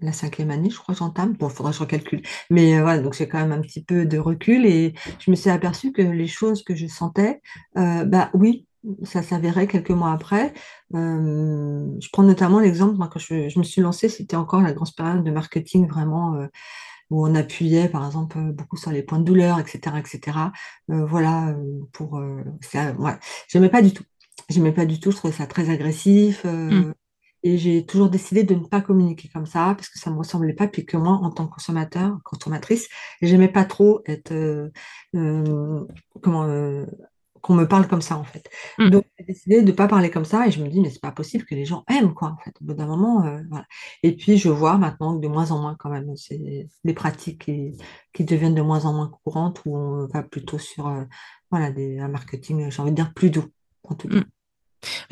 la 0.02 0.12
cinquième 0.12 0.52
année, 0.52 0.70
je 0.70 0.78
crois, 0.78 0.96
j'entame. 0.96 1.34
Bon, 1.34 1.48
il 1.48 1.54
faudra 1.54 1.72
que 1.72 1.78
je 1.78 1.82
recalcule. 1.82 2.22
Mais 2.50 2.80
voilà, 2.82 3.02
donc 3.02 3.14
j'ai 3.14 3.28
quand 3.28 3.40
même 3.40 3.52
un 3.52 3.62
petit 3.62 3.84
peu 3.84 4.06
de 4.06 4.18
recul 4.18 4.66
et 4.66 4.94
je 5.20 5.32
me 5.32 5.36
suis 5.36 5.50
aperçue 5.50 5.92
que 5.92 6.02
les 6.02 6.28
choses 6.28 6.64
que 6.64 6.76
je 6.76 6.88
sentais, 6.88 7.42
euh, 7.78 8.06
bah 8.06 8.30
oui, 8.34 8.68
ça 9.04 9.24
s'avérait 9.24 9.68
quelques 9.68 9.92
mois 9.92 10.12
après. 10.12 10.54
Euh, 10.96 11.86
je 12.00 12.10
prends 12.12 12.24
notamment 12.24 12.60
l'exemple, 12.60 12.96
moi, 12.98 13.08
quand 13.12 13.20
je, 13.20 13.50
je 13.50 13.60
me 13.60 13.64
suis 13.64 13.82
lancée, 13.82 14.10
c'était 14.10 14.36
encore 14.36 14.62
la 14.62 14.74
grosse 14.74 14.92
période 14.92 15.24
de 15.24 15.32
marketing 15.32 15.88
vraiment. 15.88 16.36
euh, 16.36 16.48
où 17.10 17.26
on 17.28 17.36
appuyait 17.36 17.90
par 17.90 18.06
exemple 18.06 18.40
beaucoup 18.54 18.78
sur 18.78 18.92
les 18.92 19.04
points 19.04 19.20
de 19.20 19.24
douleur, 19.26 19.60
etc., 19.60 19.98
etc. 20.00 20.38
Euh, 20.90 21.06
voilà, 21.06 21.56
pour 21.92 22.20
ça, 22.62 22.94
ouais. 22.94 23.14
J'aimais 23.50 23.70
pas 23.70 23.82
du 23.82 23.94
tout. 23.94 24.04
J'aimais 24.50 24.72
pas 24.74 24.86
du 24.86 25.00
tout, 25.00 25.12
je 25.12 25.18
trouvais 25.18 25.34
ça 25.34 25.46
très 25.48 25.70
agressif. 25.70 26.44
Mm. 26.44 26.48
euh, 26.48 26.94
et 27.44 27.58
j'ai 27.58 27.86
toujours 27.86 28.10
décidé 28.10 28.44
de 28.44 28.56
ne 28.56 28.66
pas 28.66 28.82
communiquer 28.82 29.30
comme 29.34 29.46
ça 29.46 29.74
parce 29.76 29.90
que 29.90 30.00
ça 30.00 30.10
me 30.12 30.18
ressemblait 30.18 30.54
pas. 30.54 30.68
Puis 30.68 30.86
que 30.86 30.96
moi, 30.98 31.14
en 31.22 31.30
tant 31.30 31.46
que 31.48 31.54
consommateur, 31.54 32.18
consommatrice, 32.24 32.88
j'aimais 33.22 33.50
pas 33.50 33.66
trop 33.66 34.02
être 34.08 34.72
comment 36.22 36.46
qu'on 37.44 37.56
me 37.56 37.68
parle 37.68 37.88
comme 37.88 38.02
ça 38.02 38.18
en 38.18 38.24
fait. 38.24 38.50
Mm. 38.80 38.90
Donc 38.90 39.06
j'ai 39.20 39.26
décidé 39.26 39.62
de 39.62 39.68
ne 39.68 39.72
pas 39.74 39.88
parler 39.88 40.10
comme 40.10 40.26
ça 40.26 40.48
et 40.48 40.52
je 40.52 40.64
me 40.64 40.70
dis 40.70 40.80
mais 40.82 40.90
c'est 40.90 41.02
pas 41.02 41.12
possible 41.12 41.46
que 41.46 41.56
les 41.56 41.66
gens 41.66 41.84
aiment 41.90 42.14
quoi 42.16 42.30
en 42.30 42.38
fait. 42.38 42.56
Au 42.62 42.66
bout 42.66 42.74
d'un 42.74 42.88
moment, 42.88 43.26
euh, 43.26 43.42
voilà. 43.50 43.66
Et 44.02 44.16
puis 44.16 44.38
je 44.38 44.50
vois 44.50 44.78
maintenant 44.78 45.16
que 45.16 45.22
de 45.22 45.28
moins 45.28 45.52
en 45.52 45.60
moins 45.62 45.76
quand 45.76 45.90
même, 45.92 46.16
c'est 46.16 46.40
des 46.84 46.94
pratiques 46.94 47.46
qui, 47.46 47.78
qui 48.14 48.24
deviennent 48.26 48.56
de 48.56 48.62
moins 48.64 48.86
en 48.86 48.94
moins 48.94 49.12
courantes 49.26 49.62
où 49.66 49.78
on 49.78 50.08
va 50.08 50.24
plutôt 50.24 50.58
sur 50.58 50.88
euh, 50.88 51.04
voilà 51.52 51.72
des, 51.72 52.00
un 52.00 52.08
marketing, 52.08 52.72
j'ai 52.72 52.82
envie 52.82 52.92
de 52.92 52.96
dire 52.96 53.14
plus 53.14 53.30
doux 53.30 53.46
en 53.84 53.96
tout 53.96 54.08
cas. 54.08 54.20
Mm. 54.20 54.33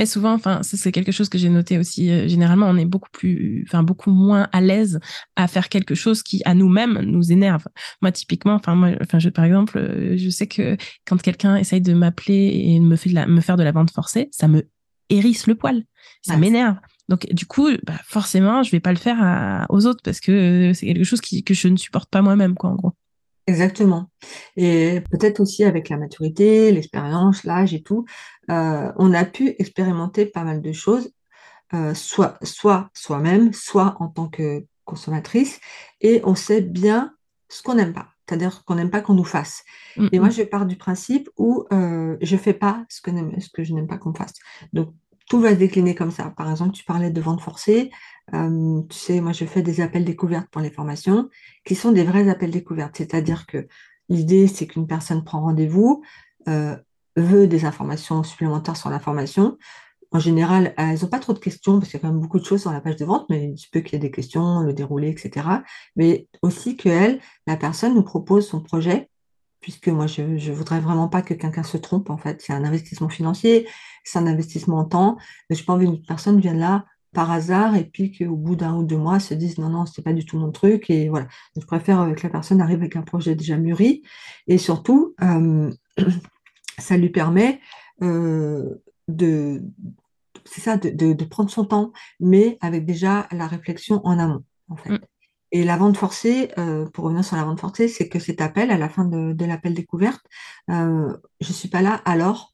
Mais 0.01 0.07
souvent, 0.07 0.33
enfin, 0.33 0.63
ça 0.63 0.77
c'est 0.77 0.91
quelque 0.91 1.11
chose 1.11 1.29
que 1.29 1.37
j'ai 1.37 1.49
noté 1.49 1.77
aussi. 1.77 2.09
euh, 2.09 2.27
généralement, 2.27 2.65
on 2.67 2.75
est 2.75 2.85
beaucoup 2.87 3.11
plus, 3.11 3.63
enfin, 3.67 3.83
beaucoup 3.83 4.09
moins 4.09 4.49
à 4.51 4.59
l'aise 4.59 4.99
à 5.35 5.47
faire 5.47 5.69
quelque 5.69 5.93
chose 5.93 6.23
qui, 6.23 6.41
à 6.43 6.55
nous-mêmes, 6.55 7.01
nous 7.01 7.31
énerve. 7.31 7.65
Moi, 8.01 8.11
typiquement, 8.11 8.55
enfin, 8.55 8.73
moi, 8.73 8.89
enfin, 8.99 9.19
je, 9.19 9.29
par 9.29 9.45
exemple, 9.45 9.77
euh, 9.77 10.17
je 10.17 10.29
sais 10.31 10.47
que 10.47 10.75
quand 11.05 11.21
quelqu'un 11.21 11.55
essaye 11.55 11.81
de 11.81 11.93
m'appeler 11.93 12.51
et 12.65 12.79
me 12.79 12.95
fait 12.95 13.11
de 13.11 13.13
la, 13.15 13.27
me 13.27 13.41
faire 13.41 13.57
de 13.57 13.63
la 13.63 13.71
vente 13.71 13.91
forcée, 13.91 14.27
ça 14.31 14.47
me 14.47 14.63
hérisse 15.09 15.45
le 15.45 15.53
poil. 15.53 15.83
Ça 16.23 16.33
m'énerve. 16.39 16.77
Donc, 17.07 17.27
du 17.31 17.45
coup, 17.45 17.69
bah, 17.85 17.93
forcément, 18.03 18.63
je 18.63 18.71
vais 18.71 18.79
pas 18.79 18.93
le 18.93 18.97
faire 18.97 19.17
à- 19.21 19.67
aux 19.69 19.85
autres 19.85 20.01
parce 20.03 20.19
que 20.19 20.31
euh, 20.31 20.73
c'est 20.73 20.87
quelque 20.87 21.03
chose 21.03 21.21
qui, 21.21 21.43
que 21.43 21.53
je 21.53 21.67
ne 21.67 21.77
supporte 21.77 22.09
pas 22.09 22.23
moi-même, 22.23 22.55
quoi, 22.55 22.71
en 22.71 22.75
gros. 22.75 22.93
Exactement. 23.47 24.09
Et 24.55 25.01
peut-être 25.11 25.39
aussi 25.39 25.63
avec 25.63 25.89
la 25.89 25.97
maturité, 25.97 26.71
l'expérience, 26.71 27.43
l'âge 27.43 27.73
et 27.73 27.81
tout, 27.81 28.05
euh, 28.49 28.91
on 28.97 29.13
a 29.13 29.25
pu 29.25 29.55
expérimenter 29.59 30.25
pas 30.25 30.43
mal 30.43 30.61
de 30.61 30.71
choses, 30.71 31.11
euh, 31.73 31.93
soit, 31.93 32.37
soit 32.43 32.89
soi-même, 32.93 33.51
soit 33.53 33.95
en 33.99 34.07
tant 34.07 34.27
que 34.27 34.65
consommatrice, 34.85 35.59
et 36.01 36.21
on 36.23 36.35
sait 36.35 36.61
bien 36.61 37.13
ce 37.49 37.61
qu'on 37.63 37.75
n'aime 37.75 37.93
pas. 37.93 38.07
c'est-à-dire 38.27 38.63
qu'on 38.63 38.75
n'aime 38.75 38.89
pas 38.89 39.01
qu'on 39.01 39.13
nous 39.13 39.25
fasse. 39.25 39.63
Mm, 39.97 40.07
Et 40.13 40.19
moi, 40.19 40.29
mm. 40.29 40.31
je 40.31 40.43
pars 40.43 40.65
du 40.65 40.77
principe 40.77 41.29
où 41.37 41.65
euh, 41.73 42.15
je 42.21 42.35
ne 42.35 42.39
fais 42.39 42.53
pas 42.53 42.85
ce 42.87 43.01
que, 43.01 43.11
ce 43.11 43.49
que 43.49 43.63
je 43.63 43.73
n'aime 43.73 43.87
pas 43.87 43.97
qu'on 43.97 44.11
me 44.11 44.15
fasse. 44.15 44.33
Donc, 44.71 44.93
tout 45.29 45.39
va 45.39 45.51
se 45.51 45.55
décliner 45.55 45.95
comme 45.95 46.11
ça. 46.11 46.33
Par 46.37 46.49
exemple, 46.49 46.71
tu 46.73 46.83
parlais 46.83 47.09
de 47.09 47.21
vente 47.21 47.41
forcée. 47.41 47.89
Tu 48.31 48.97
sais, 48.97 49.21
moi, 49.21 49.33
je 49.33 49.45
fais 49.45 49.61
des 49.61 49.81
appels 49.81 50.05
découvertes 50.05 50.47
pour 50.49 50.61
les 50.61 50.71
formations 50.71 51.29
qui 51.65 51.75
sont 51.75 51.91
des 51.91 52.03
vrais 52.03 52.29
appels 52.29 52.51
découvertes. 52.51 52.95
C'est-à-dire 52.97 53.45
que 53.45 53.67
l'idée, 54.09 54.47
c'est 54.47 54.67
qu'une 54.67 54.87
personne 54.87 55.23
prend 55.23 55.41
rendez-vous, 55.41 56.03
euh, 56.47 56.77
veut 57.15 57.47
des 57.47 57.65
informations 57.65 58.23
supplémentaires 58.23 58.77
sur 58.77 58.89
la 58.89 58.99
formation. 58.99 59.57
En 60.11 60.19
général, 60.19 60.73
elles 60.77 61.01
n'ont 61.01 61.07
pas 61.07 61.19
trop 61.19 61.33
de 61.33 61.39
questions 61.39 61.79
parce 61.79 61.89
qu'il 61.89 61.99
y 61.99 62.01
a 62.01 62.07
quand 62.07 62.11
même 62.11 62.21
beaucoup 62.21 62.39
de 62.39 62.45
choses 62.45 62.61
sur 62.61 62.71
la 62.71 62.81
page 62.81 62.97
de 62.97 63.05
vente, 63.05 63.25
mais 63.29 63.51
il 63.53 63.57
se 63.57 63.67
peut 63.71 63.79
qu'il 63.79 63.93
y 63.93 63.95
ait 63.95 63.99
des 63.99 64.11
questions, 64.11 64.61
le 64.61 64.73
déroulé, 64.73 65.09
etc. 65.09 65.47
Mais 65.95 66.27
aussi 66.41 66.75
que 66.75 66.89
elle, 66.89 67.21
la 67.47 67.55
personne 67.55 67.95
nous 67.95 68.03
propose 68.03 68.47
son 68.47 68.61
projet, 68.61 69.09
puisque 69.61 69.87
moi, 69.87 70.07
je 70.07 70.21
ne 70.21 70.53
voudrais 70.53 70.81
vraiment 70.81 71.07
pas 71.07 71.21
que 71.21 71.33
quelqu'un 71.33 71.63
se 71.63 71.77
trompe, 71.77 72.09
en 72.09 72.17
fait. 72.17 72.41
C'est 72.41 72.51
un 72.51 72.65
investissement 72.65 73.09
financier, 73.09 73.67
c'est 74.03 74.19
un 74.19 74.27
investissement 74.27 74.79
en 74.79 74.85
temps. 74.85 75.17
Je 75.49 75.55
n'ai 75.55 75.63
pas 75.63 75.73
envie 75.73 75.85
qu'une 75.85 76.05
personne 76.05 76.41
vienne 76.41 76.59
là 76.59 76.85
par 77.13 77.31
hasard 77.31 77.75
et 77.75 77.85
puis 77.85 78.11
qu'au 78.11 78.35
bout 78.35 78.55
d'un 78.55 78.75
ou 78.75 78.83
deux 78.83 78.97
mois, 78.97 79.19
se 79.19 79.33
dise 79.33 79.57
non, 79.57 79.69
non, 79.69 79.85
c'est 79.85 80.01
pas 80.01 80.13
du 80.13 80.25
tout 80.25 80.37
mon 80.37 80.51
truc. 80.51 80.89
Et 80.89 81.09
voilà. 81.09 81.25
Donc, 81.55 81.63
je 81.63 81.67
préfère 81.67 82.13
que 82.15 82.23
la 82.23 82.29
personne 82.29 82.61
arrive 82.61 82.79
avec 82.79 82.95
un 82.95 83.01
projet 83.01 83.35
déjà 83.35 83.57
mûri. 83.57 84.03
Et 84.47 84.57
surtout, 84.57 85.13
euh, 85.21 85.71
ça 86.79 86.97
lui 86.97 87.09
permet 87.09 87.59
euh, 88.01 88.81
de, 89.07 89.61
c'est 90.45 90.61
ça, 90.61 90.77
de, 90.77 90.89
de- 90.89 91.13
de 91.13 91.25
prendre 91.25 91.49
son 91.49 91.65
temps, 91.65 91.91
mais 92.19 92.57
avec 92.61 92.85
déjà 92.85 93.27
la 93.31 93.47
réflexion 93.47 94.01
en 94.05 94.17
amont, 94.17 94.43
en 94.69 94.75
fait. 94.77 94.91
Mm. 94.91 94.99
Et 95.53 95.65
la 95.65 95.75
vente 95.75 95.97
forcée, 95.97 96.49
euh, 96.57 96.85
pour 96.89 97.03
revenir 97.05 97.25
sur 97.25 97.35
la 97.35 97.43
vente 97.43 97.59
forcée, 97.59 97.89
c'est 97.89 98.07
que 98.07 98.19
cet 98.19 98.39
appel, 98.39 98.71
à 98.71 98.77
la 98.77 98.87
fin 98.87 99.03
de, 99.03 99.33
de 99.33 99.45
l'appel 99.45 99.73
découverte, 99.73 100.21
euh, 100.69 101.13
je 101.41 101.49
ne 101.49 101.53
suis 101.53 101.67
pas 101.67 101.81
là, 101.81 101.95
alors 102.05 102.53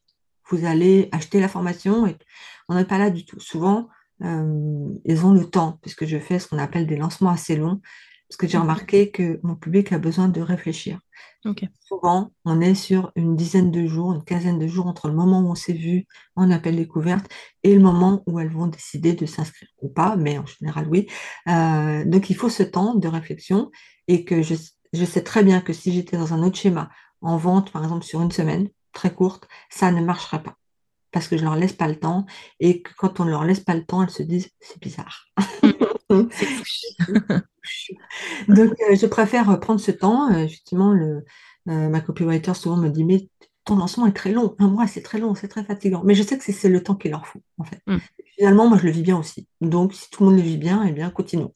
vous 0.50 0.64
allez 0.64 1.08
acheter 1.12 1.40
la 1.40 1.48
formation. 1.48 2.06
Et 2.08 2.16
on 2.68 2.74
n'est 2.74 2.84
pas 2.84 2.98
là 2.98 3.10
du 3.10 3.24
tout. 3.24 3.38
Souvent, 3.38 3.88
euh, 4.22 4.88
ils 5.04 5.24
ont 5.24 5.32
le 5.32 5.44
temps, 5.48 5.78
puisque 5.82 6.06
je 6.06 6.18
fais 6.18 6.38
ce 6.38 6.48
qu'on 6.48 6.58
appelle 6.58 6.86
des 6.86 6.96
lancements 6.96 7.30
assez 7.30 7.56
longs, 7.56 7.80
parce 8.28 8.36
que 8.36 8.46
j'ai 8.46 8.58
remarqué 8.58 9.10
que 9.10 9.40
mon 9.42 9.56
public 9.56 9.92
a 9.92 9.98
besoin 9.98 10.28
de 10.28 10.40
réfléchir. 10.40 11.00
Souvent, 11.80 12.32
on 12.44 12.60
est 12.60 12.74
sur 12.74 13.10
une 13.16 13.36
dizaine 13.36 13.70
de 13.70 13.86
jours, 13.86 14.12
une 14.12 14.22
quinzaine 14.22 14.58
de 14.58 14.66
jours 14.66 14.86
entre 14.86 15.08
le 15.08 15.14
moment 15.14 15.40
où 15.40 15.50
on 15.50 15.54
s'est 15.54 15.72
vu 15.72 16.06
en 16.36 16.50
appel 16.50 16.76
découverte 16.76 17.30
et 17.62 17.74
le 17.74 17.80
moment 17.80 18.22
où 18.26 18.38
elles 18.38 18.50
vont 18.50 18.66
décider 18.66 19.14
de 19.14 19.24
s'inscrire 19.24 19.70
ou 19.80 19.88
pas, 19.88 20.16
mais 20.16 20.36
en 20.38 20.44
général, 20.44 20.88
oui. 20.88 21.06
Euh, 21.48 22.04
donc, 22.04 22.28
il 22.28 22.36
faut 22.36 22.50
ce 22.50 22.62
temps 22.62 22.94
de 22.94 23.08
réflexion 23.08 23.70
et 24.08 24.24
que 24.24 24.42
je, 24.42 24.54
je 24.92 25.04
sais 25.04 25.22
très 25.22 25.42
bien 25.42 25.60
que 25.62 25.72
si 25.72 25.92
j'étais 25.92 26.18
dans 26.18 26.34
un 26.34 26.42
autre 26.42 26.58
schéma, 26.58 26.90
en 27.22 27.36
vente, 27.38 27.72
par 27.72 27.82
exemple, 27.82 28.04
sur 28.04 28.20
une 28.20 28.32
semaine, 28.32 28.68
très 28.92 29.14
courte, 29.14 29.48
ça 29.70 29.90
ne 29.90 30.02
marcherait 30.02 30.42
pas 30.42 30.57
parce 31.18 31.26
que 31.26 31.36
je 31.36 31.42
leur 31.42 31.56
laisse 31.56 31.72
pas 31.72 31.88
le 31.88 31.96
temps 31.96 32.26
et 32.60 32.80
que 32.80 32.92
quand 32.96 33.18
on 33.18 33.24
ne 33.24 33.30
leur 33.30 33.44
laisse 33.44 33.58
pas 33.58 33.74
le 33.74 33.84
temps, 33.84 34.04
elles 34.04 34.10
se 34.10 34.22
disent 34.22 34.50
c'est 34.60 34.80
bizarre. 34.80 35.26
Louche. 36.10 36.84
Donc, 38.48 38.72
euh, 38.88 38.94
je 38.94 39.06
préfère 39.06 39.58
prendre 39.58 39.80
ce 39.80 39.90
temps. 39.90 40.30
Euh, 40.32 40.44
effectivement, 40.44 40.92
le, 40.92 41.24
euh, 41.68 41.88
ma 41.88 42.00
copywriter 42.00 42.54
souvent 42.54 42.76
me 42.76 42.88
dit, 42.88 43.04
mais 43.04 43.28
ton 43.64 43.74
lancement 43.74 44.06
est 44.06 44.12
très 44.12 44.30
long. 44.30 44.54
Un 44.60 44.68
mois, 44.68 44.86
c'est 44.86 45.02
très 45.02 45.18
long, 45.18 45.34
c'est 45.34 45.48
très 45.48 45.64
fatigant. 45.64 46.02
Mais 46.04 46.14
je 46.14 46.22
sais 46.22 46.38
que 46.38 46.44
c'est 46.44 46.52
c'est 46.52 46.68
le 46.68 46.84
temps 46.84 46.94
qu'il 46.94 47.10
leur 47.10 47.26
faut, 47.26 47.42
en 47.58 47.64
fait. 47.64 47.82
Mm. 47.88 47.96
Finalement, 48.36 48.68
moi, 48.68 48.78
je 48.78 48.84
le 48.84 48.92
vis 48.92 49.02
bien 49.02 49.18
aussi. 49.18 49.48
Donc, 49.60 49.94
si 49.94 50.08
tout 50.10 50.22
le 50.22 50.30
monde 50.30 50.38
le 50.38 50.44
vit 50.44 50.56
bien, 50.56 50.84
eh 50.86 50.92
bien, 50.92 51.10
continuons. 51.10 51.52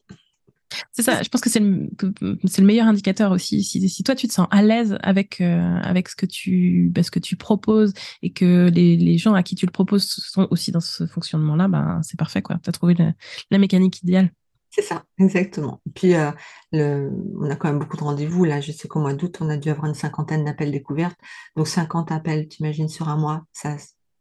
C'est 0.92 1.02
ça, 1.02 1.22
je 1.22 1.28
pense 1.28 1.40
que 1.40 1.50
c'est 1.50 1.60
le, 1.60 2.64
meilleur 2.64 2.86
indicateur 2.86 3.32
aussi. 3.32 3.62
Si, 3.62 4.02
toi 4.04 4.14
tu 4.14 4.28
te 4.28 4.32
sens 4.32 4.46
à 4.50 4.62
l'aise 4.62 4.98
avec 5.02 5.40
euh, 5.40 5.78
avec 5.82 6.08
ce 6.08 6.16
que 6.16 6.26
tu 6.26 6.90
bah, 6.92 7.02
ce 7.02 7.10
que 7.10 7.18
tu 7.18 7.36
proposes 7.36 7.92
et 8.22 8.32
que 8.32 8.70
les, 8.72 8.96
les 8.96 9.18
gens 9.18 9.34
à 9.34 9.42
qui 9.42 9.54
tu 9.54 9.66
le 9.66 9.72
proposes 9.72 10.06
sont 10.06 10.48
aussi 10.50 10.72
dans 10.72 10.80
ce 10.80 11.06
fonctionnement-là, 11.06 11.68
ben 11.68 12.00
c'est 12.02 12.18
parfait. 12.18 12.42
Tu 12.42 12.68
as 12.68 12.72
trouvé 12.72 12.94
la, 12.94 13.12
la 13.50 13.58
mécanique 13.58 14.02
idéale. 14.02 14.30
C'est 14.74 14.82
ça, 14.82 15.04
exactement. 15.18 15.82
Et 15.86 15.90
puis, 15.90 16.14
euh, 16.14 16.30
le, 16.72 17.10
on 17.38 17.50
a 17.50 17.56
quand 17.56 17.68
même 17.68 17.78
beaucoup 17.78 17.98
de 17.98 18.04
rendez-vous. 18.04 18.44
Là, 18.44 18.62
je 18.62 18.72
sais 18.72 18.88
qu'au 18.88 19.00
mois 19.00 19.12
d'août, 19.12 19.36
on 19.42 19.50
a 19.50 19.58
dû 19.58 19.68
avoir 19.68 19.86
une 19.86 19.94
cinquantaine 19.94 20.46
d'appels 20.46 20.72
découvertes. 20.72 21.18
Donc, 21.56 21.68
50 21.68 22.10
appels, 22.10 22.48
t'imagines, 22.48 22.88
sur 22.88 23.10
un 23.10 23.18
mois, 23.18 23.44
ça, 23.52 23.76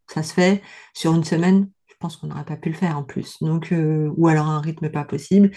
ça 0.07 0.23
se 0.23 0.33
fait. 0.33 0.61
Sur 0.93 1.13
une 1.15 1.23
semaine, 1.23 1.69
pense 2.01 2.17
qu'on 2.17 2.27
n'aurait 2.27 2.43
pas 2.43 2.57
pu 2.57 2.69
le 2.69 2.75
faire 2.75 2.97
en 2.97 3.03
plus. 3.03 3.37
Donc, 3.41 3.71
euh, 3.71 4.11
ou 4.17 4.27
alors 4.27 4.47
un 4.47 4.59
rythme 4.59 4.89
pas 4.89 5.05
possible. 5.05 5.51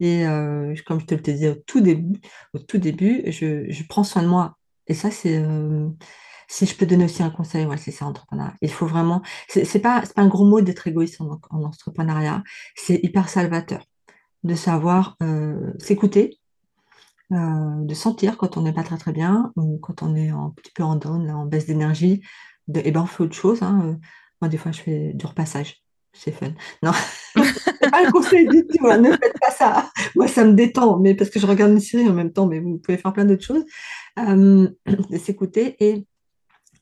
Et 0.00 0.26
euh, 0.26 0.74
comme 0.86 0.98
je 1.00 1.06
te 1.06 1.14
le 1.14 1.20
disais 1.20 1.50
au 1.50 1.54
tout 1.54 1.80
début, 1.80 2.18
au 2.54 2.58
tout 2.58 2.78
début, 2.78 3.22
je, 3.26 3.70
je 3.70 3.82
prends 3.88 4.02
soin 4.04 4.22
de 4.22 4.28
moi. 4.28 4.56
Et 4.88 4.94
ça, 4.94 5.10
c'est... 5.10 5.36
euh, 5.36 5.88
si 6.48 6.66
je 6.66 6.74
peux 6.74 6.86
donner 6.86 7.04
aussi 7.04 7.22
un 7.22 7.30
conseil, 7.30 7.66
ouais, 7.66 7.76
c'est 7.76 7.92
ça, 7.92 8.06
entrepreneuriat. 8.06 8.56
Il 8.60 8.72
faut 8.72 8.86
vraiment... 8.86 9.22
C'est 9.48 9.78
pas, 9.78 10.02
pas 10.16 10.22
un 10.22 10.26
gros 10.26 10.44
mot 10.44 10.60
d'être 10.60 10.88
égoïste 10.88 11.20
en, 11.20 11.38
en 11.50 11.62
entrepreneuriat. 11.62 12.42
C'est 12.74 12.98
hyper 13.04 13.28
salvateur 13.28 13.84
de 14.42 14.54
savoir 14.56 15.16
s'écouter, 15.78 16.40
de 17.30 17.94
sentir 17.94 18.36
quand 18.36 18.56
on 18.56 18.62
n'est 18.62 18.72
pas 18.72 18.82
très 18.82 18.98
très 18.98 19.12
bien 19.12 19.52
ou 19.54 19.78
quand 19.78 20.02
on 20.02 20.16
est 20.16 20.30
un 20.30 20.52
petit 20.56 20.72
peu 20.74 20.82
en 20.82 20.96
down, 20.96 21.30
en 21.30 21.46
baisse 21.46 21.66
d'énergie, 21.66 22.22
et 22.74 22.90
ben 22.90 23.02
on 23.02 23.06
fait 23.06 23.22
autre 23.22 23.34
chose. 23.34 23.62
hein. 23.62 23.98
Moi, 24.40 24.48
des 24.48 24.56
fois, 24.56 24.72
je 24.72 24.80
fais 24.80 25.12
du 25.12 25.26
repassage. 25.26 25.84
C'est 26.12 26.32
fun. 26.32 26.52
Non, 26.82 26.92
c'est 27.36 27.90
pas 27.90 28.06
un 28.06 28.10
conseil 28.10 28.46
du 28.48 28.66
tout. 28.66 28.86
hein, 28.88 28.98
Ne 28.98 29.10
faites 29.12 29.38
pas 29.40 29.50
ça. 29.50 29.90
Moi, 30.16 30.26
ça 30.28 30.44
me 30.44 30.52
détend, 30.54 30.98
mais 30.98 31.14
parce 31.14 31.30
que 31.30 31.38
je 31.40 31.46
regarde 31.46 31.72
une 31.72 31.80
série 31.80 32.08
en 32.08 32.12
même 32.12 32.32
temps, 32.32 32.46
mais 32.46 32.58
vous 32.60 32.78
pouvez 32.78 32.98
faire 32.98 33.12
plein 33.12 33.24
d'autres 33.24 33.44
choses. 33.44 33.64
Euh, 34.18 34.68
de 35.10 35.18
s'écouter 35.18 35.76
et 35.80 36.06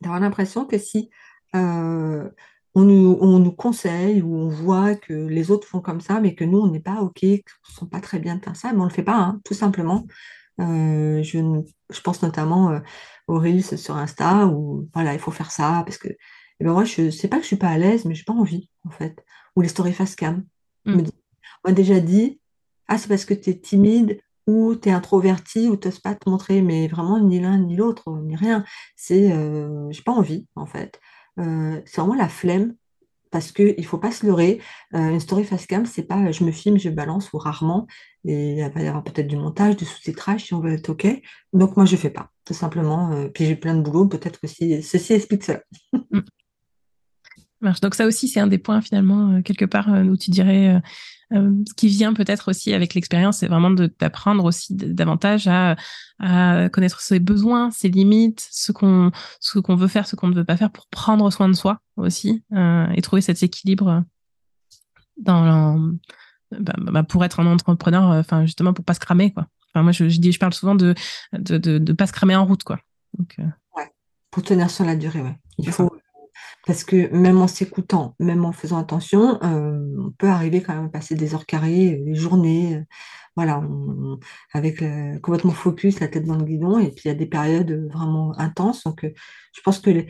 d'avoir 0.01 0.21
l'impression 0.21 0.65
que 0.65 0.79
si 0.79 1.11
euh, 1.55 2.29
on 2.75 2.83
nous, 2.83 3.19
on 3.21 3.39
nous 3.39 3.53
conseille 3.53 4.23
ou 4.23 4.35
on 4.35 4.49
voit 4.49 4.95
que 4.95 5.13
les 5.13 5.51
autres 5.51 5.67
font 5.69 5.81
comme 5.81 6.01
ça, 6.01 6.21
mais 6.21 6.35
que 6.35 6.45
nous, 6.45 6.59
on 6.59 6.71
n'est 6.71 6.81
pas 6.81 7.01
OK, 7.03 7.21
qu'on 7.21 7.29
ne 7.29 7.79
sent 7.81 7.87
pas 7.91 8.01
très 8.01 8.19
bien 8.19 8.37
de 8.37 8.45
faire 8.45 8.57
ça, 8.57 8.73
mais 8.73 8.79
on 8.81 8.85
ne 8.85 8.89
le 8.89 8.95
fait 8.95 9.03
pas, 9.03 9.17
hein, 9.17 9.41
tout 9.45 9.55
simplement. 9.55 10.07
Euh, 10.61 11.23
je, 11.23 11.39
je 11.91 12.01
pense 12.01 12.23
notamment 12.23 12.81
aux 13.29 13.39
Reels 13.39 13.79
sur 13.79 13.97
Insta 13.97 14.47
où 14.49 14.89
voilà, 14.95 15.13
il 15.15 15.21
faut 15.21 15.31
faire 15.31 15.51
ça 15.53 15.83
parce 15.87 15.99
que 15.99 16.09
eh 16.61 16.65
ben 16.65 16.73
moi, 16.73 16.85
je 16.85 17.11
sais 17.11 17.29
pas 17.29 17.37
que 17.37 17.43
je 17.43 17.49
suis 17.49 17.57
pas 17.57 17.69
à 17.69 17.79
l'aise, 17.79 18.05
mais 18.05 18.15
j'ai 18.15 18.25
pas 18.25 18.33
envie, 18.33 18.71
en 18.87 18.91
fait. 18.91 19.25
Ou 19.57 19.61
les 19.63 19.69
stories 19.69 19.93
face 19.93 20.15
cam. 20.17 20.45
On 20.87 20.91
Mm. 20.93 20.97
me 20.97 21.03
dit- 21.03 21.13
on 21.65 21.69
m'a 21.71 21.75
déjà 21.75 22.01
dit, 22.01 22.41
ah, 22.89 22.99
c'est 22.99 23.09
parce 23.09 23.25
que 23.25 23.35
tu 23.35 23.51
es 23.51 23.59
timide 23.59 24.21
ou 24.47 24.75
tu 24.77 24.89
es 24.89 24.93
introverti 24.93 25.69
ou 25.69 25.77
tu 25.77 25.89
n'oses 25.89 25.99
pas 26.01 26.15
te 26.15 26.29
montrer, 26.29 26.63
mais 26.63 26.89
vraiment 26.89 27.21
ni 27.21 27.39
l'un 27.41 27.59
ni 27.59 27.77
l'autre, 27.77 28.11
ni 28.23 28.35
rien. 28.37 28.65
C'est, 28.97 29.31
euh, 29.33 29.91
j'ai 29.91 30.03
pas 30.03 30.13
envie, 30.13 30.47
en 30.57 30.67
fait. 30.67 31.01
Euh, 31.39 31.81
c'est 31.85 32.01
vraiment 32.01 32.15
la 32.17 32.29
flemme 32.29 32.75
parce 33.31 33.53
qu'il 33.53 33.75
ne 33.77 33.83
faut 33.83 33.99
pas 33.99 34.11
se 34.11 34.25
leurrer. 34.25 34.59
Euh, 34.95 35.11
une 35.11 35.21
story 35.21 35.45
face 35.45 35.67
cam, 35.67 35.85
c'est 35.85 36.05
pas 36.05 36.33
je 36.33 36.45
me 36.45 36.51
filme, 36.51 36.79
je 36.79 36.89
balance 36.89 37.31
ou 37.35 37.39
rarement. 37.39 37.87
Et 38.25 38.55
il 38.55 38.71
va 38.73 38.83
y 38.83 38.87
avoir 38.89 39.05
peut-être 39.05 39.27
du 39.29 39.37
montage, 39.37 39.77
du 39.77 39.85
sous-titrage 39.85 40.45
si 40.47 40.55
on 40.55 40.61
veut 40.61 40.73
être 40.73 40.89
OK. 40.89 41.07
Donc 41.53 41.77
moi, 41.77 41.85
je 41.85 41.93
ne 41.93 41.99
fais 42.01 42.11
pas, 42.11 42.31
tout 42.47 42.55
simplement. 42.55 43.13
Euh, 43.13 43.29
puis 43.29 43.45
j'ai 43.45 43.55
plein 43.57 43.75
de 43.75 43.83
boulot, 43.83 44.07
peut-être 44.09 44.41
que 44.41 44.47
si, 44.47 44.83
ceci 44.83 45.13
explique 45.13 45.45
cela. 45.45 45.63
Marche. 47.61 47.81
Donc 47.81 47.95
ça 47.95 48.07
aussi, 48.07 48.29
c'est 48.29 48.41
un 48.41 48.47
des 48.47 48.59
points 48.59 48.81
finalement, 48.81 49.33
euh, 49.33 49.43
quelque 49.43 49.65
part, 49.65 49.93
euh, 49.93 50.05
où 50.05 50.17
tu 50.17 50.31
dirais, 50.31 50.81
euh, 51.33 51.51
ce 51.69 51.75
qui 51.75 51.89
vient 51.89 52.15
peut-être 52.15 52.49
aussi 52.49 52.73
avec 52.73 52.95
l'expérience, 52.95 53.39
c'est 53.39 53.49
vraiment 53.49 53.71
de 53.71 53.93
d'apprendre 53.99 54.45
aussi 54.45 54.75
davantage 54.75 55.47
à, 55.47 55.77
à 56.21 56.69
connaître 56.71 57.01
ses 57.01 57.19
besoins, 57.19 57.71
ses 57.71 57.89
limites, 57.89 58.49
ce 58.51 58.73
qu'on 58.73 59.11
ce 59.41 59.59
qu'on 59.59 59.77
veut 59.77 59.89
faire, 59.89 60.07
ce 60.07 60.17
qu'on 60.17 60.29
ne 60.29 60.35
veut 60.35 60.45
pas 60.45 60.57
faire 60.57 60.71
pour 60.71 60.87
prendre 60.87 61.31
soin 61.31 61.49
de 61.49 61.55
soi 61.55 61.81
aussi 61.97 62.43
euh, 62.55 62.87
et 62.95 63.03
trouver 63.03 63.21
cet 63.21 63.43
équilibre 63.43 64.05
dans 65.19 65.91
bah, 66.59 66.73
bah, 66.79 67.03
pour 67.03 67.23
être 67.25 67.41
un 67.41 67.47
entrepreneur, 67.47 68.11
euh, 68.11 68.21
enfin 68.21 68.47
justement 68.47 68.73
pour 68.73 68.85
pas 68.85 68.95
se 68.95 69.01
cramer 69.01 69.33
quoi. 69.33 69.49
Enfin 69.75 69.83
moi 69.83 69.93
je, 69.93 70.09
je 70.09 70.21
dis, 70.21 70.33
je 70.33 70.39
parle 70.39 70.55
souvent 70.55 70.75
de 70.75 70.95
de, 71.35 71.59
de 71.59 71.77
de 71.77 71.93
pas 71.93 72.07
se 72.07 72.13
cramer 72.13 72.37
en 72.37 72.47
route 72.47 72.65
quoi. 72.65 72.79
Donc 73.19 73.37
Ouais. 73.77 73.91
Pour 74.31 74.43
tenir 74.43 74.71
sur 74.71 74.87
la 74.87 74.97
durée, 74.97 75.21
ouais. 75.21 75.37
Il 75.59 75.67
c'est 75.67 75.73
faut, 75.73 75.93
parce 76.69 76.85
que 76.85 77.09
même 77.17 77.41
en 77.41 77.49
s'écoutant, 77.49 78.15
même 78.21 78.45
en 78.45 78.53
faisant 78.53 78.77
attention, 78.77 79.43
euh, 79.43 79.81
on 80.07 80.11
peut 80.11 80.27
arriver 80.29 80.61
quand 80.61 80.75
même 80.75 80.85
à 80.85 80.89
passer 80.91 81.15
des 81.15 81.35
heures 81.35 81.47
carrées, 81.47 82.03
des 82.05 82.15
journées, 82.15 82.77
euh, 82.77 82.83
voilà, 83.37 83.63
avec 84.53 84.83
le- 84.83 85.19
complètement 85.21 85.53
focus, 85.53 85.99
la 86.01 86.09
tête 86.09 86.27
dans 86.27 86.37
le 86.37 86.45
guidon, 86.45 86.79
et 86.79 86.91
puis 86.91 87.05
il 87.07 87.09
y 87.09 87.11
a 87.11 87.15
des 87.15 87.25
périodes 87.25 87.73
vraiment 87.91 88.39
intenses. 88.39 88.85
Donc, 88.85 89.05
euh, 89.05 89.13
je 89.55 89.63
pense 89.63 89.79
que 89.79 90.05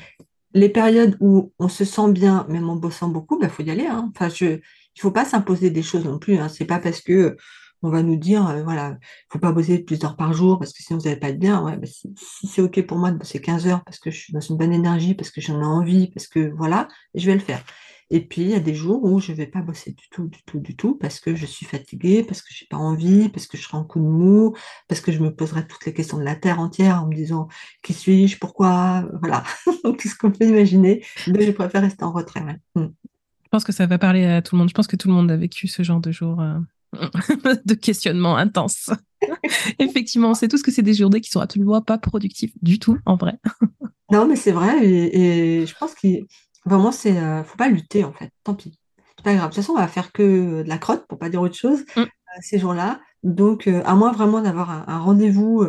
les, 0.53 0.69
périodes 0.69 1.17
où 1.21 1.53
on 1.61 1.69
se 1.69 1.85
sent 1.85 2.11
bien, 2.11 2.45
même 2.49 2.69
en 2.69 2.75
bossant 2.75 3.09
beaucoup, 3.09 3.39
il 3.41 3.49
faut 3.49 3.63
y 3.63 3.71
aller. 3.71 3.87
hein. 3.87 4.11
Enfin, 4.17 4.27
il 4.41 4.61
faut 5.01 5.13
pas 5.13 5.25
s'imposer 5.25 5.71
des 5.71 5.85
choses 5.85 6.07
non 6.07 6.19
plus. 6.19 6.39
Hein. 6.39 6.49
C'est 6.49 6.65
pas 6.65 6.81
parce 6.81 7.01
que 7.01 7.13
euh, 7.13 7.37
on 7.83 7.91
va 7.91 8.03
nous 8.03 8.17
dire, 8.17 8.47
euh, 8.49 8.63
voilà, 8.63 8.99
il 9.01 9.27
faut 9.33 9.39
pas 9.39 9.53
bosser 9.53 9.79
plus 9.79 9.99
d'heures 9.99 10.17
par 10.17 10.33
jour 10.33 10.59
parce 10.59 10.73
que 10.73 10.83
sinon 10.83 10.99
vous 10.99 11.05
n'allez 11.07 11.21
pas 11.21 11.29
être 11.31 11.39
bien. 11.39 11.63
Ouais, 11.63 11.77
bah, 11.77 11.87
si, 11.87 12.13
si 12.17 12.47
c'est 12.47 12.63
OK 12.63 12.81
pour 12.87 12.99
moi 12.99 13.11
de 13.11 13.19
bosser 13.19 13.41
15 13.41 13.67
heures 13.67 13.85
parce 13.85 13.99
que 13.99 14.11
je 14.11 14.19
suis 14.19 14.33
dans 14.33 14.41
une 14.41 14.57
bonne 14.57 14.73
énergie, 14.73 15.15
parce 15.15 15.31
que 15.31 15.41
j'en 15.41 15.61
ai 15.61 15.65
envie, 15.65 16.09
parce 16.09 16.27
que 16.27 16.53
voilà, 16.57 16.89
je 17.15 17.27
vais 17.27 17.35
le 17.35 17.41
faire. 17.41 17.63
Et 18.11 18.21
puis, 18.21 18.41
il 18.41 18.49
y 18.49 18.55
a 18.55 18.61
des 18.61 18.75
jours 18.75 19.05
où 19.05 19.21
je 19.21 19.33
ne 19.33 19.37
vais 19.37 19.47
pas 19.47 19.61
bosser 19.61 19.93
du 19.93 20.09
tout, 20.11 20.29
du 20.29 20.43
tout, 20.45 20.61
du 20.61 20.75
tout, 20.77 20.95
parce 20.95 21.21
que 21.21 21.37
je 21.37 21.45
suis 21.45 21.67
fatiguée, 21.67 22.23
parce 22.23 22.41
que 22.41 22.55
je 22.55 22.65
n'ai 22.65 22.69
pas 22.69 22.79
envie, 22.79 23.29
parce 23.29 23.47
que 23.47 23.59
je 23.59 23.63
serai 23.63 23.77
en 23.77 23.85
coup 23.85 23.99
de 23.99 24.05
mou, 24.05 24.55
parce 24.89 25.03
que 25.03 25.13
je 25.13 25.19
me 25.19 25.35
poserai 25.35 25.67
toutes 25.67 25.85
les 25.85 25.93
questions 25.93 26.17
de 26.17 26.23
la 26.23 26.35
Terre 26.35 26.59
entière 26.59 27.03
en 27.03 27.07
me 27.07 27.15
disant 27.15 27.49
qui 27.83 27.93
suis-je, 27.93 28.39
pourquoi, 28.39 29.07
voilà, 29.21 29.45
tout 29.83 30.09
ce 30.09 30.17
qu'on 30.17 30.31
peut 30.31 30.47
imaginer. 30.47 31.05
Donc, 31.27 31.43
je 31.43 31.51
préfère 31.51 31.83
rester 31.83 32.05
en 32.05 32.13
retrait. 32.13 32.41
Mm. 32.75 32.87
Je 32.87 33.49
pense 33.51 33.65
que 33.65 33.73
ça 33.73 33.87
va 33.87 33.99
parler 33.99 34.25
à 34.25 34.43
tout 34.43 34.55
le 34.55 34.61
monde. 34.61 34.69
Je 34.69 34.75
pense 34.75 34.87
que 34.87 34.97
tout 34.97 35.09
le 35.09 35.15
monde 35.15 35.31
a 35.31 35.37
vécu 35.37 35.69
ce 35.69 35.83
genre 35.83 36.01
de 36.01 36.11
jour. 36.11 36.41
Euh, 36.41 36.59
de 37.65 37.75
questionnement 37.75 38.37
intense. 38.37 38.91
Effectivement, 39.79 40.35
c'est 40.35 40.49
tout 40.49 40.59
ce 40.59 40.63
que 40.63 40.71
c'est 40.71 40.83
des 40.83 40.95
journées 40.95 41.21
qui 41.21 41.31
sont 41.31 41.41
absolument 41.41 41.81
pas 41.83 41.99
productives 41.99 42.53
du 42.63 42.79
tout, 42.79 42.99
en 43.07 43.17
vrai. 43.17 43.39
non, 44.13 44.27
mais 44.27 44.37
c'est 44.37 44.53
vrai, 44.53 44.85
et, 44.85 45.67
je 45.67 45.75
pense 45.79 45.95
qu'il 45.95 46.27
vraiment, 46.65 46.93
c'est, 46.93 47.17
euh, 47.17 47.43
faut 47.45 47.57
pas 47.57 47.69
lutter 47.69 48.05
en 48.05 48.13
fait. 48.13 48.31
Tant 48.45 48.55
pis, 48.55 48.79
c'est 49.17 49.25
pas 49.25 49.35
grave. 49.35 49.51
De 49.51 49.55
toute 49.55 49.63
façon, 49.63 49.73
on 49.73 49.81
va 49.81 49.89
faire 49.89 50.13
que 50.13 50.63
de 50.63 50.69
la 50.69 50.79
crotte, 50.79 51.07
pour 51.09 51.19
pas 51.19 51.31
dire 51.31 51.41
autre 51.41 51.57
chose, 51.57 51.85
mm. 51.97 52.01
euh, 52.01 52.07
ces 52.41 52.59
jours-là. 52.59 53.01
Donc, 53.23 53.67
euh, 53.67 53.83
à 53.85 53.95
moins 53.95 54.13
vraiment 54.13 54.41
d'avoir 54.41 54.71
un, 54.71 54.99
rendez-vous 54.99 55.67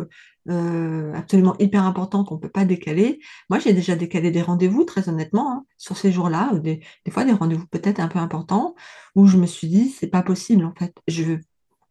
absolument 0.48 1.54
hyper 1.58 1.84
important 1.84 2.24
qu'on 2.24 2.38
peut 2.38 2.48
pas 2.48 2.64
décaler. 2.64 3.20
Moi, 3.48 3.58
j'ai 3.58 3.72
déjà 3.72 3.96
décalé 3.96 4.30
des 4.30 4.42
rendez-vous, 4.42 4.84
très 4.84 5.08
honnêtement, 5.08 5.52
hein, 5.52 5.64
sur 5.78 5.96
ces 5.96 6.10
jours-là, 6.12 6.52
des, 6.58 6.80
des 7.04 7.10
fois 7.10 7.24
des 7.24 7.32
rendez-vous 7.32 7.66
peut-être 7.66 8.00
un 8.00 8.08
peu 8.08 8.18
importants, 8.18 8.74
où 9.14 9.26
je 9.26 9.36
me 9.36 9.46
suis 9.46 9.68
dit, 9.68 9.88
c'est 9.88 10.08
pas 10.08 10.22
possible 10.22 10.64
en 10.64 10.74
fait. 10.74 10.94
Je 11.08 11.22
veux 11.22 11.40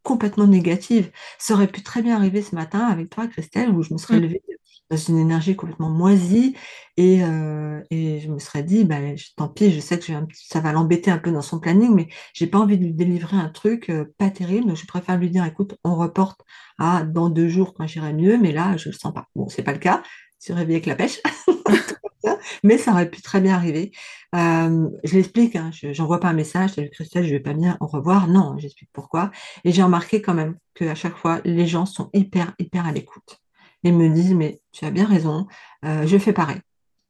complètement 0.03 0.47
négative. 0.47 1.11
Ça 1.37 1.53
aurait 1.53 1.67
pu 1.67 1.83
très 1.83 2.01
bien 2.01 2.15
arriver 2.15 2.41
ce 2.41 2.55
matin 2.55 2.79
avec 2.79 3.09
toi, 3.09 3.27
Christelle, 3.27 3.69
où 3.69 3.83
je 3.83 3.93
me 3.93 3.99
serais 3.99 4.17
mm. 4.17 4.21
levée 4.21 4.41
dans 4.89 4.97
une 4.97 5.17
énergie 5.17 5.55
complètement 5.55 5.89
moisie 5.89 6.55
et, 6.97 7.23
euh, 7.23 7.81
et 7.91 8.19
je 8.19 8.29
me 8.29 8.39
serais 8.39 8.63
dit, 8.63 8.83
ben, 8.83 9.15
tant 9.37 9.47
pis, 9.47 9.71
je 9.71 9.79
sais 9.79 9.99
que 9.99 10.05
ça 10.33 10.59
va 10.59 10.73
l'embêter 10.73 11.11
un 11.11 11.17
peu 11.17 11.31
dans 11.31 11.41
son 11.41 11.59
planning, 11.59 11.93
mais 11.93 12.07
j'ai 12.33 12.47
pas 12.47 12.59
envie 12.59 12.77
de 12.77 12.83
lui 12.83 12.93
délivrer 12.93 13.37
un 13.37 13.49
truc 13.49 13.89
euh, 13.89 14.05
pas 14.17 14.29
terrible, 14.29 14.67
donc 14.67 14.77
je 14.77 14.85
préfère 14.85 15.17
lui 15.17 15.29
dire, 15.29 15.45
écoute, 15.45 15.75
on 15.83 15.95
reporte 15.95 16.41
à 16.77 17.03
dans 17.03 17.29
deux 17.29 17.47
jours 17.47 17.73
quand 17.73 17.87
j'irai 17.87 18.13
mieux, 18.13 18.37
mais 18.37 18.51
là, 18.51 18.75
je 18.77 18.89
le 18.89 18.95
sens 18.95 19.13
pas. 19.13 19.27
Bon, 19.35 19.47
c'est 19.47 19.63
pas 19.63 19.73
le 19.73 19.79
cas, 19.79 20.03
tu 20.41 20.53
réveillé 20.53 20.77
avec 20.77 20.87
la 20.87 20.95
pêche. 20.95 21.21
mais 22.63 22.77
ça 22.77 22.91
aurait 22.91 23.09
pu 23.09 23.21
très 23.21 23.41
bien 23.41 23.55
arriver. 23.55 23.91
Euh, 24.35 24.89
je 25.03 25.15
l'explique, 25.15 25.55
hein, 25.55 25.71
je 25.73 25.97
n'envoie 26.01 26.19
pas 26.19 26.29
un 26.29 26.33
message, 26.33 26.71
salut 26.71 26.89
Christelle, 26.89 27.25
je 27.25 27.31
vais 27.31 27.39
pas 27.39 27.53
bien, 27.53 27.77
au 27.79 27.87
revoir. 27.87 28.27
Non, 28.27 28.57
j'explique 28.57 28.89
pourquoi. 28.93 29.31
Et 29.63 29.71
j'ai 29.71 29.83
remarqué 29.83 30.21
quand 30.21 30.33
même 30.33 30.57
qu'à 30.73 30.95
chaque 30.95 31.17
fois, 31.17 31.41
les 31.45 31.67
gens 31.67 31.85
sont 31.85 32.09
hyper, 32.13 32.53
hyper 32.59 32.85
à 32.85 32.91
l'écoute. 32.91 33.39
Et 33.83 33.91
me 33.91 34.09
disent, 34.09 34.33
mais 34.33 34.61
tu 34.71 34.85
as 34.85 34.91
bien 34.91 35.05
raison, 35.05 35.47
euh, 35.85 36.05
je 36.05 36.17
fais 36.17 36.33
pareil. 36.33 36.59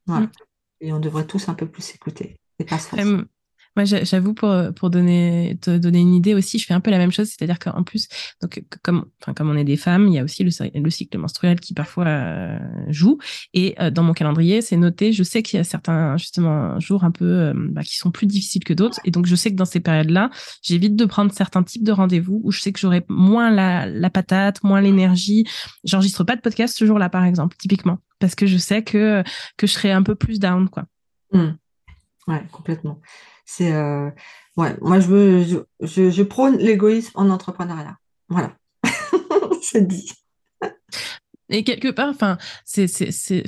Voilà. 0.06 0.28
Mm. 0.28 0.32
Et 0.82 0.94
on 0.94 1.00
devrait 1.00 1.26
tous 1.26 1.50
un 1.50 1.54
peu 1.54 1.68
plus 1.68 1.96
écouter. 1.96 2.38
Et 2.60 2.66
pas 2.66 2.80
se 2.80 2.96
moi, 3.80 3.86
j'avoue, 4.04 4.34
pour, 4.34 4.54
pour 4.76 4.90
donner, 4.90 5.58
te 5.62 5.78
donner 5.78 6.00
une 6.00 6.14
idée 6.14 6.34
aussi, 6.34 6.60
je 6.60 6.66
fais 6.66 6.74
un 6.74 6.80
peu 6.80 6.92
la 6.92 6.98
même 6.98 7.12
chose, 7.12 7.28
c'est-à-dire 7.28 7.60
qu'en 7.60 7.84
plus, 7.84 8.08
donc, 8.42 8.64
comme, 8.84 9.06
on 9.26 9.56
est 9.56 9.64
des 9.64 9.78
femmes, 9.78 10.08
il 10.08 10.14
y 10.14 10.20
a 10.20 10.24
aussi 10.24 10.44
le, 10.44 10.52
le 10.76 10.90
cycle 10.90 11.18
menstruel 11.18 11.60
qui 11.60 11.74
parfois 11.74 12.08
euh, 12.08 12.60
joue. 12.90 13.18
Et 13.54 13.76
euh, 13.80 13.90
dans 13.90 14.04
mon 14.04 14.14
calendrier, 14.14 14.62
c'est 14.62 14.78
noté, 14.78 15.14
je 15.14 15.24
sais 15.24 15.44
qu'il 15.44 15.58
y 15.58 15.60
a 15.62 15.64
certains, 15.64 16.18
justement, 16.18 16.80
jours 16.80 17.04
un 17.04 17.12
peu 17.12 17.26
euh, 17.26 17.54
bah, 17.56 17.84
qui 17.84 17.96
sont 17.96 18.12
plus 18.12 18.28
difficiles 18.28 18.64
que 18.64 18.74
d'autres. 18.74 19.00
Et 19.06 19.12
donc, 19.12 19.26
je 19.26 19.36
sais 19.36 19.52
que 19.52 19.56
dans 19.56 19.66
ces 19.66 19.80
périodes-là, 19.80 20.30
j'évite 20.62 20.96
de 20.96 21.06
prendre 21.06 21.32
certains 21.32 21.64
types 21.64 21.84
de 21.84 21.92
rendez-vous 21.92 22.42
où 22.44 22.52
je 22.52 22.60
sais 22.60 22.72
que 22.72 22.80
j'aurai 22.80 23.06
moins 23.08 23.50
la, 23.50 23.86
la 23.86 24.10
patate, 24.10 24.64
moins 24.64 24.82
l'énergie. 24.82 25.46
J'enregistre 25.84 26.24
pas 26.24 26.36
de 26.36 26.42
podcast 26.42 26.76
ce 26.78 26.86
jour-là, 26.86 27.10
par 27.10 27.24
exemple, 27.24 27.56
typiquement, 27.58 28.00
parce 28.20 28.36
que 28.36 28.46
je 28.46 28.58
sais 28.58 28.84
que, 28.84 29.24
que 29.58 29.68
je 29.68 29.72
serai 29.72 29.92
un 29.92 30.04
peu 30.04 30.16
plus 30.16 30.40
down, 30.40 30.68
quoi. 30.68 30.86
Mmh. 31.32 31.52
Ouais, 32.30 32.44
complètement. 32.52 33.02
C'est 33.46 33.74
euh, 33.74 34.10
moi 34.56 35.00
je 35.00 35.64
je, 35.82 36.24
prône 36.24 36.58
l'égoïsme 36.58 37.12
en 37.16 37.30
entrepreneuriat. 37.30 37.98
Voilà, 38.30 38.56
c'est 39.62 39.88
dit. 39.88 40.12
Et 41.52 41.64
quelque 41.64 41.88
part, 41.88 42.10
enfin, 42.10 42.38
c'est, 42.64 42.86
c'est, 42.86 43.44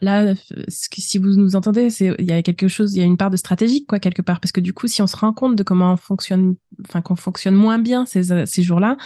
là, 0.00 0.34
si 0.66 1.18
vous 1.18 1.36
nous 1.36 1.54
entendez, 1.54 1.90
c'est, 1.90 2.12
il 2.18 2.24
y 2.24 2.32
a 2.32 2.42
quelque 2.42 2.66
chose, 2.66 2.94
il 2.94 2.98
y 2.98 3.02
a 3.02 3.04
une 3.04 3.16
part 3.16 3.30
de 3.30 3.36
stratégique, 3.36 3.86
quoi, 3.86 4.00
quelque 4.00 4.22
part, 4.22 4.40
parce 4.40 4.50
que 4.50 4.60
du 4.60 4.72
coup, 4.72 4.88
si 4.88 5.00
on 5.00 5.06
se 5.06 5.16
rend 5.16 5.32
compte 5.32 5.54
de 5.54 5.62
comment 5.62 5.92
on 5.92 5.96
fonctionne, 5.96 6.56
enfin, 6.84 7.02
qu'on 7.02 7.14
fonctionne 7.14 7.54
moins 7.54 7.78
bien 7.78 8.04
ces, 8.04 8.46
ces 8.46 8.62
jours-là, 8.64 8.96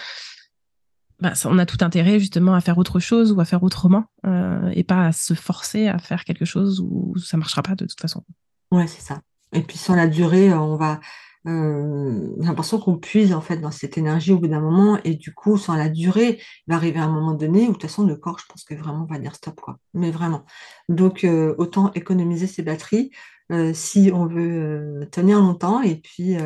bah, 1.20 1.34
on 1.44 1.58
a 1.58 1.66
tout 1.66 1.76
intérêt 1.82 2.18
justement 2.18 2.54
à 2.54 2.62
faire 2.62 2.78
autre 2.78 2.98
chose 2.98 3.30
ou 3.32 3.40
à 3.40 3.44
faire 3.44 3.62
autrement, 3.62 4.06
euh, 4.26 4.70
et 4.72 4.84
pas 4.84 5.08
à 5.08 5.12
se 5.12 5.34
forcer 5.34 5.88
à 5.88 5.98
faire 5.98 6.24
quelque 6.24 6.46
chose 6.46 6.80
où 6.80 7.14
ça 7.18 7.36
marchera 7.36 7.62
pas 7.62 7.74
de 7.74 7.84
toute 7.84 8.00
façon. 8.00 8.24
Ouais, 8.72 8.86
c'est 8.86 9.00
ça. 9.00 9.20
Et 9.52 9.62
puis 9.62 9.78
sur 9.78 9.96
la 9.96 10.06
durée, 10.06 10.52
on 10.54 10.76
va 10.76 11.00
euh, 11.46 12.34
j'ai 12.38 12.46
l'impression 12.46 12.78
qu'on 12.78 12.98
puise 12.98 13.32
en 13.32 13.40
fait 13.40 13.56
dans 13.56 13.70
cette 13.70 13.96
énergie 13.96 14.32
au 14.32 14.38
bout 14.38 14.48
d'un 14.48 14.60
moment. 14.60 14.98
Et 15.04 15.14
du 15.14 15.32
coup 15.32 15.56
sur 15.56 15.74
la 15.74 15.88
durée 15.88 16.38
il 16.66 16.70
va 16.70 16.76
arriver 16.76 16.98
à 17.00 17.04
un 17.04 17.08
moment 17.10 17.32
donné 17.32 17.62
où 17.64 17.68
de 17.68 17.72
toute 17.72 17.82
façon 17.82 18.04
le 18.06 18.16
corps 18.16 18.38
je 18.38 18.44
pense 18.46 18.62
que 18.64 18.74
vraiment 18.74 19.06
va 19.06 19.18
dire 19.18 19.34
stop 19.34 19.58
quoi. 19.60 19.78
Mais 19.94 20.10
vraiment. 20.10 20.44
Donc 20.88 21.24
euh, 21.24 21.54
autant 21.58 21.92
économiser 21.94 22.46
ses 22.46 22.62
batteries 22.62 23.10
euh, 23.52 23.72
si 23.74 24.10
on 24.14 24.26
veut 24.26 25.08
tenir 25.12 25.40
longtemps. 25.40 25.82
Et 25.82 25.96
puis 25.96 26.36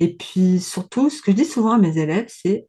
et 0.00 0.16
puis 0.16 0.60
surtout 0.60 1.08
ce 1.10 1.22
que 1.22 1.30
je 1.32 1.36
dis 1.36 1.44
souvent 1.44 1.72
à 1.72 1.78
mes 1.78 1.98
élèves 1.98 2.26
c'est 2.28 2.66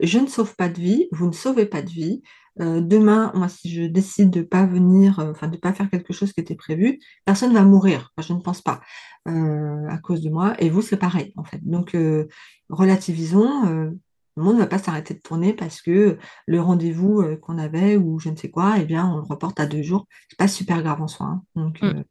je 0.00 0.18
ne 0.18 0.26
sauve 0.26 0.56
pas 0.56 0.68
de 0.68 0.80
vie 0.80 1.08
vous 1.12 1.26
ne 1.28 1.32
sauvez 1.32 1.66
pas 1.66 1.82
de 1.82 1.90
vie 1.90 2.22
euh, 2.60 2.80
demain, 2.80 3.32
moi, 3.34 3.48
si 3.48 3.72
je 3.72 3.84
décide 3.84 4.30
de 4.30 4.40
ne 4.40 4.44
pas 4.44 4.66
venir, 4.66 5.18
euh, 5.20 5.30
enfin 5.30 5.48
de 5.48 5.56
pas 5.56 5.72
faire 5.72 5.88
quelque 5.90 6.12
chose 6.12 6.32
qui 6.32 6.40
était 6.40 6.54
prévu, 6.54 7.00
personne 7.24 7.50
ne 7.50 7.54
va 7.54 7.64
mourir. 7.64 8.12
je 8.18 8.32
ne 8.32 8.40
pense 8.40 8.62
pas 8.62 8.80
euh, 9.28 9.86
à 9.88 9.98
cause 9.98 10.22
de 10.22 10.30
moi. 10.30 10.54
Et 10.58 10.70
vous, 10.70 10.82
c'est 10.82 10.96
pareil, 10.96 11.32
en 11.36 11.44
fait. 11.44 11.60
Donc, 11.62 11.96
relativisons. 12.68 13.64
le 13.64 14.42
monde 14.42 14.56
ne 14.56 14.60
va 14.60 14.66
pas 14.66 14.78
s'arrêter 14.78 15.14
de 15.14 15.20
tourner 15.20 15.52
parce 15.52 15.82
que 15.82 16.18
le 16.46 16.60
rendez-vous 16.60 17.24
qu'on 17.42 17.58
avait 17.58 17.96
ou 17.96 18.18
je 18.18 18.28
ne 18.28 18.36
sais 18.36 18.50
quoi, 18.50 18.76
eh 18.78 18.84
bien, 18.84 19.06
on 19.06 19.16
le 19.16 19.22
reporte 19.22 19.60
à 19.60 19.66
deux 19.66 19.82
jours. 19.82 20.06
C'est 20.28 20.38
pas 20.38 20.48
super 20.48 20.82
grave 20.82 21.02
en 21.02 21.08
soi. 21.08 21.26
Hein. 21.26 21.42
Donc, 21.54 21.82
mm. 21.82 22.04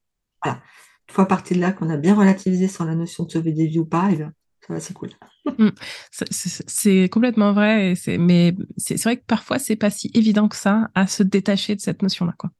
voilà. 0.43 0.61
Une 1.09 1.13
fois 1.13 1.25
partie 1.25 1.53
de 1.53 1.61
là 1.61 1.71
qu'on 1.71 1.89
a 1.89 1.97
bien 1.97 2.15
relativisé 2.15 2.67
sur 2.67 2.83
la 2.83 2.95
notion 2.95 3.23
de 3.23 3.31
sauver 3.31 3.53
des 3.53 3.67
vies 3.67 3.79
ou 3.79 3.85
pas, 3.85 4.09
eh 4.11 4.17
bien, 4.17 4.33
c'est 4.79 4.93
cool. 4.93 5.09
Mm. 5.57 5.69
c'est 6.11 7.09
complètement 7.09 7.53
vrai, 7.53 7.93
et 7.93 8.17
mais 8.17 8.55
c'est 8.77 9.01
vrai 9.01 9.17
que 9.17 9.23
parfois 9.25 9.59
c'est 9.59 9.75
pas 9.75 9.89
si 9.89 10.11
évident 10.13 10.47
que 10.47 10.55
ça 10.55 10.89
à 10.93 11.07
se 11.07 11.23
détacher 11.23 11.75
de 11.75 11.81
cette 11.81 12.01
notion-là. 12.01 12.33
Quoi. 12.37 12.51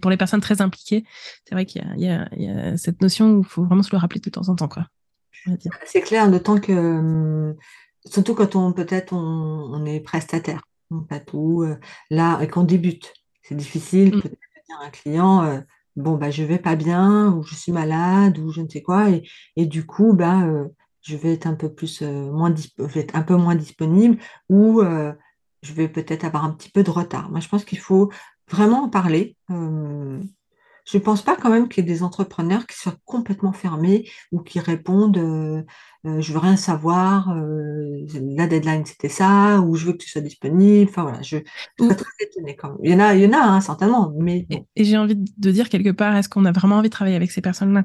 pour 0.00 0.10
les 0.10 0.16
personnes 0.16 0.40
très 0.40 0.60
impliquées, 0.60 1.04
c'est 1.48 1.54
vrai 1.54 1.64
qu'il 1.64 1.82
y, 1.96 2.08
a 2.08 2.76
cette 2.76 3.00
notion 3.00 3.32
où 3.32 3.40
il 3.40 3.46
faut 3.46 3.64
vraiment 3.64 3.82
se 3.82 3.92
le 3.92 3.98
rappeler 3.98 4.20
de 4.20 4.30
temps 4.30 4.48
en 4.48 4.56
temps. 4.56 4.68
Quoi, 4.68 4.86
c'est 5.84 6.02
clair, 6.02 6.30
d'autant 6.30 6.58
que, 6.58 6.72
hum, 6.72 7.56
surtout 8.04 8.34
quand 8.34 8.56
on 8.56 8.72
peut-être 8.72 9.12
on, 9.12 9.84
est 9.84 10.00
prestataire, 10.00 10.62
en 10.90 11.04
fait, 11.04 11.28
ou 11.32 11.62
euh, 11.62 11.76
là, 12.10 12.40
et 12.40 12.48
qu'on 12.48 12.64
débute, 12.64 13.12
c'est 13.42 13.54
difficile, 13.56 14.16
mm. 14.16 14.22
peut-être 14.22 14.38
dire 14.68 14.78
à 14.80 14.86
un 14.86 14.90
client, 14.90 15.44
euh, 15.44 15.60
bon, 15.96 16.16
bah, 16.16 16.30
je 16.30 16.42
vais 16.42 16.58
pas 16.58 16.76
bien, 16.76 17.32
ou 17.32 17.42
je 17.42 17.54
suis 17.54 17.72
malade, 17.72 18.38
ou 18.38 18.50
je 18.50 18.60
ne 18.60 18.68
sais 18.68 18.82
quoi, 18.82 19.10
et, 19.10 19.22
et 19.56 19.66
du 19.66 19.86
coup, 19.86 20.12
bah, 20.12 20.42
euh, 20.42 20.68
je 21.02 21.16
vais 21.16 21.32
être 21.32 21.46
un 21.46 21.54
peu 21.54 21.72
plus 21.72 22.02
euh, 22.02 22.30
moins 22.30 22.54
être 22.94 23.16
un 23.16 23.22
peu 23.22 23.36
moins 23.36 23.56
disponible 23.56 24.18
ou 24.48 24.80
euh, 24.80 25.12
je 25.62 25.72
vais 25.72 25.88
peut-être 25.88 26.24
avoir 26.24 26.44
un 26.44 26.52
petit 26.52 26.70
peu 26.70 26.82
de 26.82 26.90
retard. 26.90 27.30
Moi, 27.30 27.40
je 27.40 27.48
pense 27.48 27.64
qu'il 27.64 27.78
faut 27.78 28.10
vraiment 28.50 28.84
en 28.84 28.88
parler. 28.88 29.36
Euh, 29.50 30.20
je 30.84 30.96
ne 30.96 31.02
pense 31.02 31.22
pas 31.22 31.36
quand 31.36 31.50
même 31.50 31.68
qu'il 31.68 31.84
y 31.84 31.88
ait 31.88 31.92
des 31.92 32.02
entrepreneurs 32.02 32.66
qui 32.66 32.76
soient 32.76 32.96
complètement 33.04 33.52
fermés 33.52 34.08
ou 34.32 34.40
qui 34.40 34.58
répondent 34.58 35.64
je 36.04 36.32
veux 36.32 36.40
rien 36.40 36.56
savoir, 36.56 37.32
la 37.32 38.48
deadline 38.48 38.84
c'était 38.84 39.08
ça, 39.08 39.60
ou 39.60 39.76
je 39.76 39.86
veux 39.86 39.92
que 39.92 39.98
tu 39.98 40.08
sois 40.08 40.20
disponible. 40.20 40.90
Enfin 40.90 41.02
voilà, 41.02 41.22
je, 41.22 41.36
suis 41.36 41.88
très 41.88 42.10
étonnée 42.18 42.56
quand 42.56 42.70
même. 42.70 42.78
Il 42.82 42.90
y 42.90 42.94
en 42.96 42.98
a, 42.98 43.14
il 43.14 43.22
y 43.22 43.26
en 43.28 43.32
a 43.32 43.44
hein, 43.44 43.60
certainement, 43.60 44.12
mais 44.18 44.48
et 44.74 44.82
j'ai 44.82 44.98
envie 44.98 45.14
de 45.14 45.50
dire 45.52 45.68
quelque 45.68 45.90
part, 45.90 46.16
est-ce 46.16 46.28
qu'on 46.28 46.44
a 46.46 46.50
vraiment 46.50 46.78
envie 46.78 46.88
de 46.88 46.92
travailler 46.92 47.14
avec 47.14 47.30
ces 47.30 47.42
personnes-là? 47.42 47.84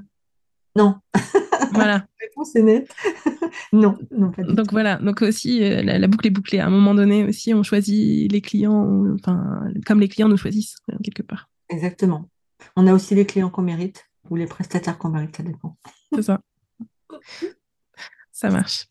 Non. 0.76 0.96
Voilà. 1.72 1.94
La 1.94 2.08
réponse 2.22 2.56
est 2.56 2.64
nette. 2.64 2.94
non, 3.74 3.98
non, 4.12 4.32
pas 4.32 4.44
du 4.44 4.54
Donc 4.54 4.72
voilà, 4.72 4.98
donc 4.98 5.22
aussi 5.22 5.64
euh, 5.64 5.82
la, 5.82 6.08
boucle 6.08 6.28
est 6.28 6.32
bouclée. 6.32 6.60
À 6.60 6.68
un 6.68 6.70
moment 6.70 6.94
donné 6.94 7.24
aussi, 7.24 7.54
on 7.54 7.64
choisit 7.64 8.32
les 8.32 8.42
clients, 8.42 9.06
enfin, 9.16 9.62
comme 9.86 10.00
les 10.00 10.08
clients 10.08 10.30
nous 10.30 10.38
choisissent, 10.38 10.76
euh, 10.92 10.98
quelque 11.04 11.24
part. 11.24 11.50
Exactement. 11.70 12.30
On 12.76 12.88
a 12.88 12.94
aussi 12.94 13.16
les 13.16 13.26
clients 13.26 13.50
qu'on 13.50 13.62
mérite, 13.62 14.06
ou 14.30 14.36
les 14.36 14.46
prestataires 14.46 14.98
qu'on 14.98 15.10
mérite, 15.10 15.36
ça 15.36 15.44
dépend. 15.44 15.78
C'est 16.14 16.24
ça. 16.24 16.42
ça 18.32 18.50
marche. 18.50 18.88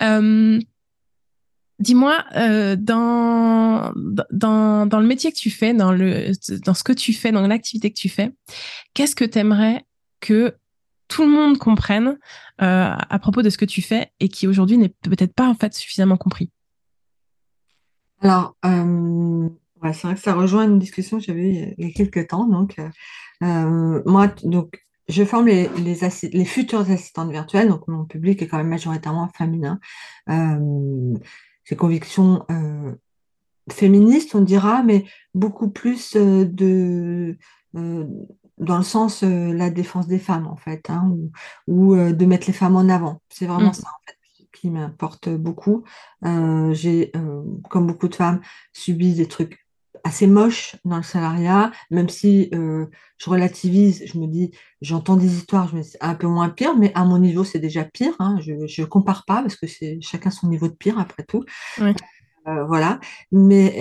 Euh, 0.00 0.58
dis-moi, 1.80 2.24
dans, 2.76 3.92
dans, 4.30 4.86
dans, 4.86 5.00
le 5.00 5.06
métier 5.06 5.32
que 5.32 5.36
tu 5.36 5.50
fais, 5.50 5.74
dans, 5.74 5.92
le, 5.92 6.32
dans 6.64 6.74
ce 6.74 6.84
que 6.84 6.92
tu 6.92 7.12
fais, 7.12 7.32
dans 7.32 7.46
l'activité 7.46 7.90
que 7.90 7.98
tu 7.98 8.08
fais, 8.08 8.32
qu'est-ce 8.94 9.16
que 9.16 9.24
tu 9.24 9.38
aimerais 9.38 9.84
que 10.20 10.54
tout 11.08 11.22
le 11.22 11.30
monde 11.30 11.58
comprenne 11.58 12.18
euh, 12.60 12.94
à 12.96 13.18
propos 13.18 13.42
de 13.42 13.50
ce 13.50 13.58
que 13.58 13.64
tu 13.64 13.82
fais 13.82 14.12
et 14.20 14.28
qui 14.28 14.46
aujourd'hui 14.46 14.78
n'est 14.78 14.88
peut-être 14.88 15.34
pas 15.34 15.48
en 15.48 15.54
fait 15.54 15.74
suffisamment 15.74 16.16
compris 16.16 16.50
Alors, 18.20 18.56
euh, 18.64 19.48
c'est 19.92 20.02
vrai 20.02 20.14
que 20.14 20.20
ça 20.20 20.34
rejoint 20.34 20.64
une 20.64 20.78
discussion 20.78 21.18
que 21.18 21.24
j'avais 21.24 21.74
il 21.78 21.86
y 21.86 21.90
a 21.90 21.92
quelques 21.92 22.28
temps. 22.28 22.46
Donc, 22.46 22.78
euh, 23.42 24.02
moi, 24.06 24.28
donc, 24.44 24.84
je 25.08 25.24
forme 25.24 25.46
les, 25.46 25.68
les, 25.78 26.44
futures 26.44 26.80
assistantes 26.80 27.30
virtuelles, 27.30 27.68
donc 27.68 27.88
mon 27.88 28.04
public 28.04 28.42
est 28.42 28.46
quand 28.46 28.58
même 28.58 28.68
majoritairement 28.68 29.28
féminin. 29.28 29.80
J'ai 31.68 31.76
convictions 31.76 32.46
euh, 32.50 32.94
féministes, 33.70 34.34
on 34.34 34.40
dira, 34.40 34.82
mais 34.82 35.04
beaucoup 35.34 35.68
plus 35.68 36.14
de, 36.14 37.36
dans 38.60 38.76
le 38.78 38.82
sens 38.84 39.22
euh, 39.22 39.52
la 39.52 39.70
défense 39.70 40.06
des 40.06 40.18
femmes, 40.18 40.46
en 40.46 40.56
fait, 40.56 40.90
hein, 40.90 41.10
ou, 41.10 41.30
ou 41.66 41.94
euh, 41.94 42.12
de 42.12 42.24
mettre 42.26 42.46
les 42.46 42.52
femmes 42.52 42.76
en 42.76 42.88
avant. 42.88 43.20
C'est 43.28 43.46
vraiment 43.46 43.70
Mm. 43.70 43.74
ça, 43.74 43.88
en 43.88 44.00
fait, 44.06 44.16
qui 44.52 44.70
m'importe 44.70 45.28
beaucoup. 45.28 45.84
Euh, 46.24 46.72
J'ai, 46.74 47.10
euh, 47.16 47.42
comme 47.70 47.86
beaucoup 47.86 48.08
de 48.08 48.14
femmes, 48.14 48.40
subi 48.72 49.14
des 49.14 49.26
trucs 49.28 49.64
assez 50.04 50.26
moches 50.26 50.76
dans 50.84 50.96
le 50.96 51.02
salariat, 51.02 51.70
même 51.90 52.08
si 52.08 52.50
je 52.52 53.30
relativise, 53.30 54.04
je 54.06 54.16
me 54.18 54.26
dis, 54.26 54.52
j'entends 54.80 55.16
des 55.16 55.36
histoires, 55.36 55.68
je 55.68 55.76
me 55.76 55.82
dis, 55.82 55.88
c'est 55.90 56.02
un 56.02 56.14
peu 56.14 56.28
moins 56.28 56.48
pire, 56.48 56.76
mais 56.76 56.92
à 56.94 57.04
mon 57.04 57.18
niveau, 57.18 57.42
c'est 57.44 57.58
déjà 57.58 57.84
pire. 57.84 58.14
hein. 58.20 58.38
Je 58.40 58.52
ne 58.80 58.86
compare 58.86 59.24
pas 59.26 59.42
parce 59.42 59.56
que 59.56 59.66
c'est 59.66 59.98
chacun 60.00 60.30
son 60.30 60.48
niveau 60.48 60.68
de 60.68 60.74
pire 60.74 60.98
après 60.98 61.24
tout. 61.24 61.44
Ouais. 61.80 61.94
Euh, 62.48 62.64
voilà. 62.64 62.98
Mais 63.32 63.74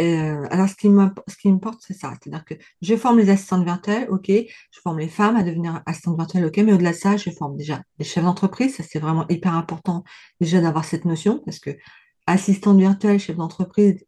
euh, 0.43 0.47
alors, 0.51 0.68
ce 0.68 0.76
qui 0.76 0.89
m'importe, 0.89 1.80
c'est 1.82 1.93
ça. 1.93 2.13
C'est-à-dire 2.22 2.43
que 2.45 2.55
je 2.82 2.95
forme 2.95 3.18
les 3.20 3.30
assistantes 3.30 3.63
virtuelles, 3.63 4.07
ok. 4.09 4.28
Je 4.30 4.80
forme 4.84 4.99
les 4.99 5.07
femmes 5.07 5.38
à 5.38 5.43
devenir 5.43 5.82
assistantes 5.86 6.18
virtuelles, 6.18 6.45
ok. 6.45 6.57
Mais 6.57 6.74
au-delà 6.74 6.91
de 6.91 6.97
ça, 6.97 7.18
je 7.18 7.30
forme 7.30 7.55
déjà 7.55 7.82
les 7.99 8.05
chefs 8.05 8.24
d'entreprise. 8.24 8.76
Ça, 8.76 8.84
c'est 8.84 8.99
vraiment 8.99 9.26
hyper 9.30 9.53
important 9.55 10.03
déjà 10.41 10.59
d'avoir 10.61 10.86
cette 10.86 11.05
notion 11.05 11.39
parce 11.45 11.59
que 11.59 11.72
assistante 12.28 12.78
virtuelle, 12.80 13.20
chef 13.20 13.38
d'entreprise, 13.38 14.03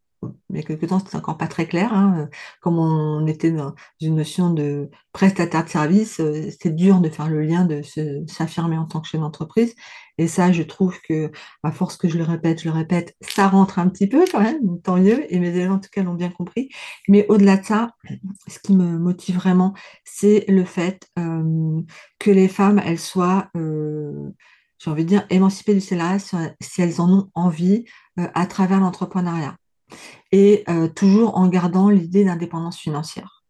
il 0.49 0.57
y 0.57 0.59
a 0.59 0.63
quelques 0.63 0.87
temps, 0.87 0.99
c'était 0.99 1.15
encore 1.15 1.37
pas 1.37 1.47
très 1.47 1.65
clair. 1.65 1.93
hein. 1.93 2.27
Comme 2.61 2.77
on 2.79 3.25
était 3.27 3.51
dans 3.51 3.73
une 4.01 4.15
notion 4.15 4.49
de 4.53 4.89
prestataire 5.13 5.63
de 5.63 5.69
service, 5.69 6.19
euh, 6.19 6.49
c'était 6.51 6.71
dur 6.71 6.99
de 6.99 7.09
faire 7.09 7.29
le 7.29 7.41
lien, 7.41 7.65
de 7.65 7.81
s'affirmer 8.27 8.77
en 8.77 8.85
tant 8.85 8.99
que 8.99 9.07
chef 9.07 9.21
d'entreprise. 9.21 9.75
Et 10.19 10.27
ça, 10.27 10.51
je 10.51 10.63
trouve 10.63 10.99
que, 11.01 11.31
à 11.63 11.71
force 11.71 11.95
que 11.95 12.09
je 12.09 12.17
le 12.17 12.25
répète, 12.25 12.61
je 12.61 12.67
le 12.67 12.73
répète, 12.75 13.15
ça 13.21 13.47
rentre 13.47 13.79
un 13.79 13.87
petit 13.87 14.05
peu 14.05 14.25
quand 14.29 14.41
même, 14.41 14.81
tant 14.81 14.97
mieux. 14.97 15.33
Et 15.33 15.39
mes 15.39 15.47
élèves, 15.47 15.71
en 15.71 15.79
tout 15.79 15.89
cas, 15.89 16.03
l'ont 16.03 16.13
bien 16.13 16.29
compris. 16.29 16.67
Mais 17.07 17.25
au-delà 17.29 17.55
de 17.55 17.65
ça, 17.65 17.91
ce 18.45 18.59
qui 18.59 18.75
me 18.75 18.99
motive 18.99 19.35
vraiment, 19.35 19.73
c'est 20.03 20.43
le 20.49 20.65
fait 20.65 21.07
euh, 21.17 21.81
que 22.19 22.31
les 22.31 22.49
femmes, 22.49 22.81
elles 22.85 22.99
soient, 22.99 23.47
euh, 23.55 24.29
j'ai 24.77 24.91
envie 24.91 25.05
de 25.05 25.09
dire, 25.09 25.25
émancipées 25.29 25.73
du 25.73 25.79
salariat 25.79 26.19
si 26.19 26.81
elles 26.81 26.99
en 26.99 27.09
ont 27.09 27.29
envie 27.33 27.85
euh, 28.19 28.27
à 28.33 28.45
travers 28.45 28.81
l'entrepreneuriat 28.81 29.55
et 30.33 30.65
toujours 30.95 31.37
en 31.37 31.47
gardant 31.47 31.89
l'idée 31.89 32.23
d'indépendance 32.23 32.77
financière. 32.77 33.43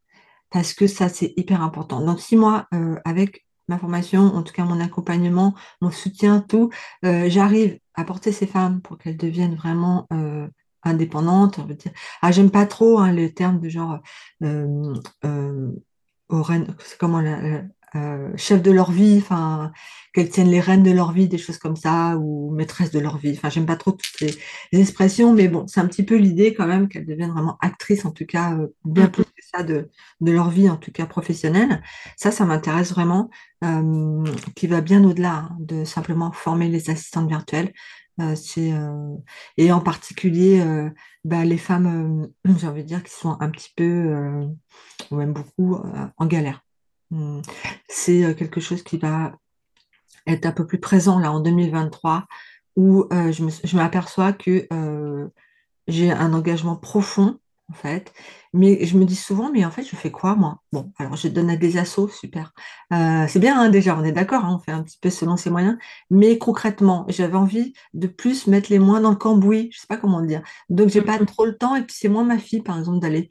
Parce 0.49 0.74
que 0.74 0.88
ça, 0.88 1.09
c'est 1.09 1.34
hyper 1.36 1.61
important. 1.61 1.99
Donc, 1.99 2.22
si 2.22 2.38
moi, 2.38 2.67
avec 3.03 3.45
ma 3.70 3.78
formation, 3.80 4.22
en 4.36 4.43
tout 4.43 4.53
cas 4.53 4.65
mon 4.65 4.80
accompagnement, 4.82 5.55
mon 5.82 5.91
soutien, 5.91 6.41
tout, 6.41 6.70
euh, 7.05 7.30
j'arrive 7.30 7.80
à 7.95 8.03
porter 8.05 8.32
ces 8.32 8.47
femmes 8.47 8.82
pour 8.82 8.97
qu'elles 8.97 9.17
deviennent 9.17 9.55
vraiment 9.55 10.07
euh, 10.13 10.47
indépendantes, 10.84 11.59
dire. 11.76 11.91
Ah, 12.22 12.32
j'aime 12.32 12.51
pas 12.51 12.65
trop 12.65 12.99
hein, 12.99 13.13
le 13.13 13.32
terme 13.34 13.59
de 13.59 13.70
genre 13.70 13.99
euh, 14.43 14.93
comment 16.99 17.22
la- 17.22 17.63
euh, 17.96 18.30
chef 18.38 18.62
de 18.62 18.72
leur 18.72 18.92
vie, 18.92 19.18
enfin 19.18 19.72
qu'elles 20.14 20.30
tiennent 20.30 20.50
les 20.50 20.60
rênes 20.60 20.82
de 20.84 20.92
leur 20.92 21.12
vie, 21.12 21.28
des 21.28 21.38
choses 21.38 21.58
comme 21.60 21.76
ça, 21.76 22.18
ou 22.18 22.52
maîtresse 22.52 22.92
de 22.92 23.00
leur 23.00 23.18
vie. 23.18 23.34
Enfin, 23.38 23.50
j'aime 23.50 23.66
pas 23.68 23.76
trop 23.76 23.92
toutes 23.92 24.20
les, 24.22 24.34
les 24.72 24.82
expressions, 24.82 25.34
mais 25.34 25.48
bon, 25.48 25.68
c'est 25.68 25.80
un 25.80 25.88
petit 25.88 26.04
peu 26.04 26.16
l'idée 26.16 26.54
quand 26.54 26.66
même 26.68 26.88
qu'elles 26.88 27.06
deviennent 27.06 27.32
vraiment 27.32 27.58
actrices, 27.62 28.06
en 28.06 28.12
tout 28.12 28.26
cas 28.26 28.54
euh, 28.58 28.68
bien 28.86 29.08
Mm. 29.08 29.12
plus 29.12 29.24
que 29.26 29.30
ça 29.54 29.64
de, 29.64 29.90
de 30.22 30.32
leur 30.32 30.50
vie, 30.50 30.70
en 30.70 30.78
tout 30.78 30.92
cas 30.92 31.06
professionnelle. 31.06 31.82
Ça, 32.18 32.32
ça 32.32 32.46
m'intéresse 32.46 32.92
vraiment, 32.92 33.30
euh, 33.64 34.24
qui 34.56 34.68
va 34.68 34.82
bien 34.82 35.04
au-delà 35.04 35.34
hein, 35.34 35.58
de 35.60 35.84
simplement 35.86 36.32
former 36.32 36.70
les 36.70 36.90
assistantes 36.90 37.28
virtuelles. 37.30 37.72
Euh, 38.22 38.36
c'est, 38.36 38.74
euh, 38.74 39.16
et 39.58 39.72
en 39.72 39.80
particulier 39.80 40.60
euh, 40.62 40.90
bah, 41.24 41.46
les 41.46 41.58
femmes, 41.58 42.28
j'ai 42.58 42.68
envie 42.68 42.84
de 42.84 42.88
dire, 42.88 43.04
qui 43.04 43.14
sont 43.14 43.38
un 43.40 43.50
petit 43.50 43.72
peu, 43.76 43.84
euh, 43.84 44.46
ou 45.12 45.16
même 45.16 45.34
beaucoup, 45.34 45.76
euh, 45.76 46.08
en 46.18 46.26
galère. 46.26 46.64
Hum, 47.12 47.41
C'est 47.88 48.24
euh, 48.24 48.34
quelque 48.34 48.62
chose 48.62 48.84
qui 48.84 48.97
va 48.97 49.34
être 50.28 50.45
un 50.45 50.51
peu 50.51 50.68
plus 50.68 50.80
présent 50.80 51.20
là 51.20 51.32
en 51.32 51.39
2023, 51.41 52.28
où 52.76 53.05
euh, 53.14 53.32
je 53.32 53.76
m'aperçois 53.78 54.34
que 54.34 54.68
euh, 54.74 55.28
j'ai 55.88 56.12
un 56.12 56.34
engagement 56.34 56.76
profond, 56.78 57.39
en 57.72 57.76
fait, 57.76 58.14
mais 58.53 58.86
je 58.86 58.97
me 58.97 59.05
dis 59.05 59.16
souvent, 59.16 59.51
mais 59.51 59.66
en 59.66 59.72
fait, 59.72 59.84
je 59.84 59.95
fais 59.95 60.12
quoi, 60.12 60.36
moi? 60.36 60.62
Bon, 60.74 60.91
alors 60.99 61.16
je 61.18 61.28
donne 61.30 61.49
à 61.51 61.57
des 61.57 61.78
assos, 61.78 62.10
super. 62.10 62.53
Euh, 62.93 63.26
c'est 63.30 63.39
bien, 63.39 63.60
hein, 63.62 63.70
déjà, 63.70 63.97
on 63.97 64.03
est 64.03 64.12
d'accord, 64.14 64.45
hein, 64.45 64.55
on 64.57 64.60
fait 64.60 64.72
un 64.72 64.84
petit 64.84 64.97
peu 65.01 65.10
selon 65.12 65.38
ses 65.38 65.49
moyens, 65.51 65.78
mais 66.10 66.38
concrètement, 66.39 67.05
j'avais 67.10 67.36
envie 67.38 67.74
de 67.93 68.07
plus 68.07 68.47
mettre 68.47 68.72
les 68.72 68.80
moins 68.80 69.01
dans 69.01 69.12
le 69.12 69.18
cambouis, 69.18 69.70
je 69.74 69.80
sais 69.82 69.88
pas 69.88 69.97
comment 69.97 70.22
dire. 70.22 70.41
Donc, 70.70 70.89
j'ai 70.89 71.01
pas 71.03 71.20
Mm. 71.20 71.26
trop 71.28 71.45
le 71.45 71.57
temps, 71.57 71.76
et 71.76 71.84
puis 71.84 71.95
c'est 71.97 72.10
moins 72.10 72.24
ma 72.24 72.39
fille, 72.39 72.62
par 72.62 72.78
exemple, 72.80 72.99
d'aller 72.99 73.30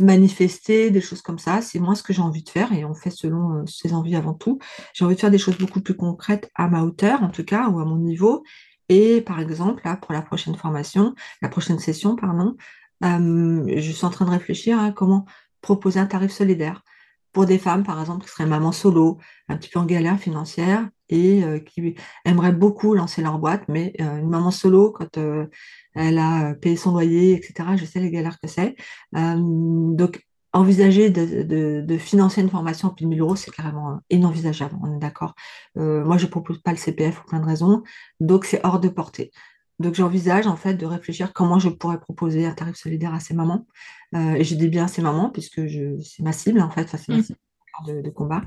manifester, 0.00 0.90
des 0.90 1.00
choses 1.00 1.22
comme 1.22 1.38
ça. 1.38 1.62
C'est 1.62 1.78
moi 1.78 1.94
ce 1.94 2.02
que 2.02 2.12
j'ai 2.12 2.22
envie 2.22 2.42
de 2.42 2.48
faire 2.48 2.72
et 2.72 2.84
on 2.84 2.94
fait 2.94 3.10
selon 3.10 3.54
euh, 3.54 3.66
ses 3.66 3.92
envies 3.92 4.16
avant 4.16 4.34
tout. 4.34 4.58
J'ai 4.94 5.04
envie 5.04 5.14
de 5.14 5.20
faire 5.20 5.30
des 5.30 5.38
choses 5.38 5.58
beaucoup 5.58 5.80
plus 5.80 5.94
concrètes 5.94 6.50
à 6.54 6.68
ma 6.68 6.82
hauteur, 6.82 7.22
en 7.22 7.30
tout 7.30 7.44
cas, 7.44 7.68
ou 7.68 7.80
à 7.80 7.84
mon 7.84 7.96
niveau. 7.96 8.44
Et 8.88 9.20
par 9.20 9.40
exemple, 9.40 9.82
là, 9.84 9.96
pour 9.96 10.12
la 10.12 10.22
prochaine 10.22 10.54
formation, 10.54 11.14
la 11.42 11.48
prochaine 11.48 11.78
session, 11.78 12.16
pardon, 12.16 12.56
euh, 13.04 13.64
je 13.76 13.90
suis 13.90 14.04
en 14.04 14.10
train 14.10 14.24
de 14.24 14.30
réfléchir 14.30 14.80
à 14.80 14.92
comment 14.92 15.26
proposer 15.60 15.98
un 16.00 16.06
tarif 16.06 16.30
solidaire 16.30 16.82
pour 17.36 17.44
des 17.44 17.58
femmes, 17.58 17.84
par 17.84 18.00
exemple, 18.00 18.24
qui 18.24 18.30
seraient 18.30 18.46
mamans 18.46 18.72
solo, 18.72 19.18
un 19.50 19.58
petit 19.58 19.68
peu 19.68 19.78
en 19.78 19.84
galère 19.84 20.18
financière 20.18 20.88
et 21.10 21.44
euh, 21.44 21.58
qui 21.58 21.94
aimeraient 22.24 22.54
beaucoup 22.54 22.94
lancer 22.94 23.20
leur 23.20 23.38
boîte, 23.38 23.64
mais 23.68 23.92
euh, 24.00 24.20
une 24.20 24.30
maman 24.30 24.50
solo, 24.50 24.90
quand 24.90 25.18
euh, 25.18 25.44
elle 25.94 26.16
a 26.16 26.54
payé 26.54 26.76
son 26.76 26.92
loyer, 26.92 27.34
etc., 27.34 27.76
je 27.76 27.84
sais 27.84 28.00
les 28.00 28.10
galères 28.10 28.40
que 28.40 28.48
c'est. 28.48 28.74
Donc, 29.12 30.26
envisager 30.54 31.10
de, 31.10 31.82
de- 31.82 31.98
financer 31.98 32.40
une 32.40 32.48
formation 32.48 32.88
à 32.88 32.94
plus 32.94 33.04
de 33.04 33.10
1000 33.10 33.20
euros, 33.20 33.36
c'est 33.36 33.50
carrément 33.50 34.00
inenvisageable, 34.08 34.74
on 34.82 34.96
est 34.96 34.98
d'accord. 34.98 35.34
Moi, 35.74 36.16
je 36.16 36.24
ne 36.24 36.30
propose 36.30 36.62
pas 36.62 36.70
le 36.70 36.78
CPF 36.78 37.16
pour 37.16 37.26
plein 37.26 37.40
de 37.40 37.46
raisons, 37.46 37.82
donc 38.18 38.46
c'est 38.46 38.64
hors 38.64 38.80
de 38.80 38.88
portée. 38.88 39.30
Donc, 39.78 39.94
j'envisage 39.94 40.46
en 40.46 40.56
fait 40.56 40.74
de 40.74 40.86
réfléchir 40.86 41.32
comment 41.32 41.58
je 41.58 41.68
pourrais 41.68 42.00
proposer 42.00 42.46
un 42.46 42.52
tarif 42.54 42.76
solidaire 42.76 43.12
à 43.14 43.20
ces 43.20 43.34
mamans. 43.34 43.66
Euh, 44.14 44.34
et 44.34 44.44
j'ai 44.44 44.56
dit 44.56 44.68
bien 44.68 44.88
ces 44.88 45.02
mamans, 45.02 45.30
puisque 45.30 45.66
je, 45.66 46.00
c'est 46.00 46.22
ma 46.22 46.32
cible 46.32 46.60
en 46.60 46.70
fait, 46.70 46.84
enfin, 46.84 46.98
c'est 46.98 47.12
ma 47.12 47.18
Mm. 47.18 47.22
cible 47.22 47.38
de, 47.86 48.00
de 48.00 48.10
combat, 48.10 48.40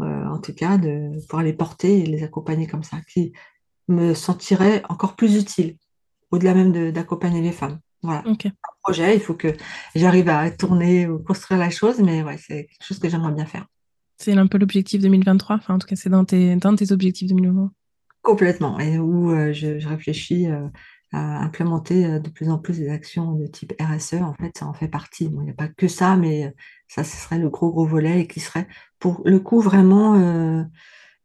euh, 0.00 0.24
en 0.28 0.38
tout 0.40 0.54
cas, 0.54 0.78
de 0.78 1.20
pouvoir 1.26 1.42
les 1.42 1.52
porter 1.52 1.98
et 2.00 2.06
les 2.06 2.22
accompagner 2.22 2.66
comme 2.66 2.82
ça, 2.82 2.96
qui 3.12 3.32
me 3.88 4.14
sentirait 4.14 4.82
encore 4.88 5.16
plus 5.16 5.36
utile, 5.36 5.76
au-delà 6.30 6.54
même 6.54 6.72
de- 6.72 6.90
d'accompagner 6.90 7.42
les 7.42 7.52
femmes. 7.52 7.78
Voilà 8.02 8.22
Ok. 8.26 8.48
projet, 8.82 9.14
il 9.14 9.20
faut 9.20 9.34
que 9.34 9.48
j'arrive 9.94 10.30
à 10.30 10.50
tourner 10.50 11.06
ou 11.06 11.18
construire 11.18 11.60
la 11.60 11.68
chose, 11.68 11.98
mais 12.00 12.22
ouais, 12.22 12.38
c'est 12.38 12.64
quelque 12.68 12.82
chose 12.86 12.98
que 12.98 13.10
j'aimerais 13.10 13.32
bien 13.32 13.44
faire. 13.44 13.66
C'est 14.16 14.32
un 14.32 14.46
peu 14.46 14.56
l'objectif 14.56 15.02
2023. 15.02 15.56
Enfin, 15.56 15.74
en 15.74 15.78
tout 15.78 15.86
cas, 15.86 15.96
c'est 15.96 16.08
dans 16.08 16.24
tes, 16.24 16.56
dans 16.56 16.74
tes 16.74 16.92
objectifs 16.92 17.28
2023. 17.28 17.70
Complètement. 18.22 18.78
Et 18.78 18.98
où 18.98 19.30
euh, 19.30 19.52
je, 19.52 19.78
je 19.78 19.88
réfléchis 19.88 20.46
euh, 20.50 20.68
à 21.12 21.38
implémenter 21.42 22.04
euh, 22.06 22.18
de 22.18 22.28
plus 22.28 22.50
en 22.50 22.58
plus 22.58 22.78
des 22.78 22.90
actions 22.90 23.32
de 23.32 23.46
type 23.46 23.72
RSE. 23.80 24.14
En 24.14 24.34
fait, 24.34 24.56
ça 24.58 24.66
en 24.66 24.74
fait 24.74 24.88
partie. 24.88 25.28
Bon, 25.28 25.40
il 25.40 25.44
n'y 25.44 25.50
a 25.50 25.54
pas 25.54 25.68
que 25.68 25.88
ça, 25.88 26.16
mais 26.16 26.54
ça, 26.88 27.02
ce 27.04 27.16
serait 27.16 27.38
le 27.38 27.48
gros, 27.48 27.70
gros 27.72 27.86
volet 27.86 28.20
et 28.20 28.26
qui 28.26 28.40
serait 28.40 28.68
pour 28.98 29.22
le 29.24 29.40
coup 29.40 29.60
vraiment 29.60 30.16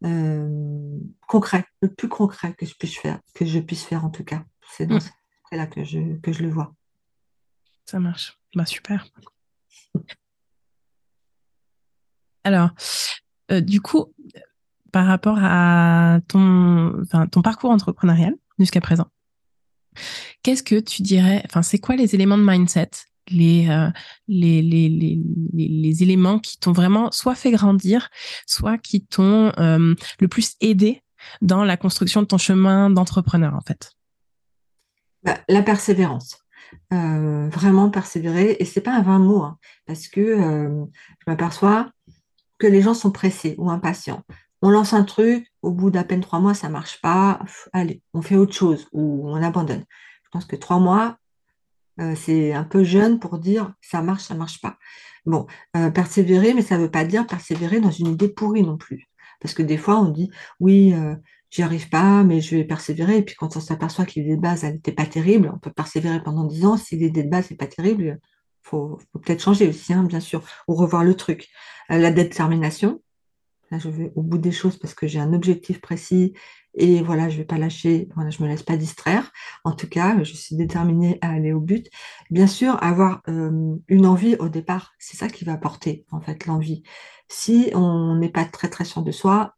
euh, 0.04 1.00
concret, 1.28 1.66
le 1.82 1.90
plus 1.94 2.08
concret 2.10 2.54
que 2.54 2.66
je 2.66 2.76
puisse 2.76 2.98
faire, 2.98 3.20
que 3.34 3.46
je 3.46 3.60
puisse 3.60 3.84
faire 3.84 4.06
en 4.06 4.10
tout 4.10 4.24
cas. 4.24 4.44
C'est 4.72 4.86
dans 4.86 4.96
Mm. 4.98 5.02
ce 5.02 5.56
là 5.56 5.68
que 5.68 5.84
je, 5.84 6.18
que 6.22 6.32
je 6.34 6.44
le 6.44 6.50
vois. 6.50 6.74
Ça 7.86 8.00
marche. 8.00 8.38
Bah, 8.56 8.66
super. 8.66 9.06
Alors, 12.44 12.70
du 13.50 13.80
coup, 13.82 14.14
par 14.96 15.08
rapport 15.08 15.40
à 15.42 16.20
ton, 16.30 17.04
parcours 17.44 17.72
entrepreneurial 17.72 18.34
jusqu'à 18.58 18.80
présent, 18.80 19.08
qu'est-ce 20.42 20.64
que 20.64 20.80
tu 20.80 21.02
dirais, 21.02 21.44
enfin, 21.48 21.64
c'est 21.64 21.80
quoi 21.80 21.98
les 21.98 22.16
éléments 22.16 22.38
de 22.38 22.46
mindset, 22.46 22.92
les, 23.28 23.68
euh, 23.68 23.90
éléments 24.30 26.40
qui 26.40 26.58
t'ont 26.60 26.72
vraiment 26.72 27.12
soit 27.12 27.36
fait 27.36 27.52
grandir, 27.52 28.08
soit 28.48 28.78
qui 28.78 29.06
t'ont 29.06 29.52
euh, 29.58 29.96
le 30.22 30.28
plus 30.30 30.56
aidé 30.62 31.04
dans 31.42 31.66
la 31.66 31.76
construction 31.76 32.22
de 32.22 32.28
ton 32.28 32.38
chemin 32.38 32.90
d'entrepreneur, 32.90 33.54
en 33.54 33.62
fait? 33.68 33.92
Bah, 35.24 35.40
la 35.50 35.62
persévérance. 35.62 36.38
Euh, 36.94 37.50
vraiment 37.50 37.90
persévérer. 37.90 38.56
Et 38.62 38.66
c'est 38.66 38.80
pas 38.80 38.96
un 38.96 39.02
vain 39.02 39.20
mot, 39.20 39.44
hein, 39.44 39.58
parce 39.88 40.08
que 40.08 40.38
je 40.38 41.28
m'aperçois 41.28 41.92
que 42.60 42.68
les 42.68 42.82
gens 42.82 42.94
sont 42.94 43.12
pressés 43.12 43.56
ou 43.58 43.70
impatients. 43.70 44.24
On 44.62 44.70
lance 44.70 44.94
un 44.94 45.04
truc, 45.04 45.52
au 45.62 45.72
bout 45.72 45.92
d'à 45.92 46.04
peine 46.04 46.22
trois 46.22 46.40
mois, 46.40 46.54
ça 46.54 46.70
marche 46.70 47.02
pas. 47.02 47.40
Allez, 47.74 48.02
on 48.14 48.22
fait 48.22 48.36
autre 48.36 48.54
chose 48.54 48.88
ou 48.94 49.30
on 49.30 49.42
abandonne. 49.44 49.86
Je 50.24 50.30
pense 50.32 50.46
que 50.46 50.56
trois 50.56 50.80
mois, 50.80 51.18
euh, 52.02 52.16
c'est 52.16 52.54
un 52.54 52.64
peu 52.64 52.84
jeune 52.84 53.20
pour 53.20 53.38
dire 53.40 53.74
ça 53.82 54.02
marche, 54.02 54.24
ça 54.24 54.36
marche 54.36 54.62
pas. 54.62 54.78
Bon, 55.26 55.48
euh, 55.76 55.90
persévérer, 55.90 56.54
mais 56.54 56.62
ça 56.62 56.78
veut 56.78 56.92
pas 56.92 57.06
dire 57.06 57.26
persévérer 57.26 57.80
dans 57.80 57.92
une 57.92 58.08
idée 58.08 58.30
pourrie 58.30 58.64
non 58.64 58.78
plus. 58.78 59.08
Parce 59.42 59.54
que 59.54 59.64
des 59.64 59.78
fois, 59.78 60.00
on 60.00 60.10
dit, 60.10 60.30
oui, 60.60 60.94
euh, 60.94 61.16
j'y 61.50 61.62
arrive 61.64 61.90
pas, 61.90 62.24
mais 62.24 62.42
je 62.42 62.56
vais 62.56 62.64
persévérer. 62.64 63.18
Et 63.18 63.22
puis 63.24 63.36
quand 63.36 63.56
on 63.58 63.60
s'aperçoit 63.62 64.06
que 64.06 64.14
l'idée 64.16 64.36
de 64.36 64.42
base, 64.42 64.64
n'était 64.64 64.92
pas 64.92 65.06
terrible, 65.06 65.52
on 65.54 65.60
peut 65.60 65.72
persévérer 65.72 66.22
pendant 66.24 66.46
dix 66.46 66.66
ans. 66.66 66.78
Si 66.78 66.98
l'idée 66.98 67.24
de 67.24 67.30
base 67.30 67.50
n'est 67.52 67.58
pas 67.58 67.68
terrible, 67.68 68.20
il 68.22 68.70
faut, 68.70 69.00
peut-être 69.14 69.42
changer 69.42 69.68
aussi, 69.68 69.94
hein, 69.94 70.04
bien 70.04 70.20
sûr, 70.20 70.44
ou 70.68 70.76
revoir 70.76 71.04
le 71.04 71.16
truc. 71.16 71.50
La 71.90 72.12
détermination, 72.12 73.02
là, 73.72 73.80
je 73.80 73.90
vais 73.90 74.12
au 74.16 74.22
bout 74.22 74.38
des 74.38 74.52
choses 74.52 74.78
parce 74.78 74.94
que 74.94 75.08
j'ai 75.08 75.20
un 75.20 75.34
objectif 75.34 75.82
précis 75.82 76.34
et 76.78 77.02
voilà, 77.02 77.30
je 77.30 77.36
ne 77.36 77.40
vais 77.40 77.46
pas 77.46 77.58
lâcher, 77.58 78.10
je 78.16 78.22
ne 78.22 78.44
me 78.44 78.52
laisse 78.52 78.64
pas 78.64 78.76
distraire. 78.78 79.32
En 79.64 79.72
tout 79.72 79.88
cas, 79.88 80.22
je 80.24 80.34
suis 80.34 80.56
déterminée 80.56 81.18
à 81.22 81.32
aller 81.32 81.54
au 81.54 81.62
but. 81.62 81.90
Bien 82.30 82.48
sûr, 82.48 82.82
avoir 82.84 83.22
euh, 83.30 83.76
une 83.88 84.06
envie 84.06 84.36
au 84.38 84.50
départ, 84.50 84.94
c'est 85.00 85.18
ça 85.18 85.28
qui 85.30 85.46
va 85.46 85.54
apporter 85.54 86.06
en 86.12 86.20
fait 86.20 86.46
l'envie. 86.46 86.84
Si 87.30 87.72
on 87.74 88.16
n'est 88.16 88.30
pas 88.30 88.46
très 88.46 88.70
très 88.70 88.86
sûr 88.86 89.04
de 89.04 89.12
soi, 89.12 89.56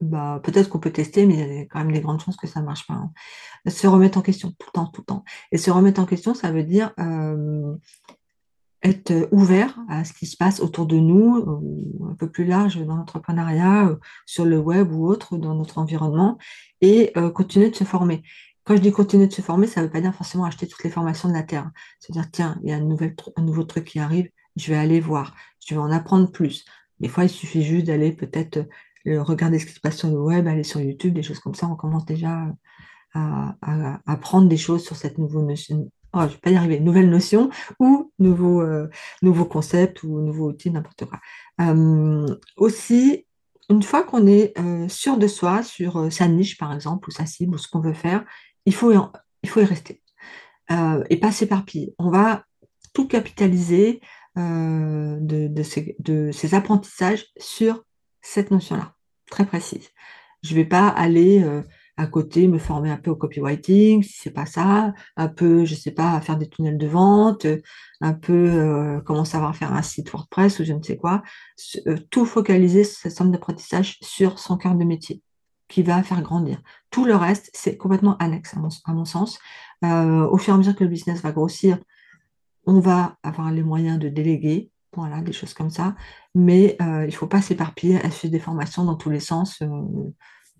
bah, 0.00 0.40
peut-être 0.44 0.68
qu'on 0.68 0.78
peut 0.78 0.92
tester, 0.92 1.26
mais 1.26 1.34
il 1.34 1.56
y 1.56 1.60
a 1.60 1.66
quand 1.66 1.78
même 1.80 1.92
des 1.92 2.00
grandes 2.00 2.20
chances 2.20 2.36
que 2.36 2.46
ça 2.46 2.60
ne 2.60 2.66
marche 2.66 2.86
pas. 2.86 2.94
Hein. 2.94 3.12
Se 3.66 3.86
remettre 3.86 4.18
en 4.18 4.22
question 4.22 4.50
tout 4.50 4.66
le 4.68 4.72
temps, 4.72 4.86
tout 4.86 5.00
le 5.00 5.06
temps. 5.06 5.24
Et 5.50 5.58
se 5.58 5.70
remettre 5.70 6.00
en 6.00 6.06
question, 6.06 6.34
ça 6.34 6.52
veut 6.52 6.62
dire 6.62 6.92
euh, 7.00 7.74
être 8.84 9.10
euh, 9.10 9.26
ouvert 9.32 9.78
à 9.88 10.04
ce 10.04 10.12
qui 10.12 10.26
se 10.26 10.36
passe 10.36 10.60
autour 10.60 10.86
de 10.86 10.98
nous, 10.98 11.36
euh, 11.38 12.10
un 12.10 12.14
peu 12.14 12.30
plus 12.30 12.44
large 12.44 12.76
dans 12.84 12.96
l'entrepreneuriat, 12.96 13.88
euh, 13.88 13.96
sur 14.26 14.44
le 14.44 14.58
web 14.58 14.92
ou 14.92 15.06
autre, 15.06 15.38
dans 15.38 15.54
notre 15.54 15.78
environnement, 15.78 16.38
et 16.80 17.12
continuer 17.34 17.70
de 17.70 17.74
se 17.74 17.84
former. 17.84 18.22
Quand 18.64 18.76
je 18.76 18.82
dis 18.82 18.92
continuer 18.92 19.26
de 19.26 19.32
se 19.32 19.40
former, 19.40 19.66
ça 19.66 19.80
ne 19.80 19.86
veut 19.86 19.92
pas 19.92 20.02
dire 20.02 20.14
forcément 20.14 20.44
acheter 20.44 20.68
toutes 20.68 20.84
les 20.84 20.90
formations 20.90 21.30
de 21.30 21.34
la 21.34 21.42
Terre. 21.42 21.70
C'est-à-dire, 21.98 22.30
tiens, 22.30 22.60
il 22.62 22.68
y 22.68 22.72
a 22.72 22.76
un 22.76 23.42
nouveau 23.42 23.64
truc 23.64 23.84
qui 23.84 23.98
arrive, 23.98 24.28
je 24.56 24.70
vais 24.70 24.78
aller 24.78 25.00
voir, 25.00 25.34
je 25.66 25.74
vais 25.74 25.80
en 25.80 25.90
apprendre 25.90 26.30
plus. 26.30 26.66
Des 27.00 27.08
fois, 27.08 27.24
il 27.24 27.30
suffit 27.30 27.62
juste 27.62 27.86
d'aller 27.86 28.12
peut-être 28.12 28.66
regarder 29.06 29.58
ce 29.58 29.66
qui 29.66 29.72
se 29.72 29.80
passe 29.80 29.96
sur 29.96 30.10
le 30.10 30.20
web, 30.20 30.46
aller 30.46 30.62
sur 30.62 30.80
YouTube, 30.80 31.14
des 31.14 31.22
choses 31.22 31.40
comme 31.40 31.54
ça. 31.54 31.68
On 31.68 31.76
commence 31.76 32.04
déjà 32.04 32.46
à, 33.14 34.00
apprendre 34.06 34.48
des 34.48 34.56
choses 34.58 34.84
sur 34.84 34.96
cette 34.96 35.16
nouvelle 35.16 35.46
notion, 35.46 35.90
oh, 36.14 36.22
je 36.22 36.32
vais 36.32 36.38
pas 36.38 36.50
y 36.50 36.56
arriver, 36.56 36.80
nouvelle 36.80 37.10
notion 37.10 37.50
ou 37.78 38.12
nouveau, 38.18 38.62
euh, 38.62 38.88
nouveau 39.22 39.44
concept 39.44 40.02
ou 40.02 40.20
nouveau 40.20 40.50
outil, 40.50 40.70
n'importe 40.70 41.04
quoi. 41.04 41.20
Euh, 41.60 42.26
aussi, 42.56 43.26
une 43.68 43.82
fois 43.82 44.02
qu'on 44.02 44.26
est 44.26 44.58
euh, 44.58 44.88
sûr 44.88 45.16
de 45.18 45.26
soi, 45.26 45.62
sur 45.62 46.12
sa 46.12 46.28
niche 46.28 46.58
par 46.58 46.72
exemple, 46.72 47.08
ou 47.08 47.12
sa 47.12 47.26
cible, 47.26 47.54
ou 47.54 47.58
ce 47.58 47.68
qu'on 47.68 47.80
veut 47.80 47.92
faire, 47.94 48.24
il 48.66 48.74
faut 48.74 48.92
y, 48.92 48.98
il 49.42 49.48
faut 49.48 49.60
y 49.60 49.64
rester 49.64 50.00
et 51.10 51.18
pas 51.18 51.30
s'éparpiller. 51.30 51.94
On 51.98 52.08
va 52.08 52.44
tout 52.94 53.06
capitaliser 53.06 54.00
de, 54.34 55.62
ces, 55.62 55.94
de 55.98 56.30
ces 56.32 56.54
apprentissages 56.54 57.26
sur 57.38 57.84
cette 58.22 58.50
notion-là, 58.50 58.94
très 59.30 59.44
précise. 59.44 59.90
Je 60.42 60.52
ne 60.52 60.60
vais 60.60 60.64
pas 60.64 60.88
aller 60.88 61.44
à 61.96 62.06
côté 62.06 62.48
me 62.48 62.58
former 62.58 62.90
un 62.90 62.96
peu 62.96 63.10
au 63.10 63.16
copywriting, 63.16 64.02
si 64.02 64.14
c'est 64.22 64.30
pas 64.30 64.46
ça, 64.46 64.92
un 65.16 65.28
peu, 65.28 65.64
je 65.64 65.74
sais 65.74 65.92
pas, 65.92 66.20
faire 66.20 66.36
des 66.36 66.48
tunnels 66.48 66.78
de 66.78 66.86
vente, 66.86 67.46
un 68.00 68.12
peu 68.14 68.32
euh, 68.32 69.00
comment 69.00 69.24
savoir 69.24 69.54
faire 69.54 69.72
un 69.72 69.82
site 69.82 70.10
WordPress 70.10 70.58
ou 70.58 70.64
je 70.64 70.72
ne 70.72 70.82
sais 70.82 70.96
quoi, 70.96 71.22
euh, 71.86 71.96
tout 72.10 72.26
focaliser 72.26 72.82
cette 72.82 73.12
somme 73.12 73.30
d'apprentissage 73.30 73.98
sur 74.02 74.38
son 74.38 74.56
cœur 74.56 74.74
de 74.74 74.84
métier 74.84 75.22
qui 75.68 75.82
va 75.82 76.02
faire 76.02 76.20
grandir. 76.20 76.60
Tout 76.90 77.04
le 77.04 77.14
reste, 77.14 77.50
c'est 77.54 77.76
complètement 77.76 78.16
annexe 78.18 78.54
à 78.54 78.92
mon, 78.92 79.04
sens. 79.04 79.38
Euh, 79.84 80.26
au 80.26 80.36
fur 80.36 80.52
et 80.52 80.54
à 80.54 80.58
mesure 80.58 80.74
que 80.74 80.84
le 80.84 80.90
business 80.90 81.22
va 81.22 81.32
grossir, 81.32 81.78
on 82.66 82.80
va 82.80 83.16
avoir 83.22 83.52
les 83.52 83.62
moyens 83.62 83.98
de 83.98 84.08
déléguer, 84.08 84.70
voilà, 84.96 85.20
des 85.20 85.32
choses 85.32 85.54
comme 85.54 85.70
ça, 85.70 85.94
mais 86.34 86.76
il 86.80 87.06
ne 87.06 87.10
faut 87.10 87.26
pas 87.26 87.42
s'éparpiller 87.42 88.00
à 88.04 88.10
suivre 88.10 88.32
des 88.32 88.38
formations 88.38 88.84
dans 88.84 88.94
tous 88.94 89.10
les 89.10 89.20
sens 89.20 89.60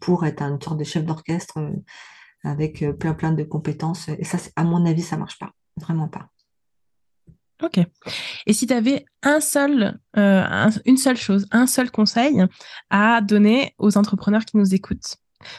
pour 0.01 0.25
être 0.25 0.43
une 0.43 0.61
sorte 0.61 0.79
de 0.79 0.85
chef 0.85 1.05
d'orchestre 1.05 1.59
euh, 1.59 1.71
avec 2.43 2.83
euh, 2.83 2.93
plein 2.93 3.15
plein 3.15 3.33
de 3.33 3.43
compétences. 3.43 4.09
Et 4.09 4.25
ça, 4.25 4.39
à 4.57 4.65
mon 4.65 4.85
avis, 4.87 5.03
ça 5.03 5.17
marche 5.17 5.39
pas, 5.39 5.53
vraiment 5.77 6.09
pas. 6.09 6.29
Ok. 7.63 7.79
Et 8.47 8.53
si 8.53 8.67
tu 8.67 8.75
avais 8.75 9.07
un 9.23 9.41
seul, 9.41 9.99
euh, 10.17 10.71
une 10.85 10.97
seule 10.97 11.17
chose, 11.17 11.47
un 11.53 11.67
seul 11.67 11.91
conseil 11.91 12.45
à 12.91 13.21
donner 13.21 13.75
aux 13.79 13.97
entrepreneurs 13.97 14.45
qui 14.45 14.57
nous 14.57 14.75
écoutent, 14.75 15.17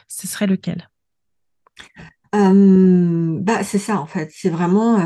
ce 0.08 0.28
serait 0.28 0.48
lequel? 0.48 0.90
Bah, 2.34 3.64
c'est 3.64 3.80
ça 3.80 3.98
en 3.98 4.08
fait. 4.08 4.30
C'est 4.34 4.50
vraiment. 4.50 4.98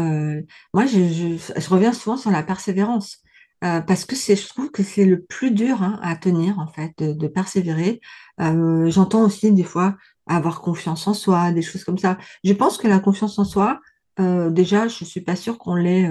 moi, 0.74 0.88
je, 0.88 1.70
reviens 1.70 1.94
souvent 1.94 2.18
sur 2.18 2.32
la 2.32 2.42
persévérance. 2.42 3.22
Euh, 3.64 3.82
parce 3.82 4.06
que 4.06 4.16
c'est, 4.16 4.38
je 4.38 4.48
trouve 4.48 4.72
que 4.72 4.84
c'est 4.84 5.06
le 5.06 5.22
plus 5.22 5.52
dur 5.52 5.84
hein, 5.84 6.00
à 6.02 6.16
tenir 6.16 6.60
en 6.60 6.68
fait, 6.68 6.94
de, 7.02 7.28
persévérer. 7.28 8.00
Euh, 8.40 8.90
j'entends 8.90 9.26
aussi 9.26 9.52
des 9.52 9.64
fois 9.64 9.98
avoir 10.28 10.62
confiance 10.62 11.08
en 11.08 11.14
soi, 11.14 11.52
des 11.52 11.62
choses 11.62 11.84
comme 11.84 11.98
ça. 11.98 12.18
Je 12.44 12.54
pense 12.54 12.78
que 12.78 12.88
la 12.88 13.00
confiance 13.00 13.38
en 13.38 13.44
soi, 13.44 13.82
euh, 14.20 14.50
déjà, 14.50 14.88
je 14.88 15.04
suis 15.04 15.22
pas 15.22 15.36
sûre 15.36 15.58
qu'on 15.58 15.76
l'ait 15.76 16.10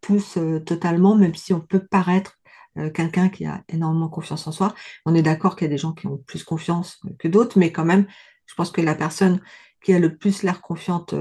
tous 0.00 0.38
totalement, 0.66 1.14
même 1.14 1.34
si 1.34 1.52
on 1.52 1.60
peut 1.60 1.84
paraître 1.86 2.38
quelqu'un 2.94 3.28
qui 3.28 3.44
a 3.44 3.62
énormément 3.68 4.08
confiance 4.08 4.46
en 4.46 4.52
soi. 4.52 4.74
On 5.04 5.14
est 5.14 5.22
d'accord 5.22 5.56
qu'il 5.56 5.66
y 5.66 5.70
a 5.70 5.74
des 5.74 5.78
gens 5.78 5.92
qui 5.92 6.06
ont 6.06 6.18
plus 6.26 6.42
confiance 6.42 7.00
que 7.18 7.28
d'autres, 7.28 7.58
mais 7.58 7.70
quand 7.70 7.84
même, 7.84 8.06
je 8.46 8.54
pense 8.54 8.70
que 8.70 8.80
la 8.80 8.94
personne 8.94 9.40
qui 9.82 9.92
a 9.92 9.98
le 9.98 10.16
plus 10.16 10.42
l'air 10.42 10.62
confiante 10.62 11.14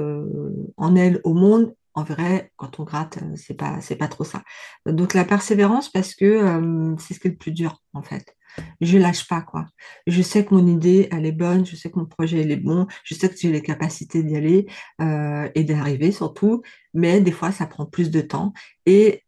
en 0.77 0.95
elle 0.95 1.19
au 1.23 1.33
monde 1.33 1.73
en 1.93 2.03
vrai, 2.03 2.51
quand 2.55 2.79
on 2.79 2.83
gratte, 2.83 3.19
euh, 3.21 3.35
c'est 3.35 3.53
pas, 3.53 3.81
c'est 3.81 3.95
pas 3.95 4.07
trop 4.07 4.23
ça. 4.23 4.43
Donc 4.85 5.13
la 5.13 5.25
persévérance, 5.25 5.89
parce 5.89 6.15
que 6.15 6.95
c'est 6.99 7.13
ce 7.13 7.19
qui 7.19 7.27
est 7.27 7.31
le 7.31 7.37
plus 7.37 7.51
dur, 7.51 7.81
en 7.93 8.01
fait. 8.01 8.35
Je 8.81 8.97
lâche 8.97 9.27
pas, 9.27 9.41
quoi. 9.41 9.67
Je 10.07 10.21
sais 10.21 10.45
que 10.45 10.53
mon 10.53 10.65
idée, 10.67 11.07
elle 11.11 11.25
est 11.25 11.31
bonne, 11.31 11.65
je 11.65 11.75
sais 11.75 11.89
que 11.89 11.99
mon 11.99 12.05
projet, 12.05 12.41
il 12.41 12.51
est 12.51 12.57
bon, 12.57 12.87
je 13.03 13.15
sais 13.15 13.29
que 13.29 13.35
j'ai 13.37 13.51
les 13.51 13.61
capacités 13.61 14.23
d'y 14.23 14.35
aller 14.35 14.67
euh, 15.01 15.49
et 15.55 15.63
d'arriver 15.63 16.11
surtout, 16.11 16.61
mais 16.93 17.21
des 17.21 17.31
fois, 17.31 17.51
ça 17.51 17.65
prend 17.65 17.85
plus 17.85 18.11
de 18.11 18.21
temps. 18.21 18.53
Et 18.85 19.23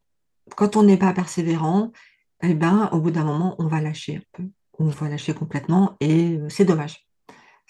quand 0.56 0.76
on 0.76 0.84
n'est 0.84 0.98
pas 0.98 1.14
persévérant, 1.14 1.92
eh 2.42 2.54
ben, 2.54 2.90
au 2.92 3.00
bout 3.00 3.12
d'un 3.12 3.24
moment, 3.24 3.56
on 3.60 3.68
va 3.68 3.82
lâcher 3.82 4.18
un 4.18 4.24
peu. 4.34 4.44
On 4.80 4.88
va 4.88 5.08
lâcher 5.08 5.34
complètement 5.34 5.96
et 6.00 6.40
c'est 6.50 6.66
dommage. 6.66 7.08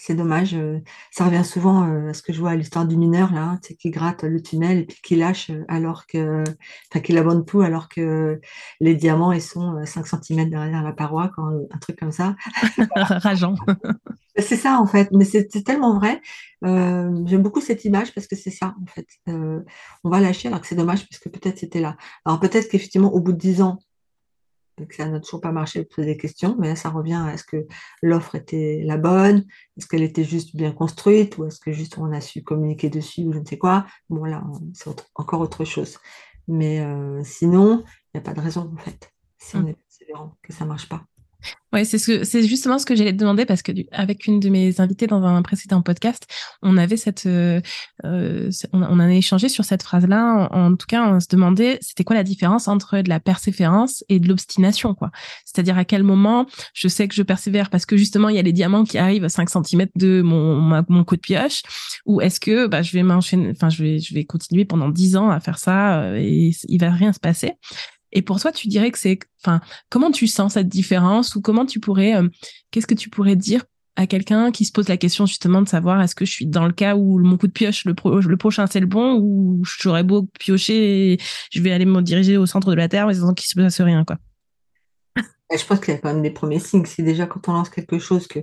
C'est 0.06 0.16
dommage. 0.16 0.54
Euh, 0.54 0.80
ça 1.12 1.24
revient 1.24 1.46
souvent 1.46 1.88
euh, 1.88 2.10
à 2.10 2.14
ce 2.14 2.22
que 2.22 2.34
je 2.34 2.40
vois 2.42 2.50
à 2.50 2.56
l'histoire 2.58 2.86
du 2.86 2.98
mineur, 2.98 3.32
là, 3.32 3.58
c'est 3.62 3.74
qui 3.74 3.90
gratte 3.90 4.24
le 4.24 4.42
tunnel 4.42 4.80
et 4.80 4.84
puis 4.84 5.00
qui 5.02 5.16
lâche 5.16 5.50
euh, 5.50 5.64
alors 5.70 6.08
que, 6.08 6.44
enfin, 6.92 7.00
qui 7.00 7.18
abandonne 7.18 7.46
tout 7.46 7.62
alors 7.62 7.88
que 7.88 8.42
les 8.82 8.96
diamants, 8.96 9.32
ils 9.32 9.42
sont 9.42 9.86
5 9.86 10.06
cm 10.06 10.50
derrière 10.50 10.84
la 10.84 10.92
paroi, 10.92 11.32
quand, 11.34 11.48
un 11.48 11.78
truc 11.78 11.98
comme 11.98 12.12
ça. 12.12 12.36
Rageant. 12.98 13.56
c'est 14.38 14.58
ça, 14.58 14.78
en 14.78 14.88
fait. 14.88 15.08
Mais 15.14 15.24
c'est 15.24 15.48
tellement 15.64 15.98
vrai. 15.98 16.22
J'aime 16.64 17.42
beaucoup 17.42 17.62
cette 17.62 17.86
image 17.86 18.14
parce 18.14 18.28
que 18.28 18.36
c'est 18.36 18.52
ça, 18.52 18.76
en 18.82 18.86
fait. 18.88 19.08
on 19.28 20.10
va 20.10 20.20
lâcher 20.20 20.50
alors 20.50 20.60
que 20.60 20.68
c'est 20.68 20.76
dommage 20.76 21.08
parce 21.08 21.22
que 21.22 21.30
peut-être 21.30 21.60
c'était 21.60 21.80
là. 21.80 21.96
Alors 22.26 22.42
peut-être 22.42 22.68
qu'effectivement, 22.70 23.14
au 23.14 23.22
bout 23.22 23.32
de 23.32 23.38
10 23.38 23.62
ans, 23.62 23.80
que 24.76 24.96
ça 24.96 25.08
n'a 25.08 25.20
toujours 25.20 25.42
pas 25.42 25.52
marché 25.52 25.80
de 25.80 25.88
poser 25.88 26.14
des 26.14 26.18
questions, 26.18 26.56
mais 26.60 26.70
là, 26.70 26.76
ça 26.76 26.90
revient 26.90 27.22
à 27.26 27.34
est-ce 27.34 27.44
que 27.44 27.68
l'offre 28.02 28.36
était 28.36 28.82
la 28.86 28.98
bonne, 28.98 29.46
est-ce 29.78 29.88
qu'elle 29.88 30.04
était 30.04 30.24
juste 30.24 30.56
bien 30.56 30.72
construite, 30.72 31.38
ou 31.38 31.46
est-ce 31.46 31.60
que 31.60 31.72
juste 31.72 31.98
on 31.98 32.12
a 32.12 32.22
su 32.22 32.44
communiquer 32.44 32.90
dessus, 32.90 33.22
ou 33.22 33.34
je 33.34 33.40
ne 33.40 33.46
sais 33.46 33.58
quoi? 33.58 33.86
Bon, 34.10 34.26
là, 34.26 34.44
c'est 34.74 34.90
encore 35.16 35.42
autre 35.42 35.66
chose. 35.66 35.98
Mais 36.48 36.82
euh, 36.82 37.22
sinon, 37.24 37.84
il 38.14 38.18
n'y 38.18 38.20
a 38.20 38.22
pas 38.22 38.34
de 38.34 38.42
raison, 38.42 38.72
en 38.74 38.78
fait, 38.78 39.12
si 39.38 39.56
on 39.56 39.62
mmh. 39.62 39.68
est 39.70 39.74
persévérant, 39.74 40.38
que 40.42 40.54
ça 40.54 40.66
ne 40.66 40.70
marche 40.70 40.90
pas. 40.90 41.04
Ouais, 41.74 41.86
c'est 41.86 41.98
ce 41.98 42.24
c'est 42.24 42.44
justement 42.44 42.78
ce 42.78 42.86
que 42.86 42.96
j'allais 42.96 43.14
te 43.14 43.18
demander 43.18 43.46
parce 43.46 43.64
que 43.64 43.72
avec 43.92 44.28
une 44.28 44.40
de 44.40 44.50
mes 44.50 44.80
invitées 44.80 45.08
dans 45.08 45.24
un 45.24 45.42
précédent 45.42 45.82
podcast, 45.82 46.28
on 46.62 46.78
avait 46.78 46.98
cette, 46.98 47.26
euh, 47.26 47.62
euh 48.06 48.52
on, 48.74 48.84
on, 48.84 49.00
a 49.00 49.12
échangé 49.12 49.50
sur 49.50 49.66
cette 49.66 49.82
phrase-là. 49.82 50.50
En, 50.52 50.76
tout 50.76 50.86
cas, 50.88 51.04
on 51.04 51.20
se 51.20 51.26
demandait 51.30 51.80
c'était 51.82 52.04
quoi 52.04 52.16
la 52.16 52.24
différence 52.24 52.68
entre 52.68 53.02
de 53.02 53.10
la 53.10 53.20
persévérance 53.20 54.04
et 54.08 54.20
de 54.20 54.28
l'obstination, 54.28 54.94
quoi. 54.94 55.10
C'est-à-dire 55.46 55.76
à 55.76 55.84
quel 55.84 56.04
moment 56.04 56.46
je 56.76 56.88
sais 56.88 57.08
que 57.08 57.16
je 57.16 57.24
persévère 57.24 57.72
parce 57.72 57.88
que 57.88 57.98
justement 57.98 58.30
il 58.30 58.36
y 58.36 58.40
a 58.40 58.44
les 58.44 58.54
diamants 58.54 58.84
qui 58.84 59.00
arrivent 59.00 59.24
à 59.24 59.30
5 59.30 59.50
cm 59.50 59.88
de 59.96 60.22
mon 60.22 60.84
mon 60.88 61.04
coup 61.04 61.16
de 61.16 61.22
pioche, 61.22 61.64
ou 62.06 62.22
est-ce 62.22 62.40
que 62.40 62.68
bah, 62.68 62.84
je 62.84 62.92
vais 62.92 63.04
m'enchaîner, 63.04 63.50
enfin 63.50 63.70
je 63.70 63.82
vais 63.82 64.00
je 64.00 64.14
vais 64.14 64.26
continuer 64.26 64.66
pendant 64.66 64.90
10 64.90 65.16
ans 65.18 65.32
à 65.32 65.40
faire 65.40 65.58
ça 65.58 66.02
euh, 66.02 66.18
et 66.20 66.52
il 66.68 66.80
va 66.80 66.92
rien 66.92 67.14
se 67.14 67.20
passer. 67.20 67.54
Et 68.14 68.22
pour 68.22 68.40
toi, 68.40 68.52
tu 68.52 68.68
dirais 68.68 68.92
que 68.92 68.98
c'est, 68.98 69.20
enfin, 69.44 69.60
comment 69.90 70.12
tu 70.12 70.28
sens 70.28 70.54
cette 70.54 70.70
différence 70.70 71.36
ou 71.36 71.42
comment 71.42 71.66
tu 71.66 71.80
pourrais, 71.80 72.16
euh, 72.16 72.30
qu'est-ce 72.72 72.88
que 72.88 72.94
tu 72.94 73.10
pourrais 73.10 73.36
dire 73.36 73.66
à 73.96 74.08
quelqu'un 74.08 74.52
qui 74.52 74.66
se 74.66 74.72
pose 74.72 74.88
la 74.88 74.98
question 74.98 75.26
justement 75.26 75.62
de 75.62 75.68
savoir 75.68 76.02
est-ce 76.02 76.16
que 76.16 76.26
je 76.26 76.32
suis 76.32 76.48
dans 76.48 76.66
le 76.66 76.74
cas 76.74 76.96
où 76.96 77.20
mon 77.20 77.38
coup 77.38 77.48
de 77.48 77.52
pioche, 77.52 77.86
le, 77.86 77.94
le 77.94 78.38
prochain 78.38 78.66
c'est 78.66 78.80
le 78.80 78.88
bon 78.88 79.20
ou 79.20 79.62
j'aurais 79.64 80.04
beau 80.04 80.28
piocher 80.40 81.14
et 81.14 81.20
je 81.52 81.62
vais 81.62 81.72
aller 81.72 81.86
me 81.86 82.02
diriger 82.02 82.38
au 82.38 82.48
centre 82.48 82.72
de 82.72 82.76
la 82.76 82.88
Terre 82.90 83.06
mais 83.06 83.14
sans 83.16 83.34
qu'il 83.34 83.48
se 83.48 83.56
passe 83.56 83.82
rien, 83.82 84.04
quoi. 84.04 84.18
Je 85.56 85.64
pense 85.66 85.80
qu'il 85.80 85.94
y 85.94 85.98
a 85.98 86.00
quand 86.00 86.12
même 86.12 86.24
des 86.24 86.32
premiers 86.32 86.60
signes. 86.60 86.86
C'est 86.86 87.04
déjà 87.04 87.28
quand 87.28 87.48
on 87.48 87.54
lance 87.54 87.70
quelque 87.70 88.00
chose 88.00 88.26
que 88.28 88.40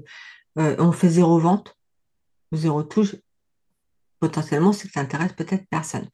euh, 0.58 0.76
on 0.78 0.92
fait 0.92 1.08
zéro 1.08 1.40
vente, 1.40 1.76
zéro 2.52 2.84
touche, 2.84 3.16
potentiellement 4.20 4.72
c'est 4.72 4.86
que 4.86 4.92
ça 4.92 5.00
intéresse 5.00 5.32
peut-être 5.32 5.64
personne. 5.68 6.08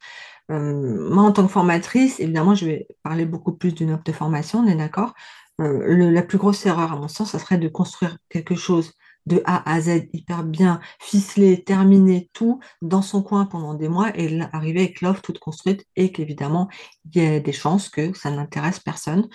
Moi, 0.49 1.23
en 1.23 1.31
tant 1.31 1.43
que 1.45 1.51
formatrice, 1.51 2.19
évidemment, 2.19 2.55
je 2.55 2.65
vais 2.65 2.87
parler 3.03 3.25
beaucoup 3.25 3.53
plus 3.53 3.73
d'une 3.73 3.91
offre 3.91 4.03
de 4.03 4.11
formation, 4.11 4.59
on 4.59 4.67
est 4.67 4.75
d'accord. 4.75 5.13
la 5.59 6.21
plus 6.23 6.37
grosse 6.37 6.65
erreur, 6.65 6.93
à 6.93 6.95
mon 6.97 7.07
sens, 7.07 7.31
ça 7.31 7.39
serait 7.39 7.57
de 7.57 7.67
construire 7.67 8.17
quelque 8.29 8.55
chose 8.55 8.93
de 9.27 9.41
A 9.45 9.69
à 9.69 9.81
Z, 9.81 10.07
hyper 10.13 10.43
bien 10.43 10.79
ficelé, 10.99 11.63
terminé, 11.63 12.29
tout 12.33 12.59
dans 12.81 13.01
son 13.01 13.21
coin 13.21 13.45
pendant 13.45 13.73
des 13.73 13.89
mois 13.89 14.17
et 14.17 14.39
arriver 14.53 14.81
avec 14.81 15.01
l'offre 15.01 15.21
toute 15.21 15.39
construite 15.39 15.85
et 15.97 16.11
qu'évidemment, 16.11 16.69
il 17.13 17.21
y 17.21 17.25
a 17.25 17.39
des 17.41 17.51
chances 17.51 17.89
que 17.89 18.13
ça 18.17 18.31
n'intéresse 18.31 18.79
personne. 18.79 19.27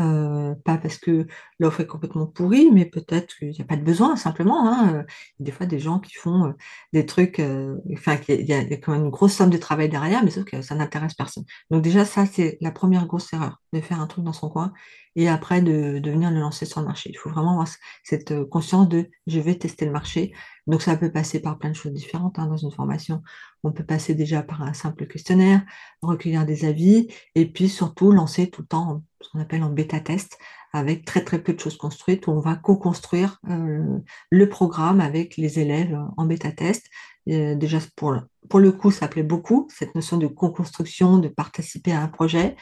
Euh, 0.00 0.54
pas 0.64 0.78
parce 0.78 0.98
que 0.98 1.26
l'offre 1.58 1.80
est 1.80 1.86
complètement 1.86 2.26
pourrie, 2.26 2.70
mais 2.70 2.86
peut-être 2.86 3.36
qu'il 3.36 3.50
n'y 3.50 3.60
a 3.60 3.64
pas 3.64 3.76
de 3.76 3.82
besoin 3.82 4.16
simplement. 4.16 4.66
Hein. 4.66 5.04
Des 5.40 5.52
fois, 5.52 5.66
des 5.66 5.78
gens 5.78 5.98
qui 5.98 6.14
font 6.14 6.46
euh, 6.46 6.52
des 6.92 7.04
trucs, 7.06 7.38
euh, 7.38 7.76
enfin, 7.92 8.16
il 8.28 8.46
y, 8.46 8.52
a, 8.54 8.64
quand 8.76 8.92
même 8.92 9.04
une 9.04 9.10
grosse 9.10 9.34
somme 9.34 9.50
de 9.50 9.58
travail 9.58 9.88
derrière, 9.88 10.24
mais 10.24 10.30
sauf 10.30 10.44
que 10.44 10.62
ça 10.62 10.74
n'intéresse 10.74 11.14
personne. 11.14 11.44
Donc 11.70 11.82
déjà, 11.82 12.04
ça, 12.04 12.24
c'est 12.24 12.56
la 12.60 12.70
première 12.70 13.06
grosse 13.06 13.32
erreur, 13.32 13.60
de 13.72 13.80
faire 13.80 14.00
un 14.00 14.06
truc 14.06 14.24
dans 14.24 14.32
son 14.32 14.48
coin 14.48 14.72
et 15.16 15.28
après 15.28 15.60
de, 15.60 15.98
de, 15.98 16.10
venir 16.10 16.30
le 16.30 16.40
lancer 16.40 16.66
sur 16.66 16.80
le 16.80 16.86
marché. 16.86 17.10
Il 17.12 17.18
faut 17.18 17.30
vraiment 17.30 17.52
avoir 17.52 17.68
cette 18.04 18.44
conscience 18.44 18.88
de 18.88 19.10
je 19.26 19.40
vais 19.40 19.56
tester 19.56 19.84
le 19.84 19.92
marché. 19.92 20.32
Donc 20.70 20.82
ça 20.82 20.96
peut 20.96 21.10
passer 21.10 21.40
par 21.40 21.58
plein 21.58 21.70
de 21.70 21.74
choses 21.74 21.92
différentes 21.92 22.38
hein, 22.38 22.46
dans 22.46 22.56
une 22.56 22.70
formation. 22.70 23.24
On 23.64 23.72
peut 23.72 23.82
passer 23.82 24.14
déjà 24.14 24.44
par 24.44 24.62
un 24.62 24.72
simple 24.72 25.08
questionnaire, 25.08 25.62
recueillir 26.00 26.46
des 26.46 26.64
avis, 26.64 27.08
et 27.34 27.50
puis 27.50 27.68
surtout 27.68 28.12
lancer 28.12 28.50
tout 28.50 28.62
le 28.62 28.68
temps 28.68 29.02
ce 29.20 29.30
qu'on 29.30 29.40
appelle 29.40 29.64
en 29.64 29.70
bêta-test, 29.70 30.38
avec 30.72 31.04
très 31.04 31.24
très 31.24 31.42
peu 31.42 31.54
de 31.54 31.58
choses 31.58 31.76
construites, 31.76 32.28
où 32.28 32.30
on 32.30 32.38
va 32.38 32.54
co-construire 32.54 33.40
euh, 33.50 33.98
le 34.30 34.48
programme 34.48 35.00
avec 35.00 35.36
les 35.36 35.58
élèves 35.58 35.98
en 36.16 36.24
bêta-test. 36.24 36.86
déjà, 37.26 37.78
pour, 37.96 38.14
pour 38.48 38.60
le 38.60 38.70
coup, 38.70 38.92
ça 38.92 39.08
plaît 39.08 39.24
beaucoup, 39.24 39.66
cette 39.76 39.96
notion 39.96 40.18
de 40.18 40.28
co-construction, 40.28 41.18
de 41.18 41.26
participer 41.26 41.90
à 41.90 42.00
un 42.00 42.08
projet. 42.08 42.54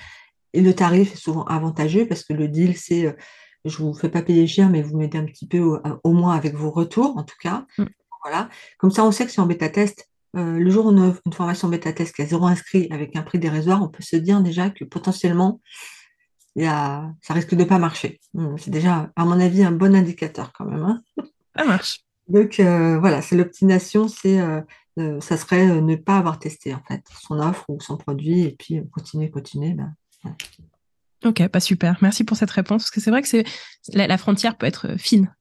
Et 0.55 0.63
le 0.63 0.75
tarif 0.75 1.13
est 1.13 1.17
souvent 1.17 1.45
avantageux 1.45 2.09
parce 2.09 2.25
que 2.25 2.33
le 2.33 2.49
deal, 2.49 2.75
c'est 2.75 3.07
euh, 3.07 3.13
je 3.67 3.79
vous 3.79 3.93
fais 3.93 4.09
pas 4.09 4.23
payer 4.23 4.47
cher, 4.47 4.71
mais 4.71 4.83
vous 4.83 4.97
m'aidez 4.97 5.19
un 5.19 5.25
petit 5.25 5.47
peu 5.47 5.81
au, 6.05 6.13
moins 6.13 6.35
avec 6.35 6.55
vos 6.55 6.71
retours, 6.71 7.17
en 7.17 7.25
tout 7.25 7.37
cas. 7.41 7.67
Voilà. 8.25 8.49
Comme 8.79 8.91
ça, 8.91 9.05
on 9.05 9.12
sait 9.12 9.25
que 9.25 9.33
si 9.33 9.41
en 9.41 9.47
bêta-test, 9.47 10.09
euh, 10.37 10.59
le 10.59 10.71
jour 10.71 10.87
où 10.87 10.91
on 10.91 11.11
a 11.11 11.14
une 11.25 11.33
formation 11.33 11.69
bêta-test 11.69 12.14
qui 12.14 12.23
a 12.23 12.27
zéro 12.27 12.47
inscrit 12.47 12.89
avec 12.91 13.16
un 13.16 13.23
prix 13.23 13.39
dérisoire, 13.39 13.83
on 13.83 13.89
peut 13.89 14.03
se 14.03 14.16
dire 14.16 14.41
déjà 14.41 14.71
que 14.71 14.85
potentiellement, 14.85 15.61
il 16.55 16.64
y 16.64 16.66
a, 16.66 17.11
ça 17.23 17.35
risque 17.35 17.55
de 17.55 17.64
pas 17.64 17.79
marcher. 17.79 18.21
C'est 18.59 18.71
déjà, 18.71 19.11
à 19.16 19.25
mon 19.25 19.41
avis, 19.41 19.62
un 19.62 19.71
bon 19.71 19.95
indicateur 19.95 20.53
quand 20.53 20.64
même. 20.64 20.83
Hein. 20.83 21.03
ça 21.57 21.64
marche. 21.64 22.01
Donc 22.29 22.61
euh, 22.61 22.99
voilà, 22.99 23.23
c'est 23.23 23.37
c'est 23.55 24.41
euh, 24.41 25.21
ça 25.21 25.37
serait 25.37 25.81
ne 25.81 25.97
pas 25.97 26.19
avoir 26.19 26.39
testé 26.39 26.75
en 26.75 26.83
fait 26.87 27.03
son 27.23 27.39
offre 27.39 27.64
ou 27.69 27.81
son 27.81 27.97
produit 27.97 28.41
et 28.41 28.57
puis 28.59 28.83
continuer, 28.91 29.31
continuer. 29.31 29.73
Ben, 29.73 29.95
Ok, 31.25 31.47
pas 31.49 31.61
super. 31.61 31.97
Merci 32.01 32.25
pour 32.25 32.37
cette 32.37 32.51
réponse 32.51 32.85
parce 32.85 32.91
que 32.91 33.01
c'est 33.01 33.11
vrai 33.11 33.23
que 33.23 33.29
c'est 33.29 33.45
la, 33.93 34.19
frontière 34.19 34.57
peut 34.57 34.66
être 34.66 34.99
fine. 34.99 35.35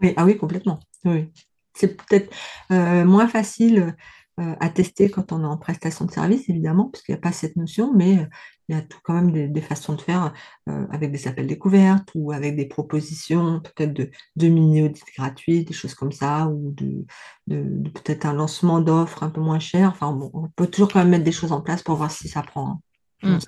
Oui, 0.00 0.14
ah 0.16 0.24
oui, 0.24 0.36
complètement. 0.36 0.78
Oui. 1.04 1.30
C'est 1.74 1.96
peut-être 1.96 2.34
euh, 2.70 3.04
moins 3.04 3.28
facile 3.28 3.94
euh, 4.38 4.54
à 4.60 4.68
tester 4.68 5.10
quand 5.10 5.32
on 5.32 5.42
est 5.42 5.46
en 5.46 5.56
prestation 5.56 6.04
de 6.04 6.10
service, 6.10 6.48
évidemment, 6.48 6.88
parce 6.88 7.04
qu'il 7.04 7.14
n'y 7.14 7.18
a 7.18 7.20
pas 7.20 7.32
cette 7.32 7.56
notion, 7.56 7.92
mais 7.94 8.18
euh, 8.18 8.26
il 8.68 8.76
y 8.76 8.78
a 8.78 8.82
tout, 8.82 8.98
quand 9.02 9.14
même 9.14 9.52
des, 9.52 9.60
façons 9.60 9.94
de 9.94 10.00
faire 10.00 10.32
avec 10.66 11.10
des 11.10 11.26
appels 11.26 11.48
découvertes 11.48 12.08
ou 12.14 12.30
avec 12.30 12.54
des 12.54 12.66
propositions 12.66 13.60
peut-être 13.60 13.92
de, 13.92 14.10
de 14.36 14.46
mini-audits 14.46 15.02
gratuits, 15.16 15.64
des 15.64 15.74
choses 15.74 15.94
comme 15.94 16.12
ça, 16.12 16.46
ou 16.46 16.72
de, 16.76 17.04
peut-être 17.48 18.26
un 18.26 18.32
lancement 18.32 18.80
d'offres 18.80 19.24
un 19.24 19.30
peu 19.30 19.40
moins 19.40 19.58
cher. 19.58 19.90
Enfin, 19.90 20.12
bon, 20.12 20.30
on 20.34 20.48
peut 20.50 20.68
toujours 20.68 20.92
quand 20.92 21.00
même 21.00 21.08
mettre 21.08 21.24
des 21.24 21.32
choses 21.32 21.50
en 21.50 21.60
place 21.60 21.82
pour 21.82 21.96
voir 21.96 22.12
si 22.12 22.28
ça 22.28 22.42
prend. 22.42 22.80
Hein. 23.24 23.40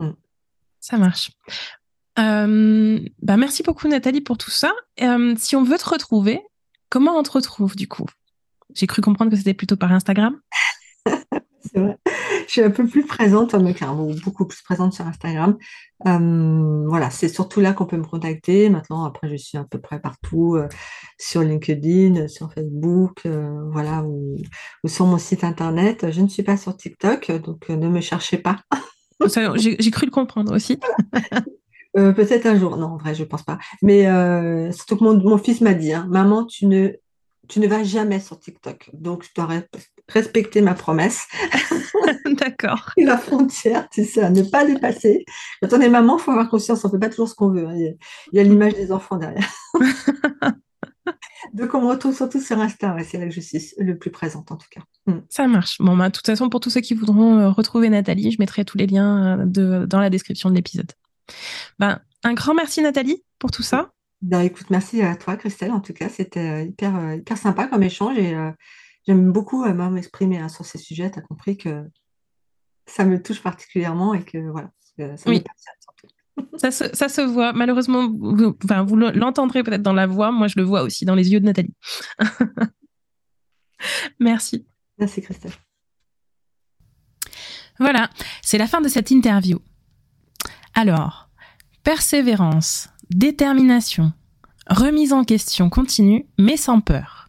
Mm. 0.00 0.06
Mm. 0.06 0.16
Ça 0.80 0.96
marche. 0.96 1.32
bah 2.16 3.36
merci 3.36 3.62
beaucoup 3.62 3.88
Nathalie 3.88 4.22
pour 4.22 4.38
tout 4.38 4.50
ça. 4.50 4.72
si 5.36 5.54
on 5.54 5.64
veut 5.64 5.76
te 5.76 5.88
retrouver, 5.90 6.40
Comment 6.92 7.16
on 7.16 7.22
te 7.22 7.30
retrouve 7.30 7.74
du 7.74 7.88
coup? 7.88 8.04
J'ai 8.74 8.86
cru 8.86 9.00
comprendre 9.00 9.30
que 9.30 9.36
c'était 9.38 9.54
plutôt 9.54 9.76
par 9.76 9.92
Instagram? 9.92 10.38
c'est 11.06 11.78
vrai. 11.78 11.96
Je 12.46 12.52
suis 12.52 12.60
un 12.60 12.70
peu 12.70 12.86
plus 12.86 13.06
présente, 13.06 13.54
mais 13.54 13.72
carrément 13.72 14.10
beaucoup 14.22 14.44
plus 14.44 14.60
présente 14.60 14.92
sur 14.92 15.06
Instagram. 15.06 15.56
Euh, 16.06 16.84
voilà, 16.86 17.08
c'est 17.08 17.30
surtout 17.30 17.60
là 17.60 17.72
qu'on 17.72 17.86
peut 17.86 17.96
me 17.96 18.04
contacter. 18.04 18.68
Maintenant, 18.68 19.06
après, 19.06 19.30
je 19.30 19.36
suis 19.36 19.56
à 19.56 19.64
peu 19.64 19.80
près 19.80 20.00
partout 20.02 20.56
euh, 20.56 20.68
sur 21.18 21.40
LinkedIn, 21.40 22.28
sur 22.28 22.52
Facebook, 22.52 23.22
euh, 23.24 23.70
voilà, 23.70 24.04
ou, 24.04 24.36
sur 24.84 25.06
mon 25.06 25.16
site 25.16 25.44
internet. 25.44 26.10
Je 26.10 26.20
ne 26.20 26.28
suis 26.28 26.42
pas 26.42 26.58
sur 26.58 26.76
TikTok, 26.76 27.32
donc 27.40 27.70
ne 27.70 27.88
me 27.88 28.02
cherchez 28.02 28.36
pas. 28.36 28.58
J'ai 29.56 29.90
cru 29.90 30.04
le 30.04 30.12
comprendre 30.12 30.54
aussi. 30.54 30.78
Euh, 31.96 32.12
peut-être 32.12 32.46
un 32.46 32.58
jour. 32.58 32.76
Non, 32.76 32.88
en 32.88 32.96
vrai, 32.96 33.14
je 33.14 33.22
ne 33.22 33.28
pense 33.28 33.42
pas. 33.42 33.58
Mais 33.82 34.06
euh, 34.06 34.72
surtout 34.72 34.96
que 34.96 35.04
mon, 35.04 35.38
fils 35.38 35.60
m'a 35.60 35.74
dit, 35.74 35.92
hein, 35.92 36.06
maman, 36.10 36.44
tu 36.44 36.66
ne, 36.66 36.92
tu 37.48 37.60
ne 37.60 37.66
vas 37.66 37.84
jamais 37.84 38.20
sur 38.20 38.38
TikTok. 38.38 38.90
Donc, 38.94 39.24
je 39.24 39.30
dois 39.34 39.48
respecter 40.08 40.62
ma 40.62 40.74
promesse. 40.74 41.26
D'accord. 42.38 42.90
la 42.96 43.18
frontière, 43.18 43.88
c'est 43.90 44.04
ça, 44.04 44.30
ne 44.30 44.42
pas 44.42 44.64
dépasser. 44.64 45.24
Quand 45.60 45.76
on 45.76 45.80
est 45.80 45.88
maman, 45.88 46.16
il 46.18 46.22
faut 46.22 46.30
avoir 46.30 46.48
conscience, 46.48 46.84
on 46.84 46.88
ne 46.88 46.92
fait 46.92 46.98
pas 46.98 47.08
toujours 47.08 47.28
ce 47.28 47.34
qu'on 47.34 47.50
veut. 47.50 47.66
Hein. 47.66 47.74
Il 47.76 47.96
y 48.32 48.40
a 48.40 48.42
l'image 48.42 48.74
des 48.74 48.90
enfants 48.90 49.16
derrière. 49.16 49.48
Donc, 51.52 51.74
on 51.74 51.82
me 51.82 51.88
retrouve 51.88 52.14
surtout 52.14 52.40
sur 52.40 52.58
Insta. 52.58 52.96
c'est 53.04 53.18
là 53.18 53.26
que 53.26 53.32
je 53.32 53.40
suis 53.40 53.74
le 53.76 53.98
plus 53.98 54.10
présente, 54.10 54.50
en 54.52 54.56
tout 54.56 54.68
cas. 54.70 54.80
Hmm. 55.06 55.20
Ça 55.28 55.46
marche. 55.46 55.76
Bon, 55.78 55.96
bah, 55.96 56.08
de 56.08 56.12
toute 56.12 56.24
façon, 56.24 56.48
pour 56.48 56.60
tous 56.60 56.70
ceux 56.70 56.80
qui 56.80 56.94
voudront 56.94 57.38
euh, 57.38 57.50
retrouver 57.50 57.90
Nathalie, 57.90 58.30
je 58.30 58.36
mettrai 58.38 58.64
tous 58.64 58.78
les 58.78 58.86
liens 58.86 59.44
de, 59.44 59.84
dans 59.84 60.00
la 60.00 60.08
description 60.08 60.48
de 60.48 60.54
l'épisode. 60.54 60.92
Ben, 61.78 62.00
un 62.24 62.34
grand 62.34 62.54
merci 62.54 62.82
Nathalie 62.82 63.22
pour 63.38 63.50
tout 63.50 63.62
ça. 63.62 63.92
Ben, 64.22 64.40
écoute, 64.40 64.70
merci 64.70 65.02
à 65.02 65.16
toi 65.16 65.36
Christelle. 65.36 65.72
En 65.72 65.80
tout 65.80 65.92
cas, 65.92 66.08
c'était 66.08 66.40
euh, 66.40 66.62
hyper, 66.62 66.96
euh, 66.96 67.16
hyper 67.16 67.36
sympa 67.36 67.66
comme 67.66 67.82
échange 67.82 68.16
et 68.18 68.34
euh, 68.34 68.52
j'aime 69.06 69.32
beaucoup 69.32 69.64
m'exprimer 69.64 70.38
hein, 70.38 70.48
sur 70.48 70.64
ces 70.64 70.78
sujets. 70.78 71.10
Tu 71.10 71.18
as 71.18 71.22
compris 71.22 71.56
que 71.56 71.84
ça 72.86 73.04
me 73.04 73.20
touche 73.20 73.42
particulièrement 73.42 74.14
et 74.14 74.22
que 74.22 74.38
voilà, 74.38 74.70
ça 75.16 75.30
oui. 75.30 75.42
Ça 76.56 76.70
se, 76.70 76.84
ça 76.94 77.10
se, 77.10 77.20
voit. 77.20 77.52
Malheureusement, 77.52 78.08
vous, 78.08 78.56
enfin, 78.64 78.84
vous 78.84 78.96
l'entendrez 78.96 79.62
peut-être 79.62 79.82
dans 79.82 79.92
la 79.92 80.06
voix. 80.06 80.32
Moi, 80.32 80.48
je 80.48 80.54
le 80.56 80.62
vois 80.62 80.82
aussi 80.82 81.04
dans 81.04 81.14
les 81.14 81.30
yeux 81.30 81.40
de 81.40 81.44
Nathalie. 81.44 81.74
Merci. 84.18 84.66
Merci, 84.98 85.20
Christelle. 85.20 85.52
Voilà, 87.78 88.08
c'est 88.40 88.56
la 88.56 88.66
fin 88.66 88.80
de 88.80 88.88
cette 88.88 89.10
interview. 89.10 89.60
Alors, 90.74 91.28
persévérance, 91.84 92.88
détermination, 93.10 94.12
remise 94.68 95.12
en 95.12 95.24
question 95.24 95.68
continue, 95.68 96.26
mais 96.38 96.56
sans 96.56 96.80
peur. 96.80 97.28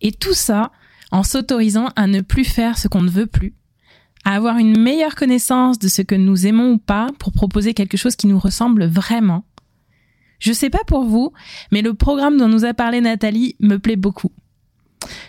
Et 0.00 0.12
tout 0.12 0.34
ça 0.34 0.72
en 1.12 1.22
s'autorisant 1.22 1.88
à 1.94 2.06
ne 2.08 2.20
plus 2.20 2.44
faire 2.44 2.76
ce 2.76 2.88
qu'on 2.88 3.02
ne 3.02 3.10
veut 3.10 3.26
plus, 3.26 3.54
à 4.24 4.34
avoir 4.34 4.58
une 4.58 4.78
meilleure 4.78 5.14
connaissance 5.14 5.78
de 5.78 5.86
ce 5.86 6.02
que 6.02 6.16
nous 6.16 6.46
aimons 6.46 6.72
ou 6.72 6.78
pas 6.78 7.06
pour 7.18 7.32
proposer 7.32 7.74
quelque 7.74 7.96
chose 7.96 8.16
qui 8.16 8.26
nous 8.26 8.38
ressemble 8.38 8.86
vraiment. 8.86 9.44
Je 10.40 10.52
sais 10.52 10.70
pas 10.70 10.82
pour 10.86 11.04
vous, 11.04 11.32
mais 11.70 11.82
le 11.82 11.94
programme 11.94 12.38
dont 12.38 12.48
nous 12.48 12.64
a 12.64 12.74
parlé 12.74 13.00
Nathalie 13.00 13.54
me 13.60 13.78
plaît 13.78 13.96
beaucoup. 13.96 14.32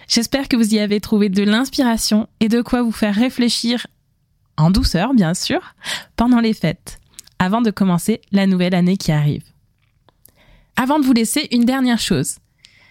J'espère 0.07 0.47
que 0.47 0.55
vous 0.55 0.73
y 0.73 0.79
avez 0.79 0.99
trouvé 0.99 1.29
de 1.29 1.43
l'inspiration 1.43 2.27
et 2.39 2.47
de 2.47 2.61
quoi 2.61 2.81
vous 2.81 2.91
faire 2.91 3.13
réfléchir 3.13 3.85
en 4.57 4.71
douceur, 4.71 5.13
bien 5.13 5.33
sûr, 5.33 5.75
pendant 6.15 6.39
les 6.39 6.53
fêtes 6.53 6.99
avant 7.39 7.61
de 7.61 7.71
commencer 7.71 8.21
la 8.31 8.47
nouvelle 8.47 8.75
année 8.75 8.97
qui 8.97 9.11
arrive. 9.11 9.43
Avant 10.75 10.99
de 10.99 11.05
vous 11.05 11.13
laisser, 11.13 11.47
une 11.51 11.65
dernière 11.65 11.99
chose. 11.99 12.37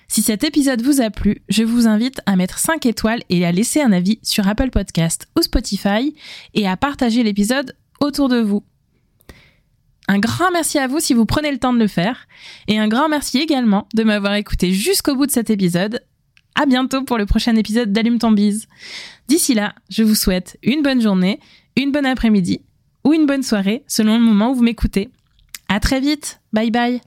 Si 0.09 0.23
cet 0.23 0.45
épisode 0.45 0.83
vous 0.83 1.01
a 1.01 1.11
plu, 1.11 1.43
je 1.49 1.65
vous 1.65 1.87
invite 1.87 2.21
à 2.27 2.37
mettre 2.37 2.59
5 2.59 2.87
étoiles 2.87 3.23
et 3.31 3.45
à 3.45 3.53
laisser 3.53 3.81
un 3.81 3.93
avis 3.93 4.19
sur 4.23 4.47
Apple 4.47 4.71
Podcast 4.71 5.29
ou 5.37 5.43
Spotify 5.43 6.15
et 6.55 6.69
à 6.69 6.77
partager 6.77 7.23
l'épisode 7.23 7.77
autour 8.01 8.29
de 8.29 8.41
vous. 8.41 8.63
Un 10.07 10.19
grand 10.19 10.51
merci 10.53 10.79
à 10.79 10.87
vous 10.87 11.01
si 11.01 11.15
vous 11.15 11.25
prenez 11.25 11.51
le 11.51 11.59
temps 11.59 11.73
de 11.73 11.79
le 11.79 11.87
faire 11.89 12.27
et 12.69 12.79
un 12.79 12.89
grand 12.89 13.09
merci 13.09 13.39
également 13.39 13.89
de 13.95 14.05
m'avoir 14.05 14.35
écouté 14.35 14.73
jusqu'au 14.73 15.15
bout 15.15 15.27
de 15.27 15.31
cet 15.31 15.49
épisode. 15.49 16.05
À 16.55 16.67
bientôt 16.67 17.03
pour 17.03 17.19
le 17.19 17.27
prochain 17.27 17.57
épisode 17.57 17.93
d'Allume 17.93 18.19
ton 18.19 18.31
bise. 18.31 18.69
D'ici 19.29 19.55
là, 19.55 19.75
je 19.89 20.03
vous 20.03 20.15
souhaite 20.15 20.59
une 20.63 20.83
bonne 20.83 21.01
journée, 21.01 21.41
une 21.77 21.91
bonne 21.91 22.07
après-midi 22.07 22.61
ou 23.05 23.13
une 23.13 23.27
bonne 23.27 23.43
soirée 23.43 23.85
selon 23.87 24.15
le 24.15 24.25
moment 24.25 24.51
où 24.51 24.55
vous 24.55 24.63
m'écoutez. 24.63 25.11
À 25.69 25.81
très 25.81 26.01
vite. 26.01 26.41
Bye 26.53 26.71
bye. 26.71 27.01